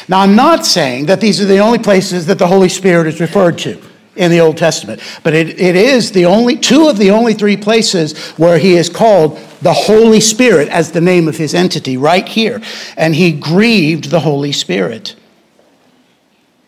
Now, 0.07 0.21
I'm 0.21 0.35
not 0.35 0.65
saying 0.65 1.05
that 1.07 1.21
these 1.21 1.39
are 1.39 1.45
the 1.45 1.59
only 1.59 1.79
places 1.79 2.25
that 2.27 2.39
the 2.39 2.47
Holy 2.47 2.69
Spirit 2.69 3.07
is 3.07 3.19
referred 3.19 3.57
to 3.59 3.79
in 4.17 4.31
the 4.31 4.39
Old 4.39 4.57
Testament. 4.57 5.01
But 5.23 5.33
it, 5.33 5.59
it 5.59 5.75
is 5.75 6.11
the 6.11 6.25
only 6.25 6.57
two 6.57 6.87
of 6.87 6.97
the 6.97 7.11
only 7.11 7.33
three 7.33 7.57
places 7.57 8.17
where 8.31 8.57
he 8.57 8.73
is 8.73 8.89
called 8.89 9.37
the 9.61 9.73
Holy 9.73 10.19
Spirit 10.19 10.67
as 10.69 10.91
the 10.91 11.01
name 11.01 11.27
of 11.27 11.37
his 11.37 11.53
entity, 11.53 11.97
right 11.97 12.27
here. 12.27 12.61
And 12.95 13.15
he 13.15 13.31
grieved 13.31 14.09
the 14.09 14.19
Holy 14.19 14.51
Spirit. 14.51 15.15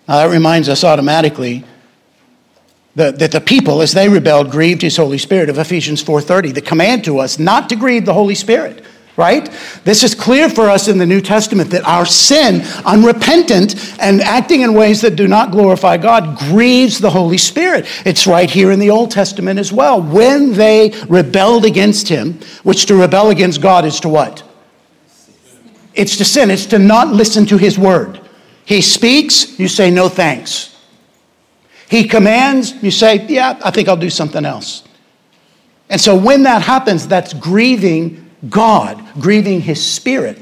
Now 0.07 0.17
that 0.17 0.33
reminds 0.33 0.69
us 0.69 0.83
automatically 0.83 1.63
that, 2.95 3.19
that 3.19 3.31
the 3.31 3.41
people, 3.41 3.81
as 3.81 3.91
they 3.91 4.09
rebelled, 4.09 4.51
grieved 4.51 4.81
his 4.81 4.97
Holy 4.97 5.17
Spirit 5.17 5.49
of 5.49 5.57
Ephesians 5.57 6.03
4:30, 6.03 6.53
the 6.53 6.61
command 6.61 7.03
to 7.05 7.19
us 7.19 7.37
not 7.37 7.69
to 7.69 7.75
grieve 7.75 8.05
the 8.05 8.13
Holy 8.13 8.35
Spirit 8.35 8.83
right? 9.19 9.51
This 9.83 10.01
is 10.01 10.15
clear 10.15 10.49
for 10.49 10.69
us 10.69 10.87
in 10.87 10.97
the 10.97 11.05
New 11.05 11.19
Testament 11.19 11.71
that 11.71 11.83
our 11.83 12.05
sin, 12.05 12.61
unrepentant 12.85 13.75
and 13.99 14.21
acting 14.21 14.61
in 14.61 14.73
ways 14.73 15.01
that 15.01 15.17
do 15.17 15.27
not 15.27 15.51
glorify 15.51 15.97
God, 15.97 16.37
grieves 16.37 16.99
the 16.99 17.09
Holy 17.09 17.37
Spirit. 17.37 17.85
It's 18.05 18.25
right 18.25 18.49
here 18.49 18.71
in 18.71 18.79
the 18.79 18.89
Old 18.89 19.11
Testament 19.11 19.59
as 19.59 19.73
well. 19.73 20.01
When 20.01 20.53
they 20.53 20.93
rebelled 21.09 21.65
against 21.65 22.07
Him, 22.07 22.39
which 22.63 22.85
to 22.85 22.95
rebel 22.95 23.29
against 23.29 23.61
God 23.61 23.83
is 23.83 23.99
to 23.99 24.09
what? 24.09 24.41
It's 25.93 26.15
to 26.15 26.23
sin, 26.23 26.49
it's 26.49 26.67
to 26.67 26.79
not 26.79 27.09
listen 27.09 27.45
to 27.47 27.57
His 27.57 27.77
word. 27.77 28.21
He 28.63 28.81
speaks, 28.81 29.59
you 29.59 29.67
say 29.67 29.91
no 29.91 30.07
thanks. 30.07 30.77
He 31.89 32.05
commands, 32.07 32.71
you 32.81 32.91
say, 32.91 33.27
yeah, 33.27 33.59
I 33.65 33.71
think 33.71 33.89
I'll 33.89 33.97
do 33.97 34.09
something 34.09 34.45
else. 34.45 34.85
And 35.89 35.99
so 35.99 36.15
when 36.15 36.43
that 36.43 36.61
happens, 36.61 37.05
that's 37.05 37.33
grieving 37.33 38.28
God, 38.47 39.03
grieving 39.19 39.61
his 39.61 39.85
spirit. 39.85 40.37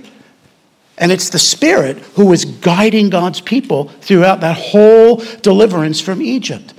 And 0.97 1.11
it's 1.11 1.29
the 1.29 1.39
Spirit 1.39 1.97
who 2.15 2.25
was 2.25 2.45
guiding 2.45 3.09
God's 3.09 3.39
people 3.39 3.89
throughout 4.01 4.41
that 4.41 4.57
whole 4.57 5.17
deliverance 5.41 6.01
from 6.01 6.21
Egypt. 6.21 6.73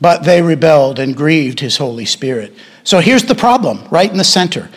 But 0.00 0.22
they 0.22 0.40
rebelled 0.40 1.00
and 1.00 1.16
grieved 1.16 1.58
his 1.58 1.76
Holy 1.76 2.04
Spirit. 2.04 2.54
So 2.84 3.00
here's 3.00 3.24
the 3.24 3.34
problem, 3.34 3.86
right 3.90 4.10
in 4.10 4.16
the 4.16 4.24
center. 4.24 4.70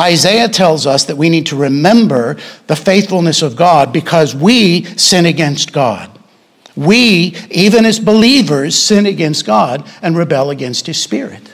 Isaiah 0.00 0.48
tells 0.48 0.86
us 0.86 1.04
that 1.04 1.16
we 1.16 1.28
need 1.28 1.46
to 1.46 1.56
remember 1.56 2.36
the 2.66 2.74
faithfulness 2.74 3.42
of 3.42 3.54
God 3.54 3.92
because 3.92 4.34
we 4.34 4.84
sin 4.96 5.26
against 5.26 5.72
God. 5.72 6.10
We, 6.74 7.36
even 7.50 7.84
as 7.84 8.00
believers, 8.00 8.76
sin 8.76 9.06
against 9.06 9.46
God 9.46 9.86
and 10.02 10.16
rebel 10.16 10.50
against 10.50 10.86
his 10.86 11.00
Spirit. 11.00 11.53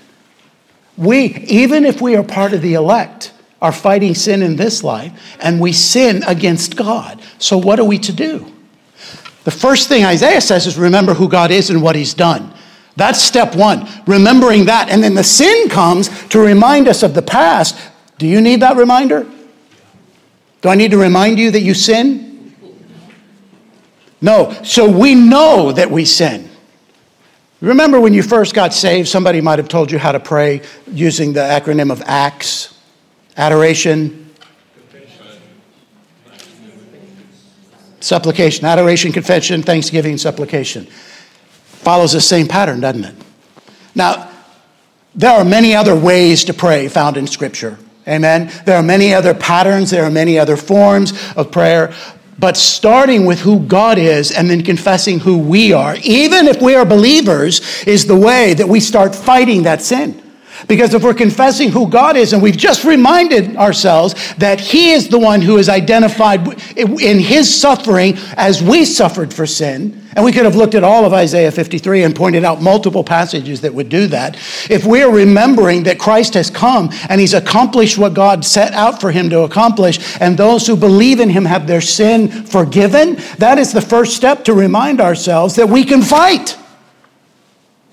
We, 1.00 1.34
even 1.46 1.86
if 1.86 2.02
we 2.02 2.14
are 2.14 2.22
part 2.22 2.52
of 2.52 2.60
the 2.60 2.74
elect, 2.74 3.32
are 3.62 3.72
fighting 3.72 4.14
sin 4.14 4.42
in 4.42 4.56
this 4.56 4.84
life 4.84 5.12
and 5.40 5.58
we 5.58 5.72
sin 5.72 6.22
against 6.26 6.76
God. 6.76 7.20
So, 7.38 7.56
what 7.56 7.80
are 7.80 7.84
we 7.84 7.98
to 8.00 8.12
do? 8.12 8.52
The 9.44 9.50
first 9.50 9.88
thing 9.88 10.04
Isaiah 10.04 10.42
says 10.42 10.66
is 10.66 10.76
remember 10.76 11.14
who 11.14 11.26
God 11.26 11.50
is 11.50 11.70
and 11.70 11.82
what 11.82 11.96
he's 11.96 12.12
done. 12.12 12.52
That's 12.96 13.22
step 13.22 13.56
one, 13.56 13.88
remembering 14.06 14.66
that. 14.66 14.90
And 14.90 15.02
then 15.02 15.14
the 15.14 15.24
sin 15.24 15.70
comes 15.70 16.08
to 16.28 16.38
remind 16.38 16.86
us 16.86 17.02
of 17.02 17.14
the 17.14 17.22
past. 17.22 17.78
Do 18.18 18.26
you 18.26 18.42
need 18.42 18.60
that 18.60 18.76
reminder? 18.76 19.26
Do 20.60 20.68
I 20.68 20.74
need 20.74 20.90
to 20.90 20.98
remind 20.98 21.38
you 21.38 21.50
that 21.50 21.62
you 21.62 21.72
sin? 21.72 22.54
No. 24.20 24.52
So 24.64 24.90
we 24.90 25.14
know 25.14 25.72
that 25.72 25.90
we 25.90 26.04
sin. 26.04 26.49
Remember 27.60 28.00
when 28.00 28.14
you 28.14 28.22
first 28.22 28.54
got 28.54 28.72
saved, 28.72 29.08
somebody 29.08 29.40
might 29.40 29.58
have 29.58 29.68
told 29.68 29.90
you 29.90 29.98
how 29.98 30.12
to 30.12 30.20
pray 30.20 30.62
using 30.90 31.34
the 31.34 31.40
acronym 31.40 31.92
of 31.92 32.00
ACTS 32.02 32.76
adoration, 33.36 34.30
supplication, 38.00 38.64
adoration, 38.64 39.12
confession, 39.12 39.62
thanksgiving, 39.62 40.18
supplication. 40.18 40.86
Follows 40.86 42.12
the 42.12 42.20
same 42.20 42.48
pattern, 42.48 42.80
doesn't 42.80 43.04
it? 43.04 43.14
Now, 43.94 44.30
there 45.14 45.30
are 45.30 45.44
many 45.44 45.74
other 45.74 45.96
ways 45.96 46.44
to 46.44 46.54
pray 46.54 46.88
found 46.88 47.16
in 47.16 47.26
Scripture. 47.26 47.78
Amen. 48.06 48.50
There 48.64 48.76
are 48.76 48.82
many 48.82 49.14
other 49.14 49.34
patterns, 49.34 49.90
there 49.90 50.04
are 50.04 50.10
many 50.10 50.38
other 50.38 50.56
forms 50.56 51.12
of 51.36 51.52
prayer, 51.52 51.94
but 52.40 52.56
starting 52.56 53.26
with 53.26 53.40
who 53.40 53.60
God 53.60 53.98
is 53.98 54.32
and 54.32 54.48
then 54.48 54.62
confessing 54.62 55.20
who 55.20 55.38
we 55.38 55.72
are, 55.72 55.96
even 56.02 56.48
if 56.48 56.60
we 56.60 56.74
are 56.74 56.86
believers, 56.86 57.60
is 57.84 58.06
the 58.06 58.16
way 58.16 58.54
that 58.54 58.68
we 58.68 58.80
start 58.80 59.14
fighting 59.14 59.64
that 59.64 59.82
sin. 59.82 60.29
Because 60.68 60.94
if 60.94 61.02
we're 61.02 61.14
confessing 61.14 61.70
who 61.70 61.88
God 61.88 62.16
is 62.16 62.32
and 62.32 62.42
we've 62.42 62.56
just 62.56 62.84
reminded 62.84 63.56
ourselves 63.56 64.34
that 64.36 64.60
He 64.60 64.90
is 64.92 65.08
the 65.08 65.18
one 65.18 65.40
who 65.40 65.58
is 65.58 65.68
identified 65.68 66.46
in 66.76 67.18
His 67.18 67.52
suffering 67.52 68.14
as 68.36 68.62
we 68.62 68.84
suffered 68.84 69.32
for 69.32 69.46
sin, 69.46 70.00
and 70.16 70.24
we 70.24 70.32
could 70.32 70.44
have 70.44 70.56
looked 70.56 70.74
at 70.74 70.82
all 70.82 71.04
of 71.04 71.12
Isaiah 71.12 71.52
53 71.52 72.02
and 72.02 72.16
pointed 72.16 72.44
out 72.44 72.60
multiple 72.60 73.04
passages 73.04 73.60
that 73.60 73.72
would 73.72 73.88
do 73.88 74.08
that. 74.08 74.36
If 74.68 74.84
we're 74.84 75.10
remembering 75.10 75.84
that 75.84 76.00
Christ 76.00 76.34
has 76.34 76.50
come 76.50 76.90
and 77.08 77.20
He's 77.20 77.34
accomplished 77.34 77.96
what 77.96 78.14
God 78.14 78.44
set 78.44 78.72
out 78.72 79.00
for 79.00 79.12
Him 79.12 79.30
to 79.30 79.40
accomplish, 79.40 80.20
and 80.20 80.36
those 80.36 80.66
who 80.66 80.76
believe 80.76 81.20
in 81.20 81.30
Him 81.30 81.44
have 81.44 81.66
their 81.66 81.80
sin 81.80 82.28
forgiven, 82.28 83.16
that 83.38 83.58
is 83.58 83.72
the 83.72 83.80
first 83.80 84.16
step 84.16 84.44
to 84.44 84.54
remind 84.54 85.00
ourselves 85.00 85.54
that 85.56 85.68
we 85.68 85.84
can 85.84 86.02
fight. 86.02 86.56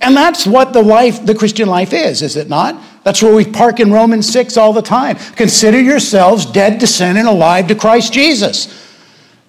And 0.02 0.16
that's 0.16 0.46
what 0.46 0.74
the 0.74 0.82
life, 0.82 1.26
the 1.26 1.36
Christian 1.36 1.68
life 1.68 1.92
is, 1.92 2.22
is 2.22 2.36
it 2.36 2.50
not? 2.50 2.82
That's 3.04 3.24
where 3.24 3.34
we 3.34 3.46
park 3.46 3.80
in 3.80 3.92
Romans 3.92 4.30
6 4.30 4.58
all 4.58 4.74
the 4.74 4.82
time. 4.82 5.16
Consider 5.36 5.80
yourselves 5.80 6.46
dead 6.46 6.80
to 6.82 6.88
sin 6.88 7.18
and 7.18 7.28
alive 7.28 7.68
to 7.68 7.76
Christ 7.76 8.14
Jesus. 8.14 8.86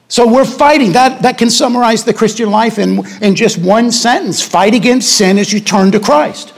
So 0.09 0.26
we're 0.26 0.46
fighting. 0.46 0.92
That, 0.92 1.22
that 1.22 1.36
can 1.36 1.51
summarize 1.51 2.05
the 2.05 2.14
Christian 2.14 2.51
life 2.51 2.78
in, 2.78 3.05
in 3.20 3.34
just 3.34 3.59
one 3.59 3.92
sentence 3.92 4.40
fight 4.40 4.74
against 4.74 5.16
sin 5.16 5.38
as 5.38 5.53
you 5.53 5.61
turn 5.61 5.92
to 5.92 6.01
Christ. 6.01 6.55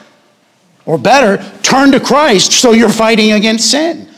Or 0.87 0.99
better, 0.99 1.43
turn 1.63 1.91
to 1.93 2.01
Christ 2.01 2.53
so 2.53 2.73
you're 2.73 2.89
fighting 2.89 3.33
against 3.33 3.71
sin. 3.71 4.10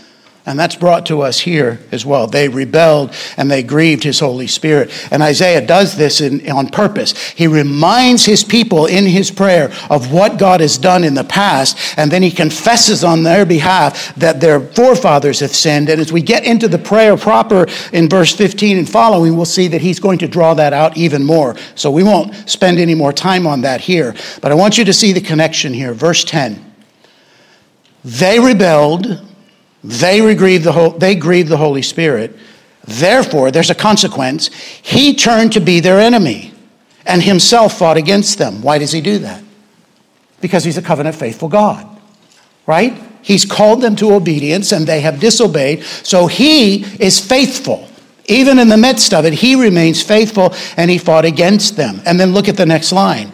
And 0.44 0.58
that's 0.58 0.74
brought 0.74 1.06
to 1.06 1.22
us 1.22 1.38
here 1.38 1.78
as 1.92 2.04
well. 2.04 2.26
They 2.26 2.48
rebelled 2.48 3.14
and 3.36 3.48
they 3.48 3.62
grieved 3.62 4.02
his 4.02 4.18
Holy 4.18 4.48
Spirit. 4.48 4.90
And 5.12 5.22
Isaiah 5.22 5.64
does 5.64 5.96
this 5.96 6.20
in, 6.20 6.50
on 6.50 6.68
purpose. 6.68 7.16
He 7.30 7.46
reminds 7.46 8.24
his 8.24 8.42
people 8.42 8.86
in 8.86 9.06
his 9.06 9.30
prayer 9.30 9.72
of 9.88 10.12
what 10.12 10.40
God 10.40 10.60
has 10.60 10.78
done 10.78 11.04
in 11.04 11.14
the 11.14 11.22
past, 11.22 11.96
and 11.96 12.10
then 12.10 12.24
he 12.24 12.30
confesses 12.32 13.04
on 13.04 13.22
their 13.22 13.46
behalf 13.46 14.12
that 14.16 14.40
their 14.40 14.58
forefathers 14.58 15.38
have 15.38 15.54
sinned. 15.54 15.88
And 15.88 16.00
as 16.00 16.12
we 16.12 16.22
get 16.22 16.44
into 16.44 16.66
the 16.66 16.78
prayer 16.78 17.16
proper 17.16 17.68
in 17.92 18.08
verse 18.08 18.34
15 18.34 18.78
and 18.78 18.88
following, 18.88 19.36
we'll 19.36 19.44
see 19.44 19.68
that 19.68 19.80
he's 19.80 20.00
going 20.00 20.18
to 20.18 20.28
draw 20.28 20.54
that 20.54 20.72
out 20.72 20.96
even 20.96 21.22
more. 21.22 21.54
So 21.76 21.88
we 21.88 22.02
won't 22.02 22.34
spend 22.50 22.80
any 22.80 22.96
more 22.96 23.12
time 23.12 23.46
on 23.46 23.60
that 23.60 23.80
here. 23.80 24.12
But 24.40 24.50
I 24.50 24.56
want 24.56 24.76
you 24.76 24.84
to 24.86 24.92
see 24.92 25.12
the 25.12 25.20
connection 25.20 25.72
here. 25.72 25.94
Verse 25.94 26.24
10. 26.24 26.72
They 28.04 28.40
rebelled 28.40 29.28
they 29.84 30.34
grieved 30.34 30.64
the, 30.64 30.94
they 30.98 31.14
grieved 31.14 31.48
the 31.48 31.56
Holy 31.56 31.82
Spirit. 31.82 32.36
Therefore, 32.84 33.50
there's 33.50 33.70
a 33.70 33.74
consequence. 33.74 34.48
He 34.82 35.14
turned 35.14 35.52
to 35.52 35.60
be 35.60 35.80
their 35.80 36.00
enemy 36.00 36.52
and 37.06 37.22
himself 37.22 37.78
fought 37.78 37.96
against 37.96 38.38
them. 38.38 38.62
Why 38.62 38.78
does 38.78 38.92
he 38.92 39.00
do 39.00 39.18
that? 39.18 39.42
Because 40.40 40.64
he's 40.64 40.78
a 40.78 40.82
covenant 40.82 41.16
faithful 41.16 41.48
God, 41.48 41.86
right? 42.66 43.00
He's 43.22 43.44
called 43.44 43.80
them 43.80 43.94
to 43.96 44.12
obedience 44.12 44.72
and 44.72 44.86
they 44.86 45.00
have 45.00 45.20
disobeyed. 45.20 45.84
So 45.84 46.26
he 46.26 46.84
is 47.00 47.24
faithful. 47.24 47.88
Even 48.26 48.58
in 48.58 48.68
the 48.68 48.76
midst 48.76 49.14
of 49.14 49.24
it, 49.24 49.32
he 49.32 49.54
remains 49.54 50.02
faithful 50.02 50.54
and 50.76 50.90
he 50.90 50.98
fought 50.98 51.24
against 51.24 51.76
them. 51.76 52.00
And 52.04 52.18
then 52.18 52.32
look 52.32 52.48
at 52.48 52.56
the 52.56 52.66
next 52.66 52.92
line. 52.92 53.32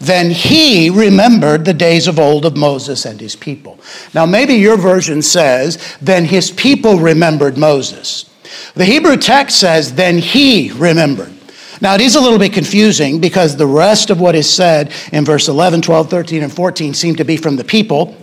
Then 0.00 0.30
he 0.30 0.90
remembered 0.90 1.64
the 1.64 1.74
days 1.74 2.06
of 2.06 2.18
old 2.18 2.44
of 2.44 2.56
Moses 2.56 3.04
and 3.04 3.20
his 3.20 3.34
people. 3.34 3.80
Now, 4.14 4.26
maybe 4.26 4.54
your 4.54 4.76
version 4.76 5.22
says, 5.22 5.96
then 6.00 6.24
his 6.24 6.50
people 6.52 6.98
remembered 6.98 7.58
Moses. 7.58 8.30
The 8.74 8.84
Hebrew 8.84 9.16
text 9.16 9.58
says, 9.58 9.94
then 9.94 10.18
he 10.18 10.70
remembered. 10.72 11.32
Now, 11.80 11.94
it 11.94 12.00
is 12.00 12.16
a 12.16 12.20
little 12.20 12.38
bit 12.38 12.52
confusing 12.52 13.20
because 13.20 13.56
the 13.56 13.66
rest 13.66 14.10
of 14.10 14.20
what 14.20 14.34
is 14.34 14.52
said 14.52 14.92
in 15.12 15.24
verse 15.24 15.48
11, 15.48 15.82
12, 15.82 16.10
13, 16.10 16.42
and 16.42 16.52
14 16.52 16.94
seem 16.94 17.16
to 17.16 17.24
be 17.24 17.36
from 17.36 17.56
the 17.56 17.64
people. 17.64 18.16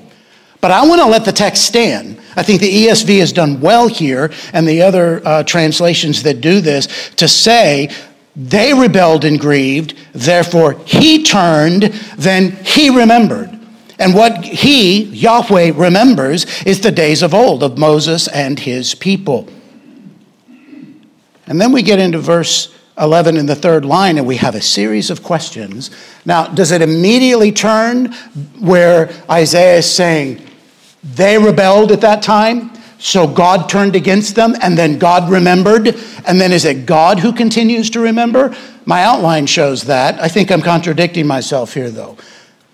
But 0.62 0.72
I 0.72 0.86
want 0.86 1.02
to 1.02 1.08
let 1.08 1.26
the 1.26 1.32
text 1.32 1.64
stand. 1.64 2.20
I 2.36 2.44
think 2.44 2.60
the 2.60 2.88
ESV 2.88 3.20
has 3.20 3.32
done 3.32 3.62
well 3.62 3.88
here, 3.88 4.32
and 4.52 4.68
the 4.68 4.82
other 4.82 5.26
uh, 5.26 5.44
translations 5.44 6.24
that 6.24 6.42
do 6.42 6.60
this, 6.60 7.12
to 7.18 7.28
say 7.28 7.90
they 8.36 8.74
rebelled 8.74 9.24
and 9.26 9.40
grieved, 9.40 9.96
therefore 10.14 10.74
he 10.86 11.24
turned, 11.24 11.84
then 12.18 12.52
he 12.64 12.90
remembered. 12.90 13.52
And 13.98 14.14
what 14.14 14.44
he, 14.44 15.04
Yahweh, 15.04 15.72
remembers 15.76 16.46
is 16.64 16.82
the 16.82 16.92
days 16.92 17.22
of 17.22 17.34
old 17.34 17.64
of 17.64 17.78
Moses 17.78 18.28
and 18.28 18.60
his 18.60 18.94
people. 18.94 19.48
And 21.48 21.62
then 21.62 21.72
we 21.72 21.82
get 21.82 22.00
into 22.00 22.20
verse 22.20 22.76
11 22.98 23.38
in 23.38 23.46
the 23.46 23.56
third 23.56 23.86
line, 23.86 24.18
and 24.18 24.26
we 24.26 24.38
have 24.38 24.56
a 24.56 24.62
series 24.62 25.10
of 25.10 25.22
questions. 25.22 25.92
Now, 26.26 26.48
does 26.48 26.72
it 26.72 26.82
immediately 26.82 27.52
turn 27.52 28.14
where 28.60 29.12
Isaiah 29.30 29.78
is 29.78 29.90
saying, 29.90 30.42
they 31.04 31.38
rebelled 31.38 31.92
at 31.92 32.02
that 32.02 32.24
time? 32.24 32.72
So 33.06 33.28
God 33.28 33.70
turned 33.70 33.96
against 33.96 34.34
them, 34.34 34.56
and 34.64 34.76
then 34.76 34.98
God 34.98 35.30
remembered, 35.30 35.90
and 36.26 36.42
then 36.42 36.52
is 36.52 36.66
it 36.66 36.88
God 36.88 37.20
who 37.20 37.34
continues 37.34 37.92
to 37.92 38.00
remember? 38.00 38.58
My 38.86 39.04
outline 39.04 39.46
shows 39.46 39.84
that. 39.84 40.20
I 40.20 40.28
think 40.28 40.52
I'm 40.52 40.64
contradicting 40.64 41.28
myself 41.28 41.76
here, 41.76 41.92
though. 41.92 42.18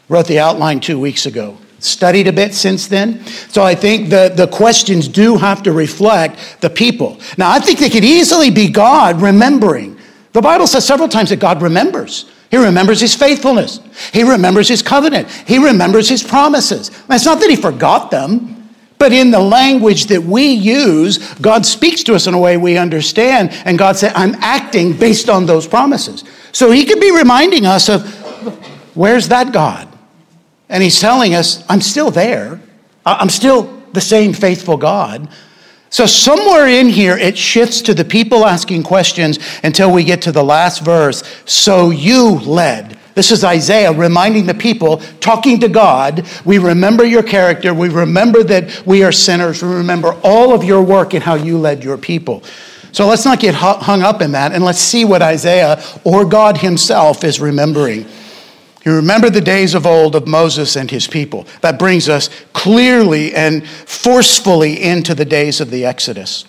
Wrote 0.08 0.28
the 0.28 0.40
outline 0.40 0.80
two 0.80 0.98
weeks 0.98 1.26
ago. 1.26 1.58
Studied 1.80 2.28
a 2.28 2.32
bit 2.32 2.54
since 2.54 2.88
then. 2.88 3.26
So 3.26 3.62
I 3.62 3.76
think 3.76 4.10
the, 4.10 4.32
the 4.34 4.48
questions 4.48 5.10
do 5.10 5.36
have 5.36 5.64
to 5.64 5.74
reflect 5.74 6.62
the 6.62 6.70
people. 6.70 7.20
Now, 7.38 7.52
I 7.52 7.60
think 7.60 7.80
they 7.80 7.90
could 7.90 8.06
easily 8.06 8.52
be 8.52 8.70
God 8.70 9.22
remembering. 9.22 10.00
The 10.32 10.42
Bible 10.42 10.66
says 10.66 10.88
several 10.88 11.10
times 11.10 11.32
that 11.32 11.42
God 11.42 11.62
remembers. 11.62 12.32
He 12.50 12.56
remembers 12.56 13.02
his 13.02 13.14
faithfulness. 13.16 13.82
He 14.14 14.24
remembers 14.24 14.70
his 14.70 14.82
covenant. 14.82 15.30
He 15.30 15.58
remembers 15.58 16.08
his 16.08 16.24
promises. 16.24 16.90
It's 17.10 17.26
not 17.26 17.42
that 17.42 17.50
he 17.50 17.58
forgot 17.58 18.12
them. 18.12 18.61
But 19.02 19.14
in 19.14 19.32
the 19.32 19.40
language 19.40 20.06
that 20.06 20.22
we 20.22 20.52
use, 20.52 21.18
God 21.42 21.66
speaks 21.66 22.04
to 22.04 22.14
us 22.14 22.28
in 22.28 22.36
a 22.36 22.40
way 22.40 22.58
we 22.58 22.78
understand, 22.78 23.50
and 23.66 23.76
God 23.76 23.98
said, 23.98 24.14
I'm 24.14 24.36
acting 24.42 24.96
based 24.96 25.28
on 25.28 25.48
those 25.48 25.66
promises. 25.66 26.24
So 26.52 26.70
He 26.70 26.86
could 26.86 27.00
be 27.00 27.10
reminding 27.10 27.66
us 27.66 27.90
of, 27.90 28.06
where's 28.96 29.30
that 29.30 29.52
God? 29.52 29.88
And 30.70 30.84
He's 30.84 31.00
telling 31.00 31.34
us, 31.34 31.66
I'm 31.68 31.82
still 31.82 32.12
there. 32.12 32.62
I'm 33.04 33.30
still 33.30 33.82
the 33.92 34.02
same 34.02 34.34
faithful 34.34 34.78
God. 34.78 35.30
So, 35.90 36.06
somewhere 36.06 36.68
in 36.68 36.88
here, 36.88 37.18
it 37.18 37.36
shifts 37.36 37.82
to 37.82 37.96
the 37.96 38.06
people 38.06 38.46
asking 38.46 38.84
questions 38.84 39.40
until 39.64 39.92
we 39.92 40.04
get 40.04 40.22
to 40.22 40.32
the 40.32 40.44
last 40.44 40.86
verse. 40.86 41.24
So 41.46 41.90
you 41.90 42.34
led. 42.34 43.00
This 43.22 43.30
is 43.30 43.44
Isaiah 43.44 43.94
reminding 43.94 44.48
the 44.48 44.56
people, 44.56 44.98
talking 45.20 45.60
to 45.60 45.70
God, 45.70 46.28
we 46.44 46.58
remember 46.58 47.06
your 47.06 47.22
character, 47.22 47.72
we 47.72 47.88
remember 47.88 48.44
that 48.46 48.82
we 48.84 49.04
are 49.04 49.12
sinners, 49.12 49.62
we 49.62 49.70
remember 49.70 50.20
all 50.24 50.56
of 50.56 50.64
your 50.64 50.82
work 50.82 51.14
and 51.14 51.22
how 51.22 51.36
you 51.36 51.60
led 51.60 51.84
your 51.84 52.00
people. 52.00 52.42
So 52.92 53.06
let's 53.06 53.24
not 53.24 53.40
get 53.40 53.54
hung 53.54 54.02
up 54.02 54.24
in 54.24 54.32
that 54.32 54.54
and 54.54 54.64
let's 54.64 54.80
see 54.80 55.06
what 55.06 55.22
Isaiah 55.22 55.84
or 56.04 56.26
God 56.26 56.58
himself 56.58 57.24
is 57.24 57.40
remembering. 57.40 58.08
You 58.86 58.96
remember 58.96 59.30
the 59.30 59.40
days 59.40 59.76
of 59.76 59.86
old 59.86 60.16
of 60.16 60.28
Moses 60.28 60.76
and 60.76 60.90
his 60.90 61.06
people. 61.06 61.46
That 61.62 61.78
brings 61.78 62.10
us 62.10 62.32
clearly 62.54 63.36
and 63.36 63.68
forcefully 63.68 64.82
into 64.82 65.14
the 65.14 65.26
days 65.26 65.62
of 65.62 65.70
the 65.70 65.86
Exodus. 65.86 66.46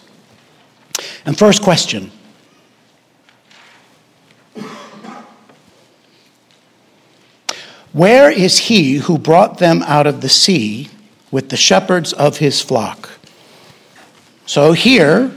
And 1.27 1.39
first 1.39 1.61
question 1.61 2.13
Where 7.93 8.31
is 8.31 8.59
he 8.59 8.95
who 8.95 9.19
brought 9.19 9.59
them 9.59 9.83
out 9.83 10.07
of 10.07 10.23
the 10.23 10.29
sea 10.29 10.89
with 11.31 11.51
the 11.51 11.57
shepherds 11.57 12.13
of 12.13 12.39
his 12.39 12.61
flock? 12.61 13.11
So 14.47 14.73
here, 14.73 15.31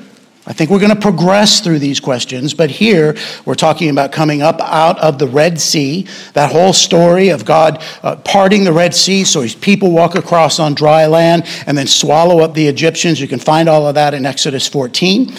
I 0.47 0.53
think 0.53 0.69
we're 0.69 0.79
going 0.79 0.93
to 0.93 0.99
progress 0.99 1.59
through 1.59 1.79
these 1.79 1.99
questions, 1.99 2.53
but 2.53 2.69
here 2.69 3.17
we're 3.45 3.55
talking 3.55 3.89
about 3.89 4.11
coming 4.11 4.41
up 4.41 4.61
out 4.61 4.99
of 4.99 5.17
the 5.17 5.27
Red 5.27 5.59
Sea, 5.59 6.07
that 6.33 6.51
whole 6.51 6.71
story 6.71 7.29
of 7.29 7.45
God 7.45 7.83
uh, 8.03 8.15
parting 8.17 8.63
the 8.63 8.71
Red 8.71 8.93
Sea 8.93 9.23
so 9.23 9.41
his 9.41 9.55
people 9.55 9.91
walk 9.91 10.15
across 10.15 10.59
on 10.59 10.75
dry 10.75 11.07
land 11.07 11.45
and 11.65 11.77
then 11.77 11.87
swallow 11.87 12.39
up 12.39 12.53
the 12.53 12.67
Egyptians. 12.67 13.19
You 13.19 13.27
can 13.27 13.39
find 13.39 13.67
all 13.67 13.87
of 13.87 13.95
that 13.95 14.13
in 14.13 14.25
Exodus 14.25 14.67
14. 14.67 15.33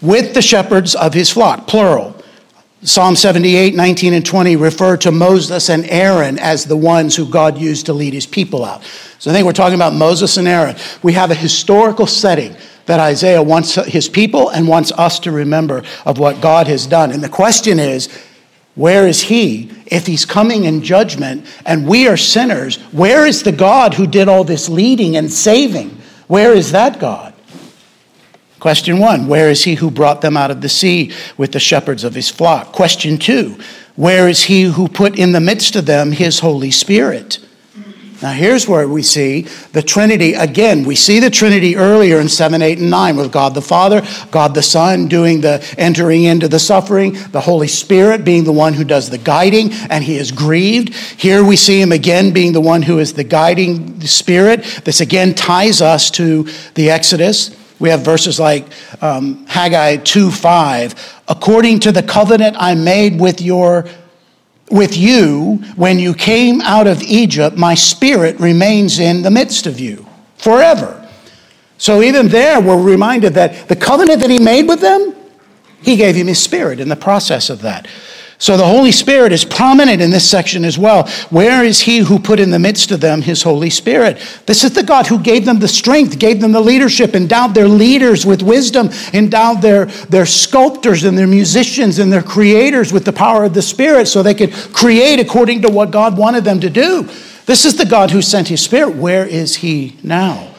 With 0.00 0.34
the 0.34 0.42
shepherds 0.42 0.94
of 0.94 1.14
his 1.14 1.30
flock, 1.30 1.66
plural. 1.66 2.15
Psalm 2.86 3.16
78, 3.16 3.74
19, 3.74 4.14
and 4.14 4.24
20 4.24 4.54
refer 4.54 4.96
to 4.96 5.10
Moses 5.10 5.68
and 5.70 5.84
Aaron 5.90 6.38
as 6.38 6.64
the 6.64 6.76
ones 6.76 7.16
who 7.16 7.28
God 7.28 7.58
used 7.58 7.86
to 7.86 7.92
lead 7.92 8.14
his 8.14 8.26
people 8.26 8.64
out. 8.64 8.84
So 9.18 9.28
I 9.28 9.34
think 9.34 9.44
we're 9.44 9.54
talking 9.54 9.74
about 9.74 9.92
Moses 9.92 10.36
and 10.36 10.46
Aaron. 10.46 10.76
We 11.02 11.12
have 11.14 11.32
a 11.32 11.34
historical 11.34 12.06
setting 12.06 12.54
that 12.84 13.00
Isaiah 13.00 13.42
wants 13.42 13.74
his 13.74 14.08
people 14.08 14.50
and 14.50 14.68
wants 14.68 14.92
us 14.92 15.18
to 15.20 15.32
remember 15.32 15.82
of 16.04 16.20
what 16.20 16.40
God 16.40 16.68
has 16.68 16.86
done. 16.86 17.10
And 17.10 17.24
the 17.24 17.28
question 17.28 17.80
is, 17.80 18.08
where 18.76 19.08
is 19.08 19.20
he 19.22 19.72
if 19.86 20.06
he's 20.06 20.24
coming 20.24 20.62
in 20.64 20.80
judgment 20.80 21.44
and 21.66 21.88
we 21.88 22.06
are 22.06 22.16
sinners? 22.16 22.76
Where 22.92 23.26
is 23.26 23.42
the 23.42 23.50
God 23.50 23.94
who 23.94 24.06
did 24.06 24.28
all 24.28 24.44
this 24.44 24.68
leading 24.68 25.16
and 25.16 25.32
saving? 25.32 25.90
Where 26.28 26.54
is 26.54 26.70
that 26.70 27.00
God? 27.00 27.34
Question 28.60 28.98
one 28.98 29.26
Where 29.26 29.50
is 29.50 29.64
he 29.64 29.74
who 29.74 29.90
brought 29.90 30.20
them 30.20 30.36
out 30.36 30.50
of 30.50 30.60
the 30.60 30.68
sea 30.68 31.12
with 31.36 31.52
the 31.52 31.60
shepherds 31.60 32.04
of 32.04 32.14
his 32.14 32.30
flock? 32.30 32.72
Question 32.72 33.18
two 33.18 33.58
Where 33.96 34.28
is 34.28 34.44
he 34.44 34.62
who 34.62 34.88
put 34.88 35.18
in 35.18 35.32
the 35.32 35.40
midst 35.40 35.76
of 35.76 35.86
them 35.86 36.12
his 36.12 36.40
Holy 36.40 36.70
Spirit? 36.70 37.38
Now, 38.22 38.32
here's 38.32 38.66
where 38.66 38.88
we 38.88 39.02
see 39.02 39.42
the 39.72 39.82
Trinity. 39.82 40.32
Again, 40.32 40.84
we 40.84 40.96
see 40.96 41.20
the 41.20 41.28
Trinity 41.28 41.76
earlier 41.76 42.18
in 42.18 42.30
7, 42.30 42.62
8, 42.62 42.78
and 42.78 42.90
9 42.90 43.16
with 43.16 43.30
God 43.30 43.54
the 43.54 43.60
Father, 43.60 44.02
God 44.30 44.54
the 44.54 44.62
Son 44.62 45.06
doing 45.06 45.42
the 45.42 45.62
entering 45.76 46.24
into 46.24 46.48
the 46.48 46.58
suffering, 46.58 47.12
the 47.32 47.42
Holy 47.42 47.68
Spirit 47.68 48.24
being 48.24 48.44
the 48.44 48.52
one 48.52 48.72
who 48.72 48.84
does 48.84 49.10
the 49.10 49.18
guiding, 49.18 49.70
and 49.90 50.02
he 50.02 50.16
is 50.16 50.32
grieved. 50.32 50.94
Here 50.94 51.44
we 51.44 51.56
see 51.56 51.80
him 51.80 51.92
again 51.92 52.32
being 52.32 52.52
the 52.52 52.60
one 52.60 52.82
who 52.82 52.98
is 52.98 53.12
the 53.12 53.24
guiding 53.24 54.00
spirit. 54.00 54.64
This 54.84 55.00
again 55.00 55.34
ties 55.34 55.82
us 55.82 56.10
to 56.12 56.48
the 56.74 56.90
Exodus. 56.90 57.55
We 57.78 57.90
have 57.90 58.00
verses 58.00 58.40
like 58.40 58.66
um, 59.02 59.46
Haggai 59.46 59.98
2 59.98 60.30
5. 60.30 61.22
According 61.28 61.80
to 61.80 61.92
the 61.92 62.02
covenant 62.02 62.56
I 62.58 62.74
made 62.74 63.20
with 63.20 63.40
your 63.40 63.86
with 64.70 64.96
you 64.96 65.56
when 65.76 65.98
you 65.98 66.12
came 66.14 66.60
out 66.62 66.86
of 66.86 67.02
Egypt, 67.02 67.56
my 67.56 67.74
spirit 67.74 68.38
remains 68.40 68.98
in 68.98 69.22
the 69.22 69.30
midst 69.30 69.66
of 69.66 69.78
you 69.78 70.06
forever. 70.36 71.08
So 71.78 72.02
even 72.02 72.28
there, 72.28 72.60
we're 72.60 72.80
reminded 72.80 73.34
that 73.34 73.68
the 73.68 73.76
covenant 73.76 74.20
that 74.20 74.30
he 74.30 74.38
made 74.38 74.66
with 74.66 74.80
them, 74.80 75.14
he 75.82 75.96
gave 75.96 76.16
him 76.16 76.26
his 76.26 76.42
spirit 76.42 76.80
in 76.80 76.88
the 76.88 76.96
process 76.96 77.50
of 77.50 77.62
that. 77.62 77.86
So 78.38 78.58
the 78.58 78.66
Holy 78.66 78.92
Spirit 78.92 79.32
is 79.32 79.46
prominent 79.46 80.02
in 80.02 80.10
this 80.10 80.28
section 80.28 80.64
as 80.64 80.76
well. 80.76 81.08
Where 81.30 81.64
is 81.64 81.80
He 81.80 81.98
who 81.98 82.18
put 82.18 82.38
in 82.38 82.50
the 82.50 82.58
midst 82.58 82.90
of 82.90 83.00
them 83.00 83.22
His 83.22 83.42
Holy 83.42 83.70
Spirit? 83.70 84.18
This 84.44 84.62
is 84.62 84.74
the 84.74 84.82
God 84.82 85.06
who 85.06 85.18
gave 85.18 85.46
them 85.46 85.58
the 85.58 85.68
strength, 85.68 86.18
gave 86.18 86.40
them 86.40 86.52
the 86.52 86.60
leadership, 86.60 87.14
endowed 87.14 87.54
their 87.54 87.68
leaders 87.68 88.26
with 88.26 88.42
wisdom, 88.42 88.90
endowed 89.14 89.62
their, 89.62 89.86
their 89.86 90.26
sculptors 90.26 91.04
and 91.04 91.16
their 91.16 91.26
musicians 91.26 91.98
and 91.98 92.12
their 92.12 92.22
creators 92.22 92.92
with 92.92 93.06
the 93.06 93.12
power 93.12 93.44
of 93.44 93.54
the 93.54 93.62
Spirit 93.62 94.06
so 94.06 94.22
they 94.22 94.34
could 94.34 94.52
create 94.52 95.18
according 95.18 95.62
to 95.62 95.70
what 95.70 95.90
God 95.90 96.18
wanted 96.18 96.44
them 96.44 96.60
to 96.60 96.68
do. 96.68 97.08
This 97.46 97.64
is 97.64 97.76
the 97.76 97.86
God 97.86 98.10
who 98.10 98.20
sent 98.20 98.48
His 98.48 98.62
Spirit. 98.62 98.96
Where 98.96 99.24
is 99.26 99.56
He 99.56 99.96
now? 100.02 100.55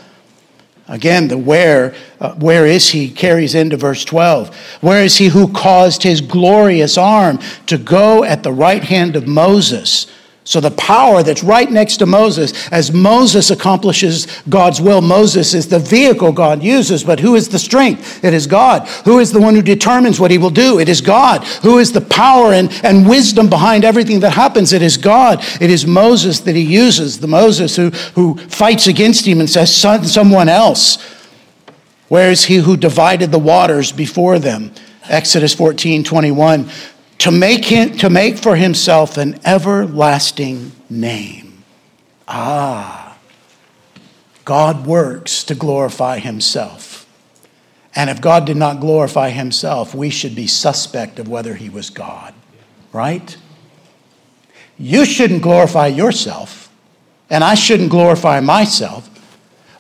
Again, 0.90 1.28
the 1.28 1.38
where, 1.38 1.94
uh, 2.22 2.34
where 2.36 2.66
is 2.66 2.90
he 2.90 3.10
carries 3.10 3.56
into 3.56 3.76
verse 3.76 4.06
12. 4.06 4.56
Where 4.82 5.04
is 5.04 5.18
he 5.18 5.28
who 5.28 5.52
caused 5.52 6.04
his 6.04 6.22
glorious 6.22 6.98
arm 6.98 7.40
to 7.66 7.78
go 7.78 8.24
at 8.24 8.44
the 8.44 8.54
right 8.54 8.84
hand 8.84 9.16
of 9.18 9.28
Moses? 9.28 10.08
So, 10.48 10.62
the 10.62 10.72
power 10.72 11.24
that's 11.24 11.44
right 11.44 11.70
next 11.70 11.98
to 11.98 12.06
Moses, 12.06 12.70
as 12.70 12.94
Moses 12.94 13.52
accomplishes 13.52 14.28
God's 14.48 14.80
will, 14.80 15.02
Moses 15.02 15.54
is 15.54 15.68
the 15.68 15.78
vehicle 15.78 16.32
God 16.32 16.64
uses, 16.64 17.04
but 17.04 17.20
who 17.20 17.36
is 17.36 17.50
the 17.50 17.60
strength? 17.60 18.24
It 18.24 18.34
is 18.34 18.48
God. 18.48 18.88
Who 19.04 19.20
is 19.20 19.34
the 19.34 19.42
one 19.42 19.56
who 19.56 19.62
determines 19.62 20.22
what 20.22 20.32
he 20.32 20.38
will 20.38 20.50
do? 20.50 20.80
It 20.80 20.88
is 20.88 21.02
God. 21.02 21.44
Who 21.64 21.80
is 21.80 21.92
the 21.92 22.00
power 22.00 22.54
and, 22.54 22.72
and 22.82 23.10
wisdom 23.10 23.50
behind 23.50 23.84
everything 23.84 24.22
that 24.22 24.32
happens? 24.32 24.72
It 24.72 24.82
is 24.82 24.96
God. 24.96 25.44
It 25.60 25.70
is 25.70 25.86
Moses 25.86 26.40
that 26.40 26.56
he 26.56 26.62
uses, 26.62 27.20
the 27.20 27.28
Moses 27.28 27.76
who, 27.76 27.90
who 28.16 28.38
fights 28.38 28.88
against 28.88 29.28
him 29.28 29.42
and 29.42 29.50
says, 29.50 29.76
Son, 29.76 30.06
someone 30.06 30.48
else. 30.48 30.96
Where 32.08 32.32
is 32.32 32.46
he 32.46 32.56
who 32.56 32.78
divided 32.78 33.34
the 33.34 33.38
waters 33.38 33.92
before 33.92 34.40
them? 34.40 34.72
Exodus 35.10 35.54
14 35.54 36.06
21 36.06 36.70
to 37.20 37.32
make, 37.32 37.66
him, 37.66 37.98
to 37.98 38.10
make 38.10 38.38
for 38.38 38.56
himself 38.56 39.18
an 39.18 39.40
everlasting 39.46 40.72
name. 40.90 41.64
Ah, 42.28 43.18
God 44.46 44.86
works 44.86 45.44
to 45.46 45.56
glorify 45.56 46.20
himself. 46.20 47.06
And 47.96 48.10
if 48.10 48.22
God 48.22 48.46
did 48.46 48.58
not 48.58 48.80
glorify 48.80 49.32
himself, 49.32 49.96
we 49.96 50.10
should 50.10 50.36
be 50.36 50.46
suspect 50.46 51.18
of 51.18 51.28
whether 51.28 51.56
he 51.56 51.68
was 51.68 51.90
God, 51.90 52.34
right? 52.94 53.36
You 54.78 55.04
shouldn't 55.04 55.42
glorify 55.42 55.88
yourself, 55.88 56.72
and 57.30 57.44
I 57.44 57.56
shouldn't 57.56 57.90
glorify 57.90 58.40
myself. 58.40 59.10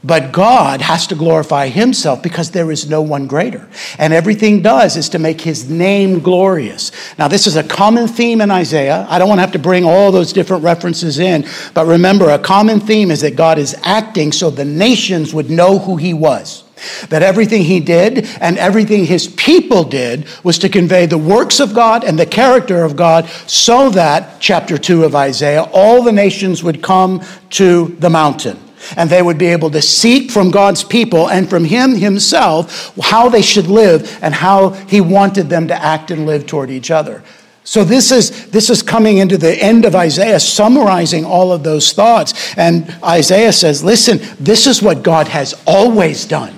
But 0.07 0.31
God 0.31 0.79
has 0.79 1.05
to 1.07 1.15
glorify 1.15 1.67
himself 1.67 2.23
because 2.23 2.51
there 2.51 2.71
is 2.71 2.89
no 2.89 3.01
one 3.01 3.27
greater. 3.27 3.67
And 3.99 4.13
everything 4.13 4.61
does 4.61 4.95
is 4.95 5.09
to 5.09 5.19
make 5.19 5.41
his 5.41 5.69
name 5.69 6.21
glorious. 6.21 6.93
Now, 7.19 7.27
this 7.27 7.45
is 7.45 7.57
a 7.57 7.63
common 7.63 8.07
theme 8.07 8.39
in 8.39 8.49
Isaiah. 8.49 9.05
I 9.09 9.19
don't 9.19 9.27
want 9.27 9.39
to 9.39 9.41
have 9.41 9.51
to 9.51 9.59
bring 9.59 9.83
all 9.83 10.13
those 10.13 10.31
different 10.31 10.63
references 10.63 11.19
in, 11.19 11.45
but 11.73 11.87
remember, 11.87 12.29
a 12.29 12.39
common 12.39 12.79
theme 12.79 13.11
is 13.11 13.19
that 13.19 13.35
God 13.35 13.59
is 13.59 13.75
acting 13.83 14.31
so 14.31 14.49
the 14.49 14.63
nations 14.63 15.33
would 15.33 15.49
know 15.49 15.77
who 15.77 15.97
he 15.97 16.13
was. 16.13 16.63
That 17.09 17.21
everything 17.21 17.63
he 17.63 17.81
did 17.81 18.29
and 18.39 18.57
everything 18.57 19.05
his 19.05 19.27
people 19.27 19.83
did 19.83 20.25
was 20.41 20.57
to 20.59 20.69
convey 20.69 21.05
the 21.05 21.17
works 21.17 21.59
of 21.59 21.73
God 21.73 22.05
and 22.05 22.17
the 22.17 22.25
character 22.25 22.85
of 22.85 22.95
God 22.95 23.27
so 23.45 23.89
that, 23.89 24.39
chapter 24.39 24.77
2 24.77 25.03
of 25.03 25.15
Isaiah, 25.15 25.63
all 25.73 26.01
the 26.01 26.13
nations 26.13 26.63
would 26.63 26.81
come 26.81 27.25
to 27.49 27.87
the 27.99 28.09
mountain 28.09 28.57
and 28.95 29.09
they 29.09 29.21
would 29.21 29.37
be 29.37 29.47
able 29.47 29.71
to 29.71 29.81
seek 29.81 30.31
from 30.31 30.51
God's 30.51 30.83
people 30.83 31.29
and 31.29 31.49
from 31.49 31.65
Him 31.65 31.95
Himself 31.95 32.95
how 33.01 33.29
they 33.29 33.41
should 33.41 33.67
live 33.67 34.19
and 34.21 34.33
how 34.33 34.69
He 34.69 35.01
wanted 35.01 35.49
them 35.49 35.67
to 35.67 35.75
act 35.75 36.11
and 36.11 36.25
live 36.25 36.45
toward 36.45 36.69
each 36.69 36.91
other. 36.91 37.23
So 37.63 37.83
this 37.83 38.13
is 38.13 38.49
this 38.49 38.69
is 38.69 38.81
coming 38.81 39.17
into 39.17 39.37
the 39.37 39.61
end 39.61 39.83
of 39.83 39.93
Isaiah 39.93 40.39
summarizing 40.39 41.25
all 41.25 41.51
of 41.51 41.63
those 41.63 41.91
thoughts 41.91 42.55
and 42.57 42.89
Isaiah 43.03 43.51
says 43.51 43.83
listen 43.83 44.19
this 44.39 44.67
is 44.67 44.81
what 44.81 45.03
God 45.03 45.27
has 45.27 45.53
always 45.67 46.23
done. 46.23 46.55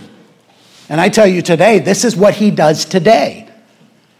And 0.88 1.02
I 1.02 1.10
tell 1.10 1.26
you 1.26 1.42
today 1.42 1.80
this 1.80 2.06
is 2.06 2.16
what 2.16 2.36
he 2.36 2.52
does 2.52 2.86
today. 2.86 3.50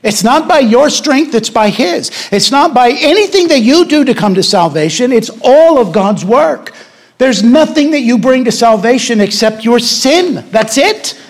It's 0.02 0.24
not 0.24 0.48
by 0.48 0.60
your 0.60 0.90
strength, 0.90 1.36
it's 1.36 1.50
by 1.50 1.70
His. 1.70 2.10
It's 2.32 2.52
not 2.52 2.74
by 2.74 2.90
anything 2.92 3.50
that 3.50 3.60
you 3.60 3.86
do 3.86 4.06
to 4.06 4.14
come 4.14 4.36
to 4.36 4.44
salvation, 4.44 5.12
it's 5.12 5.30
all 5.44 5.78
of 5.78 5.92
God's 5.92 6.24
work. 6.24 6.74
There's 7.20 7.44
nothing 7.44 7.92
that 7.92 8.00
you 8.00 8.18
bring 8.18 8.46
to 8.46 8.52
salvation 8.52 9.20
except 9.20 9.66
your 9.66 9.78
sin. 9.78 10.46
That's 10.52 10.78
it. 10.78 11.22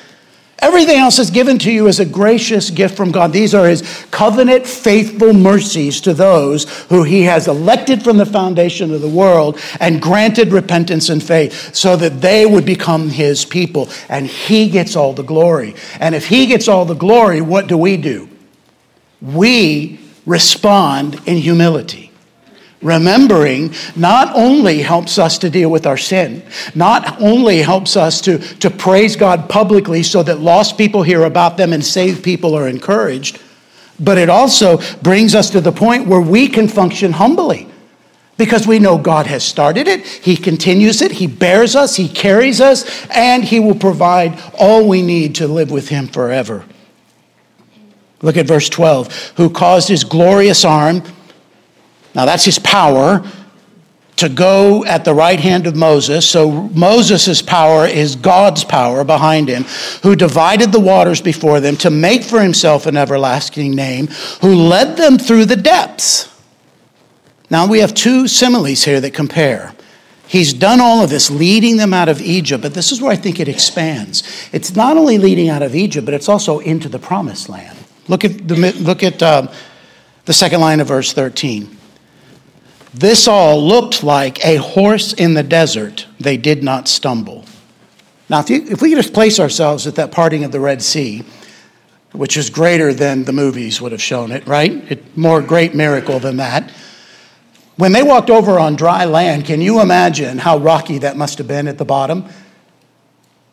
Everything 0.60 0.98
else 0.98 1.18
is 1.18 1.32
given 1.32 1.58
to 1.60 1.72
you 1.72 1.88
as 1.88 2.00
a 2.00 2.06
gracious 2.06 2.70
gift 2.70 2.96
from 2.96 3.12
God. 3.12 3.34
These 3.34 3.56
are 3.56 3.68
His 3.68 3.82
covenant 4.12 4.68
faithful 4.68 5.34
mercies 5.34 6.00
to 6.02 6.14
those 6.14 6.70
who 6.90 7.04
He 7.04 7.24
has 7.24 7.48
elected 7.48 8.04
from 8.04 8.18
the 8.18 8.26
foundation 8.26 8.94
of 8.94 9.02
the 9.02 9.10
world 9.10 9.60
and 9.80 10.02
granted 10.02 10.52
repentance 10.52 11.10
and 11.10 11.24
faith 11.24 11.74
so 11.74 11.96
that 11.96 12.22
they 12.22 12.46
would 12.46 12.66
become 12.66 13.10
His 13.10 13.44
people. 13.44 13.90
And 14.10 14.28
He 14.28 14.70
gets 14.70 14.96
all 14.96 15.14
the 15.14 15.24
glory. 15.24 15.76
And 16.00 16.14
if 16.14 16.28
He 16.28 16.46
gets 16.46 16.68
all 16.68 16.86
the 16.86 16.94
glory, 16.94 17.42
what 17.42 17.68
do 17.68 17.78
we 17.78 17.98
do? 17.98 18.30
We 19.22 20.00
respond 20.26 21.20
in 21.26 21.38
humility. 21.38 22.09
Remembering 22.82 23.74
not 23.98 24.34
only 24.36 24.80
helps 24.80 25.20
us 25.20 25.38
to 25.40 25.50
deal 25.50 25.70
with 25.70 25.86
our 25.86 25.98
sin, 25.98 26.44
not 26.74 27.22
only 27.22 27.62
helps 27.62 27.98
us 27.98 28.22
to, 28.22 28.38
to 28.38 28.70
praise 28.70 29.18
God 29.18 29.50
publicly 29.50 30.02
so 30.02 30.24
that 30.24 30.40
lost 30.40 30.78
people 30.78 31.04
hear 31.04 31.26
about 31.26 31.58
them 31.58 31.74
and 31.74 31.84
saved 31.84 32.24
people 32.24 32.56
are 32.56 32.70
encouraged, 32.70 33.42
but 34.00 34.18
it 34.18 34.30
also 34.30 34.78
brings 35.02 35.36
us 35.36 35.50
to 35.50 35.60
the 35.60 35.74
point 35.74 36.08
where 36.08 36.22
we 36.22 36.48
can 36.48 36.70
function 36.70 37.12
humbly 37.12 37.68
because 38.38 38.66
we 38.66 38.80
know 38.80 38.98
God 38.98 39.28
has 39.28 39.44
started 39.44 39.90
it, 39.90 40.08
He 40.08 40.38
continues 40.38 41.02
it, 41.02 41.12
He 41.12 41.28
bears 41.28 41.76
us, 41.76 41.98
He 41.98 42.08
carries 42.08 42.62
us, 42.62 43.06
and 43.10 43.44
He 43.44 43.60
will 43.60 43.76
provide 43.76 44.42
all 44.58 44.88
we 44.88 45.02
need 45.02 45.36
to 45.36 45.48
live 45.50 45.70
with 45.70 45.90
Him 45.90 46.08
forever. 46.08 46.64
Look 48.22 48.38
at 48.38 48.48
verse 48.48 48.70
12. 48.70 49.34
Who 49.36 49.50
caused 49.50 49.90
His 49.90 50.06
glorious 50.06 50.64
arm 50.64 51.04
now, 52.16 52.26
that's 52.26 52.46
his 52.46 52.60
power 52.60 53.24
to 54.18 54.30
go 54.30 54.84
at 54.84 55.06
the 55.06 55.14
right 55.14 55.40
hand 55.40 55.66
of 55.66 55.76
Moses. 55.76 56.28
So, 56.28 56.52
Moses' 56.70 57.42
power 57.42 57.86
is 57.86 58.16
God's 58.16 58.64
power 58.64 59.04
behind 59.04 59.48
him, 59.48 59.64
who 60.04 60.16
divided 60.16 60.72
the 60.72 60.80
waters 60.80 61.22
before 61.22 61.60
them 61.60 61.78
to 61.78 61.90
make 61.90 62.24
for 62.24 62.42
himself 62.42 62.86
an 62.86 62.98
everlasting 62.98 63.72
name, 63.72 64.08
who 64.42 64.54
led 64.56 64.98
them 64.98 65.18
through 65.18 65.46
the 65.46 65.56
depths. 65.56 66.28
Now, 67.50 67.68
we 67.68 67.80
have 67.80 67.94
two 67.94 68.28
similes 68.28 68.84
here 68.84 69.00
that 69.00 69.14
compare. 69.14 69.74
He's 70.28 70.54
done 70.54 70.80
all 70.80 71.04
of 71.04 71.10
this, 71.10 71.32
leading 71.32 71.78
them 71.78 71.94
out 71.94 72.10
of 72.10 72.22
Egypt, 72.22 72.62
but 72.62 72.74
this 72.74 72.92
is 72.92 73.02
where 73.02 73.12
I 73.12 73.16
think 73.16 73.40
it 73.40 73.48
expands. 73.48 74.50
It's 74.52 74.76
not 74.76 74.98
only 74.98 75.18
leading 75.18 75.50
out 75.50 75.64
of 75.64 75.76
Egypt, 75.76 76.06
but 76.06 76.14
it's 76.14 76.30
also 76.30 76.60
into 76.60 76.90
the 76.90 77.00
promised 77.00 77.50
land. 77.50 77.78
Look 78.08 78.26
at 78.26 78.48
the, 78.48 78.74
look 78.80 79.02
at, 79.02 79.24
uh, 79.24 79.48
the 80.26 80.34
second 80.34 80.62
line 80.62 80.80
of 80.80 80.88
verse 80.88 81.12
13. 81.12 81.79
This 83.00 83.30
all 83.30 83.66
looked 83.66 84.04
like 84.04 84.44
a 84.46 84.58
horse 84.58 85.14
in 85.14 85.34
the 85.34 85.42
desert. 85.42 86.06
They 86.20 86.36
did 86.36 86.64
not 86.64 86.90
stumble. 86.90 87.46
Now, 88.28 88.42
if, 88.42 88.50
you, 88.50 88.62
if 88.70 88.82
we 88.82 88.90
could 88.90 88.98
just 88.98 89.14
place 89.14 89.40
ourselves 89.40 89.88
at 89.88 89.96
that 89.96 90.12
parting 90.12 90.44
of 90.44 90.52
the 90.52 90.60
Red 90.60 90.82
Sea, 90.82 91.24
which 92.12 92.36
is 92.36 92.50
greater 92.50 92.94
than 92.94 93.24
the 93.24 93.32
movies 93.32 93.80
would 93.80 93.94
have 93.94 94.02
shown 94.02 94.34
it, 94.34 94.46
right? 94.46 94.74
It, 94.92 95.18
more 95.18 95.42
great 95.42 95.74
miracle 95.74 96.20
than 96.20 96.36
that. 96.38 96.72
When 97.78 97.94
they 97.94 98.04
walked 98.04 98.30
over 98.30 98.60
on 98.60 98.76
dry 98.76 99.06
land, 99.06 99.46
can 99.46 99.62
you 99.62 99.80
imagine 99.80 100.38
how 100.38 100.58
rocky 100.58 100.98
that 100.98 101.16
must 101.16 101.38
have 101.38 101.48
been 101.48 101.70
at 101.70 101.78
the 101.78 101.86
bottom? 101.86 102.26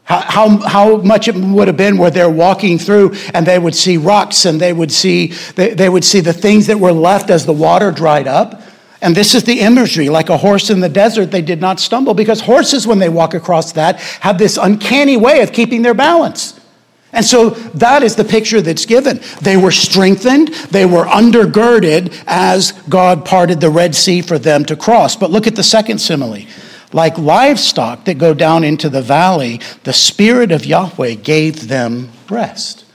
How, 0.03 0.23
how, 0.23 0.57
how 0.59 0.97
much 0.97 1.29
it 1.29 1.37
would 1.37 1.69
have 1.69 1.77
been 1.77 1.99
where 1.99 2.11
they're 2.11 2.29
walking 2.29 2.81
through 2.81 3.15
and 3.33 3.47
they 3.47 3.61
would 3.61 3.77
see 3.77 3.97
rocks 3.97 4.45
and 4.45 4.61
they 4.61 4.73
would 4.73 4.91
see, 4.91 5.29
they, 5.55 5.73
they 5.73 5.89
would 5.89 6.05
see 6.05 6.19
the 6.19 6.33
things 6.33 6.67
that 6.67 6.81
were 6.81 6.91
left 6.91 7.31
as 7.31 7.47
the 7.47 7.53
water 7.53 7.93
dried 7.93 8.27
up. 8.27 8.63
And 9.07 9.15
this 9.15 9.37
is 9.37 9.45
the 9.45 9.61
imagery 9.61 10.09
like 10.09 10.31
a 10.31 10.37
horse 10.37 10.69
in 10.69 10.81
the 10.81 10.89
desert, 10.89 11.31
they 11.31 11.41
did 11.41 11.61
not 11.61 11.79
stumble 11.79 12.13
because 12.13 12.41
horses, 12.41 12.89
when 12.89 12.99
they 12.99 13.09
walk 13.09 13.35
across 13.35 13.71
that, 13.75 14.01
have 14.01 14.37
this 14.37 14.57
uncanny 14.57 15.17
way 15.17 15.43
of 15.43 15.53
keeping 15.53 15.83
their 15.83 15.95
balance. 15.95 16.59
And 17.13 17.25
so 17.25 17.51
that 17.51 18.03
is 18.03 18.17
the 18.17 18.25
picture 18.25 18.61
that's 18.61 18.85
given. 18.85 19.21
They 19.43 19.57
were 19.57 19.71
strengthened, 19.71 20.49
they 20.73 20.87
were 20.87 21.05
undergirded 21.05 22.21
as 22.27 22.73
God 22.89 23.25
parted 23.25 23.61
the 23.61 23.71
Red 23.71 23.95
Sea 23.95 24.23
for 24.23 24.41
them 24.41 24.65
to 24.65 24.75
cross. 24.75 25.15
But 25.15 25.31
look 25.31 25.47
at 25.47 25.55
the 25.55 25.63
second 25.63 25.99
simile. 25.99 26.45
Like 26.93 27.17
livestock 27.17 28.07
that 28.07 28.19
go 28.19 28.35
down 28.35 28.65
into 28.65 28.89
the 28.89 29.03
valley, 29.03 29.61
the 29.85 29.93
Spirit 29.93 30.51
of 30.51 30.67
Yahweh 30.67 31.15
gave 31.15 31.69
them 31.69 32.11
rest. 32.29 32.86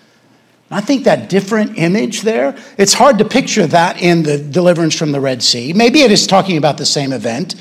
I 0.71 0.79
think 0.81 1.03
that 1.03 1.29
different 1.29 1.77
image 1.77 2.21
there, 2.21 2.55
it's 2.77 2.93
hard 2.93 3.17
to 3.17 3.25
picture 3.25 3.67
that 3.67 4.01
in 4.01 4.23
the 4.23 4.37
deliverance 4.37 4.95
from 4.95 5.11
the 5.11 5.19
Red 5.19 5.43
Sea. 5.43 5.73
Maybe 5.73 6.01
it 6.01 6.11
is 6.11 6.25
talking 6.25 6.57
about 6.57 6.77
the 6.77 6.85
same 6.85 7.11
event, 7.11 7.55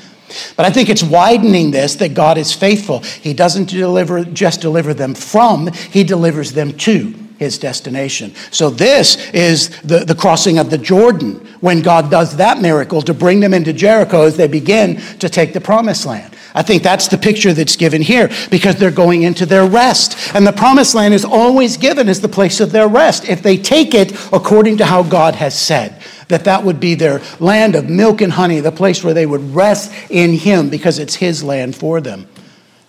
but 0.55 0.65
I 0.65 0.69
think 0.69 0.87
it's 0.87 1.03
widening 1.03 1.71
this 1.71 1.95
that 1.95 2.13
God 2.13 2.37
is 2.37 2.53
faithful. 2.53 2.99
He 2.99 3.33
doesn't 3.33 3.69
deliver 3.69 4.23
just 4.23 4.61
deliver 4.61 4.93
them 4.93 5.13
from, 5.13 5.67
he 5.67 6.03
delivers 6.03 6.53
them 6.53 6.71
to. 6.79 7.13
his 7.41 7.57
destination. 7.57 8.31
So, 8.51 8.69
this 8.69 9.17
is 9.31 9.69
the, 9.81 10.05
the 10.05 10.13
crossing 10.13 10.59
of 10.59 10.69
the 10.69 10.77
Jordan 10.77 11.37
when 11.59 11.81
God 11.81 12.11
does 12.11 12.37
that 12.37 12.61
miracle 12.61 13.01
to 13.01 13.15
bring 13.15 13.39
them 13.39 13.51
into 13.51 13.73
Jericho 13.73 14.21
as 14.27 14.37
they 14.37 14.47
begin 14.47 15.01
to 15.17 15.27
take 15.27 15.51
the 15.51 15.59
promised 15.59 16.05
land. 16.05 16.30
I 16.53 16.63
think 16.63 16.83
that's 16.83 17.07
the 17.07 17.17
picture 17.17 17.53
that's 17.53 17.75
given 17.75 18.01
here 18.01 18.29
because 18.49 18.75
they're 18.75 18.91
going 18.91 19.23
into 19.23 19.45
their 19.45 19.65
rest. 19.65 20.35
And 20.35 20.45
the 20.45 20.51
promised 20.51 20.95
land 20.95 21.13
is 21.13 21.23
always 21.23 21.77
given 21.77 22.09
as 22.09 22.21
the 22.21 22.29
place 22.29 22.59
of 22.59 22.71
their 22.71 22.87
rest 22.87 23.27
if 23.29 23.41
they 23.41 23.57
take 23.57 23.93
it 23.93 24.11
according 24.33 24.77
to 24.77 24.85
how 24.85 25.03
God 25.03 25.35
has 25.35 25.57
said. 25.57 26.01
That 26.27 26.45
that 26.45 26.63
would 26.63 26.79
be 26.79 26.95
their 26.95 27.21
land 27.39 27.75
of 27.75 27.89
milk 27.89 28.21
and 28.21 28.31
honey, 28.31 28.59
the 28.59 28.71
place 28.71 29.03
where 29.03 29.13
they 29.13 29.25
would 29.25 29.53
rest 29.53 29.91
in 30.09 30.33
Him 30.33 30.69
because 30.69 30.99
it's 30.99 31.15
His 31.15 31.43
land 31.43 31.75
for 31.75 32.01
them. 32.01 32.27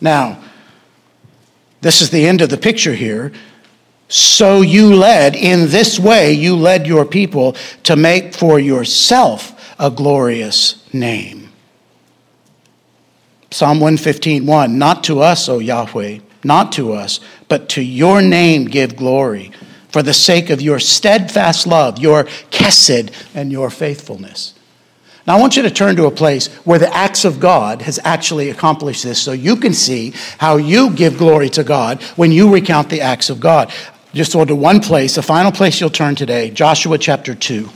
Now, 0.00 0.42
this 1.80 2.00
is 2.00 2.10
the 2.10 2.26
end 2.26 2.40
of 2.40 2.50
the 2.50 2.56
picture 2.56 2.94
here. 2.94 3.32
So 4.08 4.60
you 4.60 4.94
led, 4.94 5.34
in 5.34 5.70
this 5.70 5.98
way, 5.98 6.32
you 6.32 6.54
led 6.54 6.86
your 6.86 7.04
people 7.04 7.56
to 7.84 7.96
make 7.96 8.34
for 8.34 8.60
yourself 8.60 9.74
a 9.78 9.90
glorious 9.90 10.86
name. 10.92 11.41
Psalm 13.52 13.80
115, 13.80 14.46
1. 14.46 14.78
Not 14.78 15.04
to 15.04 15.20
us, 15.20 15.46
O 15.46 15.58
Yahweh, 15.58 16.20
not 16.42 16.72
to 16.72 16.94
us, 16.94 17.20
but 17.48 17.68
to 17.70 17.82
your 17.82 18.22
name 18.22 18.64
give 18.64 18.96
glory, 18.96 19.52
for 19.90 20.02
the 20.02 20.14
sake 20.14 20.48
of 20.48 20.62
your 20.62 20.78
steadfast 20.78 21.66
love, 21.66 21.98
your 21.98 22.24
chesed, 22.50 23.12
and 23.34 23.52
your 23.52 23.68
faithfulness. 23.68 24.54
Now, 25.26 25.36
I 25.36 25.40
want 25.40 25.54
you 25.56 25.62
to 25.62 25.70
turn 25.70 25.96
to 25.96 26.06
a 26.06 26.10
place 26.10 26.48
where 26.64 26.78
the 26.78 26.92
acts 26.96 27.26
of 27.26 27.38
God 27.38 27.82
has 27.82 28.00
actually 28.02 28.48
accomplished 28.48 29.04
this 29.04 29.20
so 29.20 29.32
you 29.32 29.56
can 29.56 29.74
see 29.74 30.14
how 30.38 30.56
you 30.56 30.90
give 30.90 31.18
glory 31.18 31.50
to 31.50 31.62
God 31.62 32.02
when 32.16 32.32
you 32.32 32.52
recount 32.52 32.88
the 32.88 33.02
acts 33.02 33.28
of 33.28 33.38
God. 33.38 33.70
Just 34.14 34.32
go 34.32 34.46
to 34.46 34.56
one 34.56 34.80
place, 34.80 35.14
the 35.14 35.22
final 35.22 35.52
place 35.52 35.78
you'll 35.78 35.90
turn 35.90 36.14
today, 36.14 36.50
Joshua 36.50 36.96
chapter 36.96 37.34
2. 37.34 37.68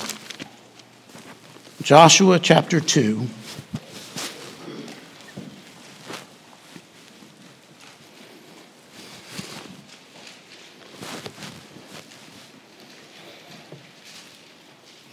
Joshua 1.82 2.38
chapter 2.38 2.80
2. 2.80 3.26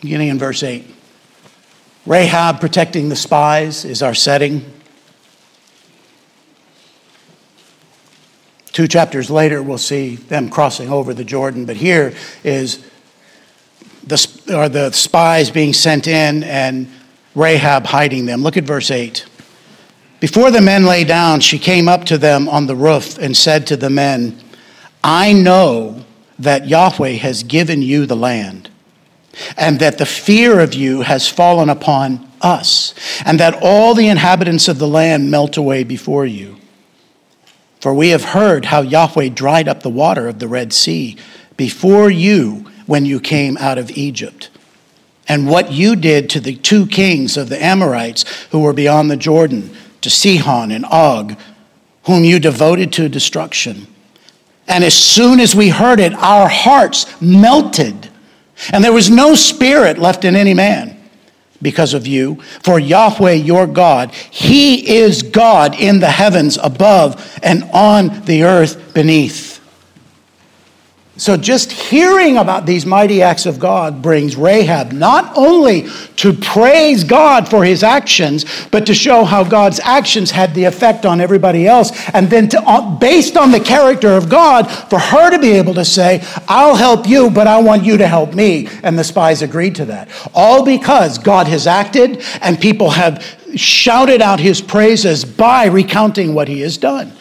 Beginning 0.03 0.27
in 0.27 0.37
verse 0.37 0.63
8. 0.63 0.85
Rahab 2.05 2.59
protecting 2.59 3.07
the 3.07 3.15
spies 3.15 3.85
is 3.85 4.03
our 4.03 4.13
setting. 4.13 4.65
Two 8.73 8.85
chapters 8.85 9.31
later, 9.31 9.63
we'll 9.63 9.77
see 9.77 10.17
them 10.17 10.49
crossing 10.49 10.89
over 10.89 11.13
the 11.13 11.23
Jordan, 11.23 11.65
but 11.65 11.77
here 11.77 12.13
is 12.43 12.85
the, 14.05 14.53
are 14.53 14.67
the 14.67 14.91
spies 14.91 15.49
being 15.49 15.71
sent 15.71 16.05
in 16.05 16.43
and 16.43 16.91
Rahab 17.33 17.85
hiding 17.85 18.25
them. 18.25 18.43
Look 18.43 18.57
at 18.57 18.65
verse 18.65 18.91
8. 18.91 19.25
Before 20.19 20.51
the 20.51 20.59
men 20.59 20.85
lay 20.85 21.05
down, 21.05 21.39
she 21.39 21.57
came 21.57 21.87
up 21.87 22.03
to 22.05 22.17
them 22.17 22.49
on 22.49 22.67
the 22.67 22.75
roof 22.75 23.17
and 23.19 23.37
said 23.37 23.67
to 23.67 23.77
the 23.77 23.89
men, 23.89 24.37
I 25.01 25.31
know 25.31 26.03
that 26.39 26.67
Yahweh 26.67 27.11
has 27.11 27.43
given 27.43 27.81
you 27.81 28.05
the 28.05 28.17
land 28.17 28.69
and 29.57 29.79
that 29.79 29.97
the 29.97 30.05
fear 30.05 30.59
of 30.59 30.73
you 30.73 31.01
has 31.01 31.27
fallen 31.27 31.69
upon 31.69 32.29
us, 32.41 32.93
and 33.25 33.39
that 33.39 33.57
all 33.61 33.95
the 33.95 34.07
inhabitants 34.07 34.67
of 34.67 34.79
the 34.79 34.87
land 34.87 35.31
melt 35.31 35.57
away 35.57 35.83
before 35.83 36.25
you. 36.25 36.57
For 37.79 37.93
we 37.93 38.09
have 38.09 38.23
heard 38.23 38.65
how 38.65 38.81
Yahweh 38.81 39.29
dried 39.29 39.67
up 39.67 39.81
the 39.81 39.89
water 39.89 40.27
of 40.27 40.39
the 40.39 40.47
Red 40.47 40.71
Sea 40.73 41.17
before 41.57 42.09
you 42.09 42.69
when 42.85 43.05
you 43.05 43.19
came 43.19 43.57
out 43.57 43.77
of 43.77 43.91
Egypt, 43.91 44.49
and 45.27 45.47
what 45.47 45.71
you 45.71 45.95
did 45.95 46.29
to 46.31 46.39
the 46.39 46.55
two 46.55 46.85
kings 46.85 47.37
of 47.37 47.49
the 47.49 47.63
Amorites 47.63 48.25
who 48.51 48.59
were 48.59 48.73
beyond 48.73 49.09
the 49.09 49.17
Jordan, 49.17 49.75
to 50.01 50.09
Sihon 50.09 50.69
and 50.71 50.85
Og, 50.85 51.37
whom 52.03 52.25
you 52.25 52.39
devoted 52.39 52.91
to 52.93 53.07
destruction. 53.07 53.87
And 54.67 54.83
as 54.83 54.93
soon 54.93 55.39
as 55.39 55.55
we 55.55 55.69
heard 55.69 55.99
it, 55.99 56.13
our 56.13 56.49
hearts 56.49 57.21
melted 57.21 58.09
and 58.71 58.83
there 58.83 58.93
was 58.93 59.09
no 59.09 59.35
spirit 59.35 59.97
left 59.97 60.25
in 60.25 60.35
any 60.35 60.53
man 60.53 60.99
because 61.61 61.93
of 61.93 62.05
you. 62.05 62.41
For 62.61 62.79
Yahweh 62.79 63.33
your 63.33 63.65
God, 63.65 64.11
He 64.11 64.97
is 64.97 65.23
God 65.23 65.79
in 65.79 65.99
the 65.99 66.09
heavens 66.09 66.57
above 66.61 67.39
and 67.41 67.63
on 67.73 68.25
the 68.25 68.43
earth 68.43 68.93
beneath. 68.93 69.52
So, 71.15 71.37
just 71.37 71.71
hearing 71.71 72.37
about 72.37 72.65
these 72.65 72.87
mighty 72.87 73.21
acts 73.21 73.45
of 73.45 73.59
God 73.59 74.01
brings 74.01 74.35
Rahab 74.35 74.93
not 74.93 75.31
only 75.37 75.87
to 76.15 76.33
praise 76.33 77.03
God 77.03 77.47
for 77.47 77.63
his 77.63 77.83
actions, 77.83 78.67
but 78.71 78.87
to 78.87 78.95
show 78.95 79.23
how 79.23 79.43
God's 79.43 79.79
actions 79.81 80.31
had 80.31 80.55
the 80.55 80.63
effect 80.63 81.05
on 81.05 81.21
everybody 81.21 81.67
else. 81.67 81.91
And 82.15 82.31
then, 82.31 82.49
to, 82.49 82.61
uh, 82.63 82.97
based 82.97 83.37
on 83.37 83.51
the 83.51 83.59
character 83.59 84.09
of 84.09 84.27
God, 84.27 84.63
for 84.63 84.97
her 84.97 85.29
to 85.29 85.37
be 85.37 85.51
able 85.51 85.75
to 85.75 85.85
say, 85.85 86.23
I'll 86.47 86.75
help 86.75 87.07
you, 87.07 87.29
but 87.29 87.45
I 87.45 87.61
want 87.61 87.83
you 87.83 87.97
to 87.97 88.07
help 88.07 88.33
me. 88.33 88.67
And 88.81 88.97
the 88.97 89.03
spies 89.03 89.43
agreed 89.43 89.75
to 89.75 89.85
that. 89.85 90.09
All 90.33 90.65
because 90.65 91.19
God 91.19 91.45
has 91.45 91.67
acted 91.67 92.23
and 92.41 92.59
people 92.59 92.89
have 92.89 93.23
shouted 93.55 94.19
out 94.19 94.39
his 94.39 94.61
praises 94.61 95.25
by 95.25 95.65
recounting 95.65 96.33
what 96.33 96.47
he 96.47 96.61
has 96.61 96.75
done. 96.75 97.13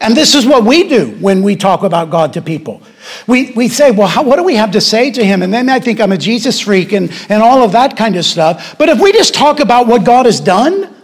And 0.00 0.16
this 0.16 0.34
is 0.34 0.46
what 0.46 0.64
we 0.64 0.88
do 0.88 1.10
when 1.20 1.42
we 1.42 1.56
talk 1.56 1.82
about 1.82 2.10
God 2.10 2.32
to 2.34 2.42
people. 2.42 2.80
We, 3.26 3.50
we 3.52 3.68
say, 3.68 3.90
well, 3.90 4.06
how, 4.06 4.22
what 4.22 4.36
do 4.36 4.44
we 4.44 4.54
have 4.54 4.70
to 4.72 4.80
say 4.80 5.10
to 5.10 5.24
him? 5.24 5.42
And 5.42 5.52
then 5.52 5.68
I 5.68 5.80
think 5.80 6.00
I'm 6.00 6.12
a 6.12 6.18
Jesus 6.18 6.60
freak 6.60 6.92
and, 6.92 7.10
and 7.28 7.42
all 7.42 7.62
of 7.62 7.72
that 7.72 7.96
kind 7.96 8.14
of 8.14 8.24
stuff. 8.24 8.78
But 8.78 8.88
if 8.88 9.00
we 9.00 9.12
just 9.12 9.34
talk 9.34 9.58
about 9.58 9.88
what 9.88 10.04
God 10.04 10.26
has 10.26 10.40
done, 10.40 10.94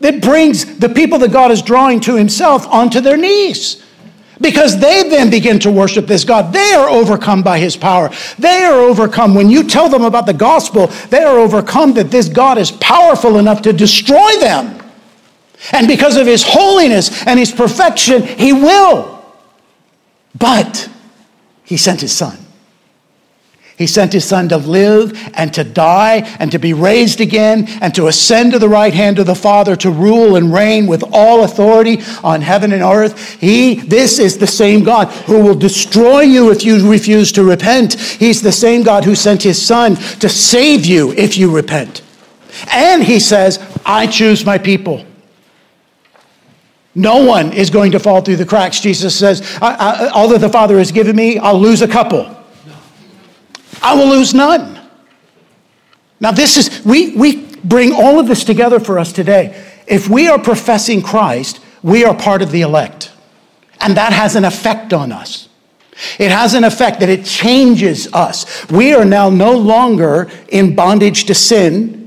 that 0.00 0.20
brings 0.20 0.78
the 0.78 0.88
people 0.88 1.18
that 1.20 1.32
God 1.32 1.50
is 1.50 1.62
drawing 1.62 2.00
to 2.00 2.16
himself 2.16 2.66
onto 2.66 3.00
their 3.00 3.16
knees. 3.16 3.82
Because 4.40 4.78
they 4.78 5.08
then 5.08 5.30
begin 5.30 5.58
to 5.60 5.70
worship 5.70 6.06
this 6.06 6.24
God. 6.24 6.52
They 6.52 6.74
are 6.74 6.90
overcome 6.90 7.42
by 7.42 7.58
his 7.58 7.76
power. 7.76 8.10
They 8.38 8.64
are 8.64 8.80
overcome. 8.80 9.34
When 9.34 9.48
you 9.48 9.62
tell 9.64 9.88
them 9.88 10.02
about 10.02 10.26
the 10.26 10.34
gospel, 10.34 10.88
they 11.08 11.22
are 11.22 11.38
overcome 11.38 11.94
that 11.94 12.10
this 12.10 12.28
God 12.28 12.58
is 12.58 12.70
powerful 12.70 13.38
enough 13.38 13.62
to 13.62 13.72
destroy 13.72 14.36
them. 14.40 14.82
And 15.72 15.88
because 15.88 16.16
of 16.16 16.26
his 16.26 16.42
holiness 16.42 17.26
and 17.26 17.38
his 17.38 17.52
perfection, 17.52 18.22
he 18.22 18.52
will. 18.52 19.24
But 20.38 20.88
he 21.64 21.76
sent 21.76 22.00
his 22.00 22.12
son. 22.12 22.38
He 23.76 23.86
sent 23.86 24.14
his 24.14 24.24
son 24.24 24.48
to 24.48 24.56
live 24.56 25.12
and 25.34 25.52
to 25.52 25.62
die 25.62 26.22
and 26.38 26.50
to 26.50 26.58
be 26.58 26.72
raised 26.72 27.20
again 27.20 27.66
and 27.82 27.94
to 27.94 28.06
ascend 28.06 28.52
to 28.52 28.58
the 28.58 28.70
right 28.70 28.94
hand 28.94 29.18
of 29.18 29.26
the 29.26 29.34
Father 29.34 29.76
to 29.76 29.90
rule 29.90 30.36
and 30.36 30.52
reign 30.52 30.86
with 30.86 31.04
all 31.12 31.44
authority 31.44 31.98
on 32.24 32.40
heaven 32.40 32.72
and 32.72 32.82
earth. 32.82 33.34
He, 33.38 33.74
this 33.74 34.18
is 34.18 34.38
the 34.38 34.46
same 34.46 34.82
God 34.82 35.08
who 35.26 35.42
will 35.42 35.54
destroy 35.54 36.22
you 36.22 36.50
if 36.50 36.64
you 36.64 36.90
refuse 36.90 37.32
to 37.32 37.44
repent. 37.44 38.00
He's 38.00 38.40
the 38.40 38.52
same 38.52 38.82
God 38.82 39.04
who 39.04 39.14
sent 39.14 39.42
his 39.42 39.60
son 39.60 39.96
to 39.96 40.28
save 40.28 40.86
you 40.86 41.12
if 41.12 41.36
you 41.36 41.54
repent. 41.54 42.00
And 42.72 43.04
he 43.04 43.20
says, 43.20 43.58
I 43.84 44.06
choose 44.06 44.46
my 44.46 44.56
people. 44.56 45.04
No 46.96 47.22
one 47.22 47.52
is 47.52 47.68
going 47.68 47.92
to 47.92 47.98
fall 47.98 48.22
through 48.22 48.36
the 48.36 48.46
cracks. 48.46 48.80
Jesus 48.80 49.14
says, 49.16 49.58
I, 49.60 49.74
I, 49.74 50.08
All 50.08 50.28
that 50.28 50.40
the 50.40 50.48
Father 50.48 50.78
has 50.78 50.90
given 50.90 51.14
me, 51.14 51.38
I'll 51.38 51.60
lose 51.60 51.82
a 51.82 51.88
couple. 51.88 52.34
I 53.82 53.94
will 53.94 54.08
lose 54.08 54.32
none. 54.32 54.80
Now, 56.20 56.32
this 56.32 56.56
is, 56.56 56.82
we, 56.86 57.14
we 57.14 57.44
bring 57.56 57.92
all 57.92 58.18
of 58.18 58.26
this 58.26 58.44
together 58.44 58.80
for 58.80 58.98
us 58.98 59.12
today. 59.12 59.62
If 59.86 60.08
we 60.08 60.26
are 60.28 60.38
professing 60.38 61.02
Christ, 61.02 61.60
we 61.82 62.02
are 62.06 62.16
part 62.16 62.40
of 62.40 62.50
the 62.50 62.62
elect. 62.62 63.12
And 63.82 63.94
that 63.98 64.14
has 64.14 64.34
an 64.34 64.46
effect 64.46 64.94
on 64.94 65.12
us. 65.12 65.50
It 66.18 66.30
has 66.30 66.54
an 66.54 66.64
effect 66.64 67.00
that 67.00 67.10
it 67.10 67.26
changes 67.26 68.12
us. 68.14 68.68
We 68.70 68.94
are 68.94 69.04
now 69.04 69.28
no 69.28 69.54
longer 69.54 70.30
in 70.48 70.74
bondage 70.74 71.24
to 71.26 71.34
sin 71.34 72.05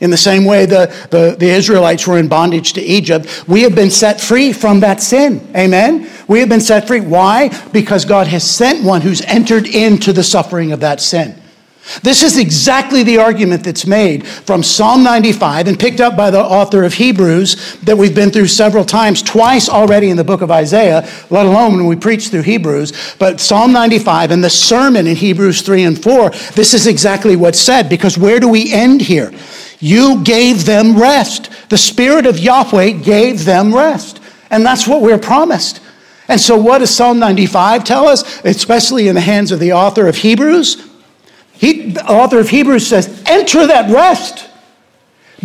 in 0.00 0.10
the 0.10 0.16
same 0.16 0.44
way 0.44 0.66
the, 0.66 0.86
the, 1.10 1.36
the, 1.38 1.50
Israelites 1.50 2.06
were 2.06 2.18
in 2.18 2.28
bondage 2.28 2.72
to 2.72 2.80
Egypt, 2.80 3.46
we 3.46 3.62
have 3.62 3.74
been 3.74 3.90
set 3.90 4.20
free 4.20 4.52
from 4.52 4.80
that 4.80 5.02
sin. 5.02 5.46
Amen? 5.54 6.10
We 6.26 6.40
have 6.40 6.48
been 6.48 6.60
set 6.60 6.86
free. 6.86 7.00
Why? 7.00 7.48
Because 7.72 8.04
God 8.04 8.26
has 8.26 8.48
sent 8.48 8.84
one 8.84 9.02
who's 9.02 9.20
entered 9.22 9.66
into 9.66 10.12
the 10.12 10.24
suffering 10.24 10.72
of 10.72 10.80
that 10.80 11.00
sin. 11.00 11.40
This 12.02 12.22
is 12.22 12.38
exactly 12.38 13.02
the 13.02 13.18
argument 13.18 13.64
that's 13.64 13.86
made 13.86 14.26
from 14.26 14.62
Psalm 14.62 15.02
95 15.02 15.66
and 15.66 15.78
picked 15.78 16.00
up 16.00 16.16
by 16.16 16.30
the 16.30 16.40
author 16.40 16.84
of 16.84 16.94
Hebrews 16.94 17.80
that 17.80 17.96
we've 17.96 18.14
been 18.14 18.30
through 18.30 18.46
several 18.46 18.84
times, 18.84 19.22
twice 19.22 19.68
already 19.68 20.10
in 20.10 20.16
the 20.16 20.24
book 20.24 20.40
of 20.40 20.50
Isaiah, 20.50 21.08
let 21.30 21.46
alone 21.46 21.76
when 21.76 21.86
we 21.86 21.96
preach 21.96 22.28
through 22.28 22.42
Hebrews. 22.42 23.16
But 23.18 23.40
Psalm 23.40 23.72
95 23.72 24.30
and 24.30 24.44
the 24.44 24.50
sermon 24.50 25.06
in 25.06 25.16
Hebrews 25.16 25.62
3 25.62 25.84
and 25.84 26.02
4, 26.02 26.30
this 26.54 26.74
is 26.74 26.86
exactly 26.86 27.34
what's 27.34 27.60
said 27.60 27.88
because 27.88 28.16
where 28.16 28.40
do 28.40 28.48
we 28.48 28.72
end 28.72 29.00
here? 29.00 29.32
You 29.80 30.22
gave 30.22 30.66
them 30.66 30.98
rest. 30.98 31.50
The 31.70 31.78
Spirit 31.78 32.26
of 32.26 32.38
Yahweh 32.38 32.92
gave 33.02 33.44
them 33.44 33.74
rest. 33.74 34.20
And 34.50 34.64
that's 34.64 34.86
what 34.86 35.00
we're 35.02 35.18
promised. 35.18 35.80
And 36.28 36.40
so, 36.40 36.56
what 36.56 36.78
does 36.78 36.94
Psalm 36.94 37.18
95 37.18 37.82
tell 37.82 38.06
us, 38.06 38.44
especially 38.44 39.08
in 39.08 39.16
the 39.16 39.20
hands 39.20 39.50
of 39.50 39.58
the 39.58 39.72
author 39.72 40.06
of 40.06 40.16
Hebrews? 40.16 40.89
He, 41.60 41.90
the 41.90 42.10
author 42.10 42.38
of 42.38 42.48
Hebrews 42.48 42.86
says, 42.86 43.22
Enter 43.26 43.66
that 43.66 43.90
rest. 43.90 44.48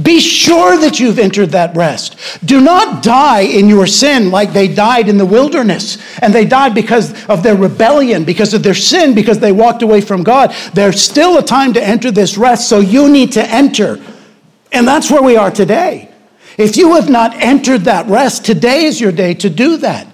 Be 0.01 0.21
sure 0.21 0.77
that 0.77 0.97
you've 0.97 1.19
entered 1.19 1.49
that 1.49 1.75
rest. 1.75 2.17
Do 2.45 2.61
not 2.61 3.03
die 3.03 3.41
in 3.41 3.67
your 3.67 3.85
sin 3.85 4.31
like 4.31 4.53
they 4.53 4.69
died 4.69 5.09
in 5.09 5.17
the 5.17 5.25
wilderness. 5.25 5.97
And 6.19 6.33
they 6.33 6.45
died 6.45 6.73
because 6.73 7.25
of 7.27 7.43
their 7.43 7.57
rebellion, 7.57 8.23
because 8.23 8.53
of 8.53 8.63
their 8.63 8.73
sin, 8.73 9.13
because 9.13 9.39
they 9.39 9.51
walked 9.51 9.81
away 9.81 9.99
from 9.99 10.23
God. 10.23 10.55
There's 10.73 11.01
still 11.01 11.37
a 11.37 11.43
time 11.43 11.73
to 11.73 11.83
enter 11.83 12.11
this 12.11 12.37
rest, 12.37 12.69
so 12.69 12.79
you 12.79 13.09
need 13.09 13.33
to 13.33 13.45
enter. 13.45 14.01
And 14.71 14.87
that's 14.87 15.11
where 15.11 15.21
we 15.21 15.35
are 15.35 15.51
today. 15.51 16.09
If 16.57 16.77
you 16.77 16.95
have 16.95 17.09
not 17.09 17.33
entered 17.41 17.81
that 17.81 18.07
rest, 18.07 18.45
today 18.45 18.85
is 18.85 19.01
your 19.01 19.11
day 19.11 19.33
to 19.33 19.49
do 19.49 19.75
that. 19.77 20.07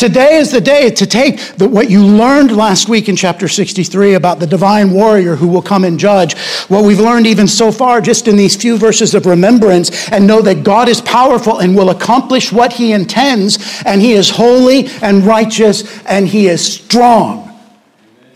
Today 0.00 0.36
is 0.36 0.50
the 0.50 0.62
day 0.62 0.88
to 0.92 1.06
take 1.06 1.56
the, 1.58 1.68
what 1.68 1.90
you 1.90 2.02
learned 2.02 2.56
last 2.56 2.88
week 2.88 3.10
in 3.10 3.16
chapter 3.16 3.48
63 3.48 4.14
about 4.14 4.38
the 4.38 4.46
divine 4.46 4.92
warrior 4.92 5.36
who 5.36 5.46
will 5.46 5.60
come 5.60 5.84
and 5.84 5.98
judge, 5.98 6.38
what 6.68 6.84
we've 6.84 6.98
learned 6.98 7.26
even 7.26 7.46
so 7.46 7.70
far 7.70 8.00
just 8.00 8.26
in 8.26 8.34
these 8.34 8.56
few 8.56 8.78
verses 8.78 9.14
of 9.14 9.26
remembrance, 9.26 10.08
and 10.08 10.26
know 10.26 10.40
that 10.40 10.64
God 10.64 10.88
is 10.88 11.02
powerful 11.02 11.58
and 11.58 11.76
will 11.76 11.90
accomplish 11.90 12.50
what 12.50 12.72
he 12.72 12.92
intends, 12.92 13.82
and 13.84 14.00
he 14.00 14.14
is 14.14 14.30
holy 14.30 14.86
and 15.02 15.22
righteous 15.26 16.02
and 16.06 16.26
he 16.26 16.46
is 16.46 16.64
strong. 16.64 17.49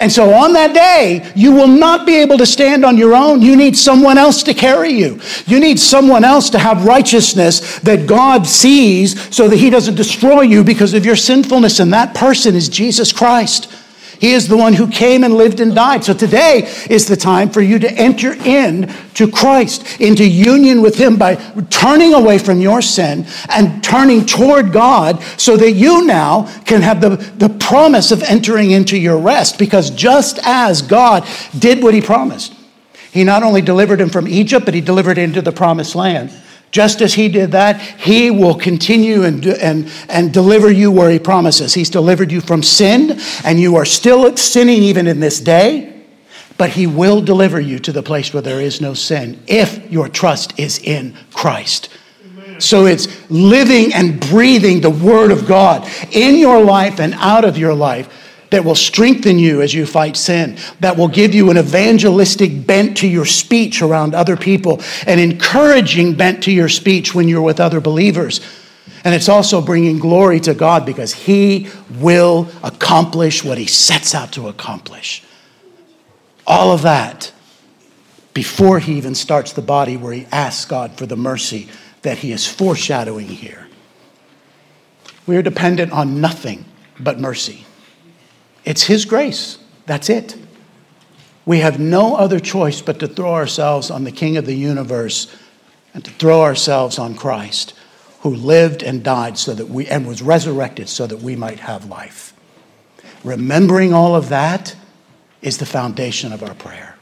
And 0.04 0.12
so 0.12 0.34
on 0.34 0.52
that 0.52 0.74
day, 0.74 1.32
you 1.34 1.50
will 1.52 1.66
not 1.66 2.04
be 2.04 2.16
able 2.16 2.36
to 2.36 2.44
stand 2.44 2.84
on 2.84 2.98
your 2.98 3.14
own. 3.14 3.40
You 3.40 3.56
need 3.56 3.74
someone 3.74 4.18
else 4.18 4.42
to 4.42 4.52
carry 4.52 4.90
you. 4.90 5.18
You 5.46 5.58
need 5.58 5.80
someone 5.80 6.24
else 6.24 6.50
to 6.50 6.58
have 6.58 6.84
righteousness 6.84 7.78
that 7.78 8.06
God 8.06 8.46
sees 8.46 9.34
so 9.34 9.48
that 9.48 9.56
He 9.56 9.70
doesn't 9.70 9.94
destroy 9.94 10.42
you 10.42 10.62
because 10.62 10.92
of 10.92 11.06
your 11.06 11.16
sinfulness. 11.16 11.80
And 11.80 11.90
that 11.94 12.14
person 12.14 12.54
is 12.54 12.68
Jesus 12.68 13.14
Christ. 13.14 13.72
He 14.24 14.32
is 14.32 14.48
the 14.48 14.56
one 14.56 14.72
who 14.72 14.88
came 14.88 15.22
and 15.22 15.34
lived 15.34 15.60
and 15.60 15.74
died. 15.74 16.02
So 16.02 16.14
today 16.14 16.66
is 16.88 17.06
the 17.06 17.14
time 17.14 17.50
for 17.50 17.60
you 17.60 17.78
to 17.78 17.92
enter 17.92 18.32
in 18.32 18.90
to 19.16 19.30
Christ, 19.30 20.00
into 20.00 20.26
union 20.26 20.80
with 20.80 20.96
Him 20.96 21.18
by 21.18 21.34
turning 21.68 22.14
away 22.14 22.38
from 22.38 22.58
your 22.58 22.80
sin 22.80 23.26
and 23.50 23.84
turning 23.84 24.24
toward 24.24 24.72
God 24.72 25.22
so 25.36 25.58
that 25.58 25.72
you 25.72 26.06
now 26.06 26.44
can 26.64 26.80
have 26.80 27.02
the, 27.02 27.16
the 27.36 27.50
promise 27.50 28.12
of 28.12 28.22
entering 28.22 28.70
into 28.70 28.96
your 28.96 29.18
rest. 29.18 29.58
Because 29.58 29.90
just 29.90 30.38
as 30.42 30.80
God 30.80 31.28
did 31.58 31.82
what 31.82 31.92
He 31.92 32.00
promised, 32.00 32.54
He 33.12 33.24
not 33.24 33.42
only 33.42 33.60
delivered 33.60 34.00
him 34.00 34.08
from 34.08 34.26
Egypt, 34.26 34.64
but 34.64 34.72
He 34.72 34.80
delivered 34.80 35.18
into 35.18 35.42
the 35.42 35.52
promised 35.52 35.94
land. 35.94 36.32
Just 36.74 37.02
as 37.02 37.14
he 37.14 37.28
did 37.28 37.52
that, 37.52 37.80
he 37.80 38.32
will 38.32 38.56
continue 38.56 39.22
and, 39.22 39.46
and, 39.46 39.88
and 40.08 40.34
deliver 40.34 40.68
you 40.72 40.90
where 40.90 41.08
he 41.08 41.20
promises. 41.20 41.72
He's 41.72 41.88
delivered 41.88 42.32
you 42.32 42.40
from 42.40 42.64
sin, 42.64 43.16
and 43.44 43.60
you 43.60 43.76
are 43.76 43.84
still 43.84 44.36
sinning 44.36 44.82
even 44.82 45.06
in 45.06 45.20
this 45.20 45.38
day, 45.38 46.02
but 46.58 46.70
he 46.70 46.88
will 46.88 47.20
deliver 47.20 47.60
you 47.60 47.78
to 47.78 47.92
the 47.92 48.02
place 48.02 48.34
where 48.34 48.42
there 48.42 48.60
is 48.60 48.80
no 48.80 48.92
sin 48.92 49.40
if 49.46 49.88
your 49.88 50.08
trust 50.08 50.58
is 50.58 50.80
in 50.80 51.16
Christ. 51.32 51.90
So 52.58 52.86
it's 52.86 53.30
living 53.30 53.94
and 53.94 54.18
breathing 54.18 54.80
the 54.80 54.90
Word 54.90 55.30
of 55.30 55.46
God 55.46 55.88
in 56.10 56.34
your 56.34 56.60
life 56.60 56.98
and 56.98 57.14
out 57.14 57.44
of 57.44 57.56
your 57.56 57.74
life 57.74 58.08
that 58.54 58.64
will 58.64 58.76
strengthen 58.76 59.36
you 59.36 59.62
as 59.62 59.74
you 59.74 59.84
fight 59.84 60.16
sin, 60.16 60.56
that 60.78 60.96
will 60.96 61.08
give 61.08 61.34
you 61.34 61.50
an 61.50 61.58
evangelistic 61.58 62.64
bent 62.64 62.96
to 62.98 63.08
your 63.08 63.24
speech 63.24 63.82
around 63.82 64.14
other 64.14 64.36
people, 64.36 64.80
an 65.08 65.18
encouraging 65.18 66.14
bent 66.14 66.44
to 66.44 66.52
your 66.52 66.68
speech 66.68 67.16
when 67.16 67.26
you're 67.26 67.42
with 67.42 67.58
other 67.58 67.80
believers. 67.80 68.40
And 69.02 69.12
it's 69.12 69.28
also 69.28 69.60
bringing 69.60 69.98
glory 69.98 70.38
to 70.38 70.54
God 70.54 70.86
because 70.86 71.12
He 71.12 71.68
will 71.98 72.48
accomplish 72.62 73.42
what 73.42 73.58
He 73.58 73.66
sets 73.66 74.14
out 74.14 74.30
to 74.34 74.46
accomplish. 74.46 75.24
All 76.46 76.70
of 76.70 76.82
that 76.82 77.32
before 78.34 78.78
He 78.78 78.96
even 78.98 79.16
starts 79.16 79.52
the 79.52 79.62
body 79.62 79.96
where 79.96 80.12
He 80.12 80.26
asks 80.30 80.64
God 80.64 80.96
for 80.96 81.06
the 81.06 81.16
mercy 81.16 81.68
that 82.02 82.18
He 82.18 82.30
is 82.30 82.46
foreshadowing 82.46 83.26
here. 83.26 83.66
We 85.26 85.36
are 85.36 85.42
dependent 85.42 85.90
on 85.90 86.20
nothing 86.20 86.66
but 87.00 87.18
mercy. 87.18 87.66
It's 88.64 88.84
His 88.84 89.04
grace. 89.04 89.58
That's 89.86 90.08
it. 90.08 90.36
We 91.46 91.58
have 91.60 91.78
no 91.78 92.16
other 92.16 92.40
choice 92.40 92.80
but 92.80 93.00
to 93.00 93.08
throw 93.08 93.34
ourselves 93.34 93.90
on 93.90 94.04
the 94.04 94.12
King 94.12 94.36
of 94.36 94.46
the 94.46 94.54
universe 94.54 95.34
and 95.92 96.04
to 96.04 96.10
throw 96.12 96.42
ourselves 96.42 96.98
on 96.98 97.14
Christ, 97.14 97.74
who 98.20 98.34
lived 98.34 98.82
and 98.82 99.02
died 99.02 99.36
so 99.36 99.54
that 99.54 99.68
we, 99.68 99.86
and 99.86 100.06
was 100.06 100.22
resurrected 100.22 100.88
so 100.88 101.06
that 101.06 101.20
we 101.20 101.36
might 101.36 101.60
have 101.60 101.84
life. 101.86 102.32
Remembering 103.22 103.92
all 103.92 104.16
of 104.16 104.30
that 104.30 104.74
is 105.42 105.58
the 105.58 105.66
foundation 105.66 106.32
of 106.32 106.42
our 106.42 106.54
prayer. 106.54 106.96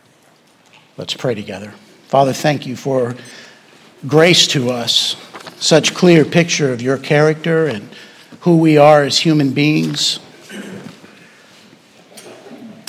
Let's 0.96 1.14
pray 1.14 1.34
together. 1.34 1.72
Father, 2.08 2.32
thank 2.32 2.66
you 2.66 2.76
for 2.76 3.14
grace 4.06 4.46
to 4.48 4.70
us, 4.70 5.16
such 5.56 5.94
clear 5.94 6.24
picture 6.24 6.72
of 6.72 6.82
your 6.82 6.98
character 6.98 7.66
and 7.66 7.88
who 8.40 8.58
we 8.58 8.76
are 8.76 9.04
as 9.04 9.18
human 9.20 9.52
beings 9.52 10.18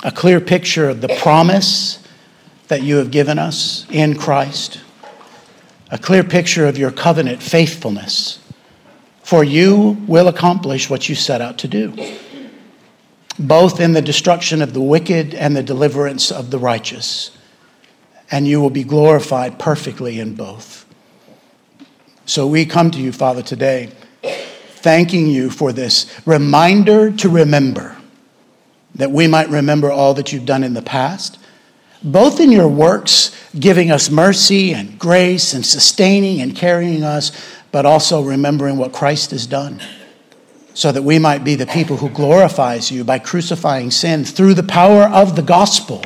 a 0.04 0.12
clear 0.12 0.42
picture 0.42 0.90
of 0.90 1.00
the 1.00 1.08
promise 1.08 2.06
that 2.68 2.84
you 2.84 2.98
have 2.98 3.10
given 3.10 3.40
us 3.40 3.88
in 3.90 4.18
Christ, 4.18 4.82
a 5.90 5.98
clear 5.98 6.24
picture 6.24 6.66
of 6.66 6.78
your 6.78 6.92
covenant 6.92 7.42
faithfulness. 7.42 8.40
For 9.24 9.46
you 9.46 9.98
will 10.06 10.28
accomplish 10.28 10.90
what 10.90 11.08
you 11.08 11.16
set 11.16 11.40
out 11.40 11.60
to 11.60 11.68
do, 11.70 11.94
both 13.40 13.80
in 13.80 13.94
the 13.94 14.02
destruction 14.02 14.62
of 14.62 14.74
the 14.74 14.82
wicked 14.82 15.34
and 15.34 15.56
the 15.56 15.64
deliverance 15.64 16.30
of 16.30 16.52
the 16.52 16.60
righteous. 16.60 17.32
And 18.30 18.46
you 18.46 18.60
will 18.60 18.70
be 18.70 18.84
glorified 18.84 19.58
perfectly 19.58 20.20
in 20.20 20.36
both. 20.36 20.86
So 22.26 22.48
we 22.48 22.66
come 22.66 22.92
to 22.92 23.00
you, 23.00 23.14
Father, 23.14 23.42
today, 23.42 23.92
thanking 24.22 25.28
you 25.28 25.50
for 25.50 25.72
this 25.72 26.14
reminder 26.26 27.12
to 27.12 27.30
remember 27.30 27.96
that 28.96 29.12
we 29.12 29.28
might 29.28 29.50
remember 29.50 29.92
all 29.92 30.14
that 30.14 30.32
you've 30.32 30.46
done 30.46 30.64
in 30.64 30.74
the 30.74 30.82
past, 30.82 31.40
both 32.04 32.40
in 32.40 32.52
your 32.52 32.68
works, 32.68 33.36
giving 33.58 33.92
us 33.92 34.10
mercy 34.10 34.74
and 34.74 35.00
grace 35.00 35.54
and 35.54 35.66
sustaining 35.66 36.42
and 36.42 36.56
carrying 36.56 37.04
us, 37.04 37.32
but 37.72 37.86
also 37.86 38.22
remembering 38.22 38.78
what 38.78 38.92
Christ 38.92 39.32
has 39.32 39.48
done, 39.48 39.82
so 40.74 40.92
that 40.92 41.04
we 41.04 41.18
might 41.18 41.44
be 41.44 41.56
the 41.56 41.66
people 41.66 41.98
who 41.98 42.10
glorifies 42.10 42.92
you 42.92 43.04
by 43.04 43.20
crucifying 43.20 43.90
sin 43.90 44.26
through 44.26 44.54
the 44.54 44.64
power 44.64 45.04
of 45.04 45.36
the 45.36 45.42
gospel. 45.42 46.04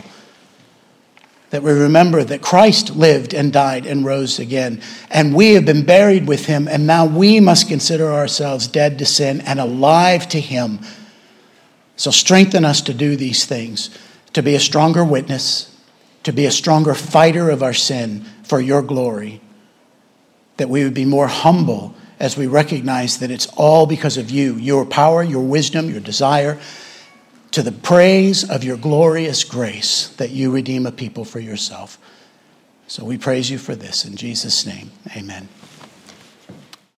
That 1.50 1.64
we 1.64 1.72
remember 1.72 2.24
that 2.26 2.42
Christ 2.42 2.96
lived 2.96 3.34
and 3.34 3.54
died 3.54 3.86
and 3.86 4.06
rose 4.06 4.38
again, 4.38 4.82
and 5.10 5.34
we 5.34 5.54
have 5.54 5.66
been 5.66 5.86
buried 5.86 6.28
with 6.28 6.46
him, 6.46 6.68
and 6.68 6.86
now 6.86 7.06
we 7.06 7.40
must 7.40 7.70
consider 7.70 8.12
ourselves 8.12 8.68
dead 8.68 9.00
to 9.00 9.06
sin 9.06 9.42
and 9.42 9.60
alive 9.60 10.30
to 10.30 10.40
him 10.40 10.80
so 11.98 12.12
strengthen 12.12 12.64
us 12.64 12.80
to 12.82 12.94
do 12.94 13.16
these 13.16 13.46
things, 13.46 13.90
to 14.34 14.42
be 14.42 14.56
a 14.56 14.60
stronger 14.60 15.04
witness, 15.04 15.76
to 16.24 16.32
be 16.32 16.46
a 16.46 16.52
stronger 16.52 16.94
fighter 16.94 17.50
of 17.50 17.62
our 17.62 17.74
sin 17.74 18.24
for 18.44 18.62
your 18.62 18.82
glory, 18.82 19.42
that 20.58 20.70
we 20.70 20.84
would 20.84 20.94
be 20.94 21.06
more 21.06 21.28
humble 21.28 21.94
as 22.20 22.38
we 22.38 22.48
recognize 22.48 23.20
that 23.20 23.32
it's 23.32 23.48
all 23.58 23.86
because 23.86 24.18
of 24.18 24.32
you, 24.32 24.56
your 24.56 24.86
power, 24.86 25.24
your 25.24 25.44
wisdom, 25.44 25.90
your 25.90 26.00
desire, 26.00 26.60
to 27.52 27.62
the 27.62 27.72
praise 27.72 28.48
of 28.50 28.64
your 28.64 28.78
glorious 28.78 29.44
grace 29.44 30.10
that 30.18 30.32
you 30.32 30.52
redeem 30.52 30.86
a 30.86 30.92
people 30.92 31.26
for 31.26 31.40
yourself. 31.40 31.98
So 32.88 33.04
we 33.04 33.18
praise 33.18 33.50
you 33.50 33.58
for 33.58 33.76
this 33.76 34.06
in 34.06 34.16
Jesus' 34.16 34.66
name. 34.66 34.92
Amen. 35.16 35.48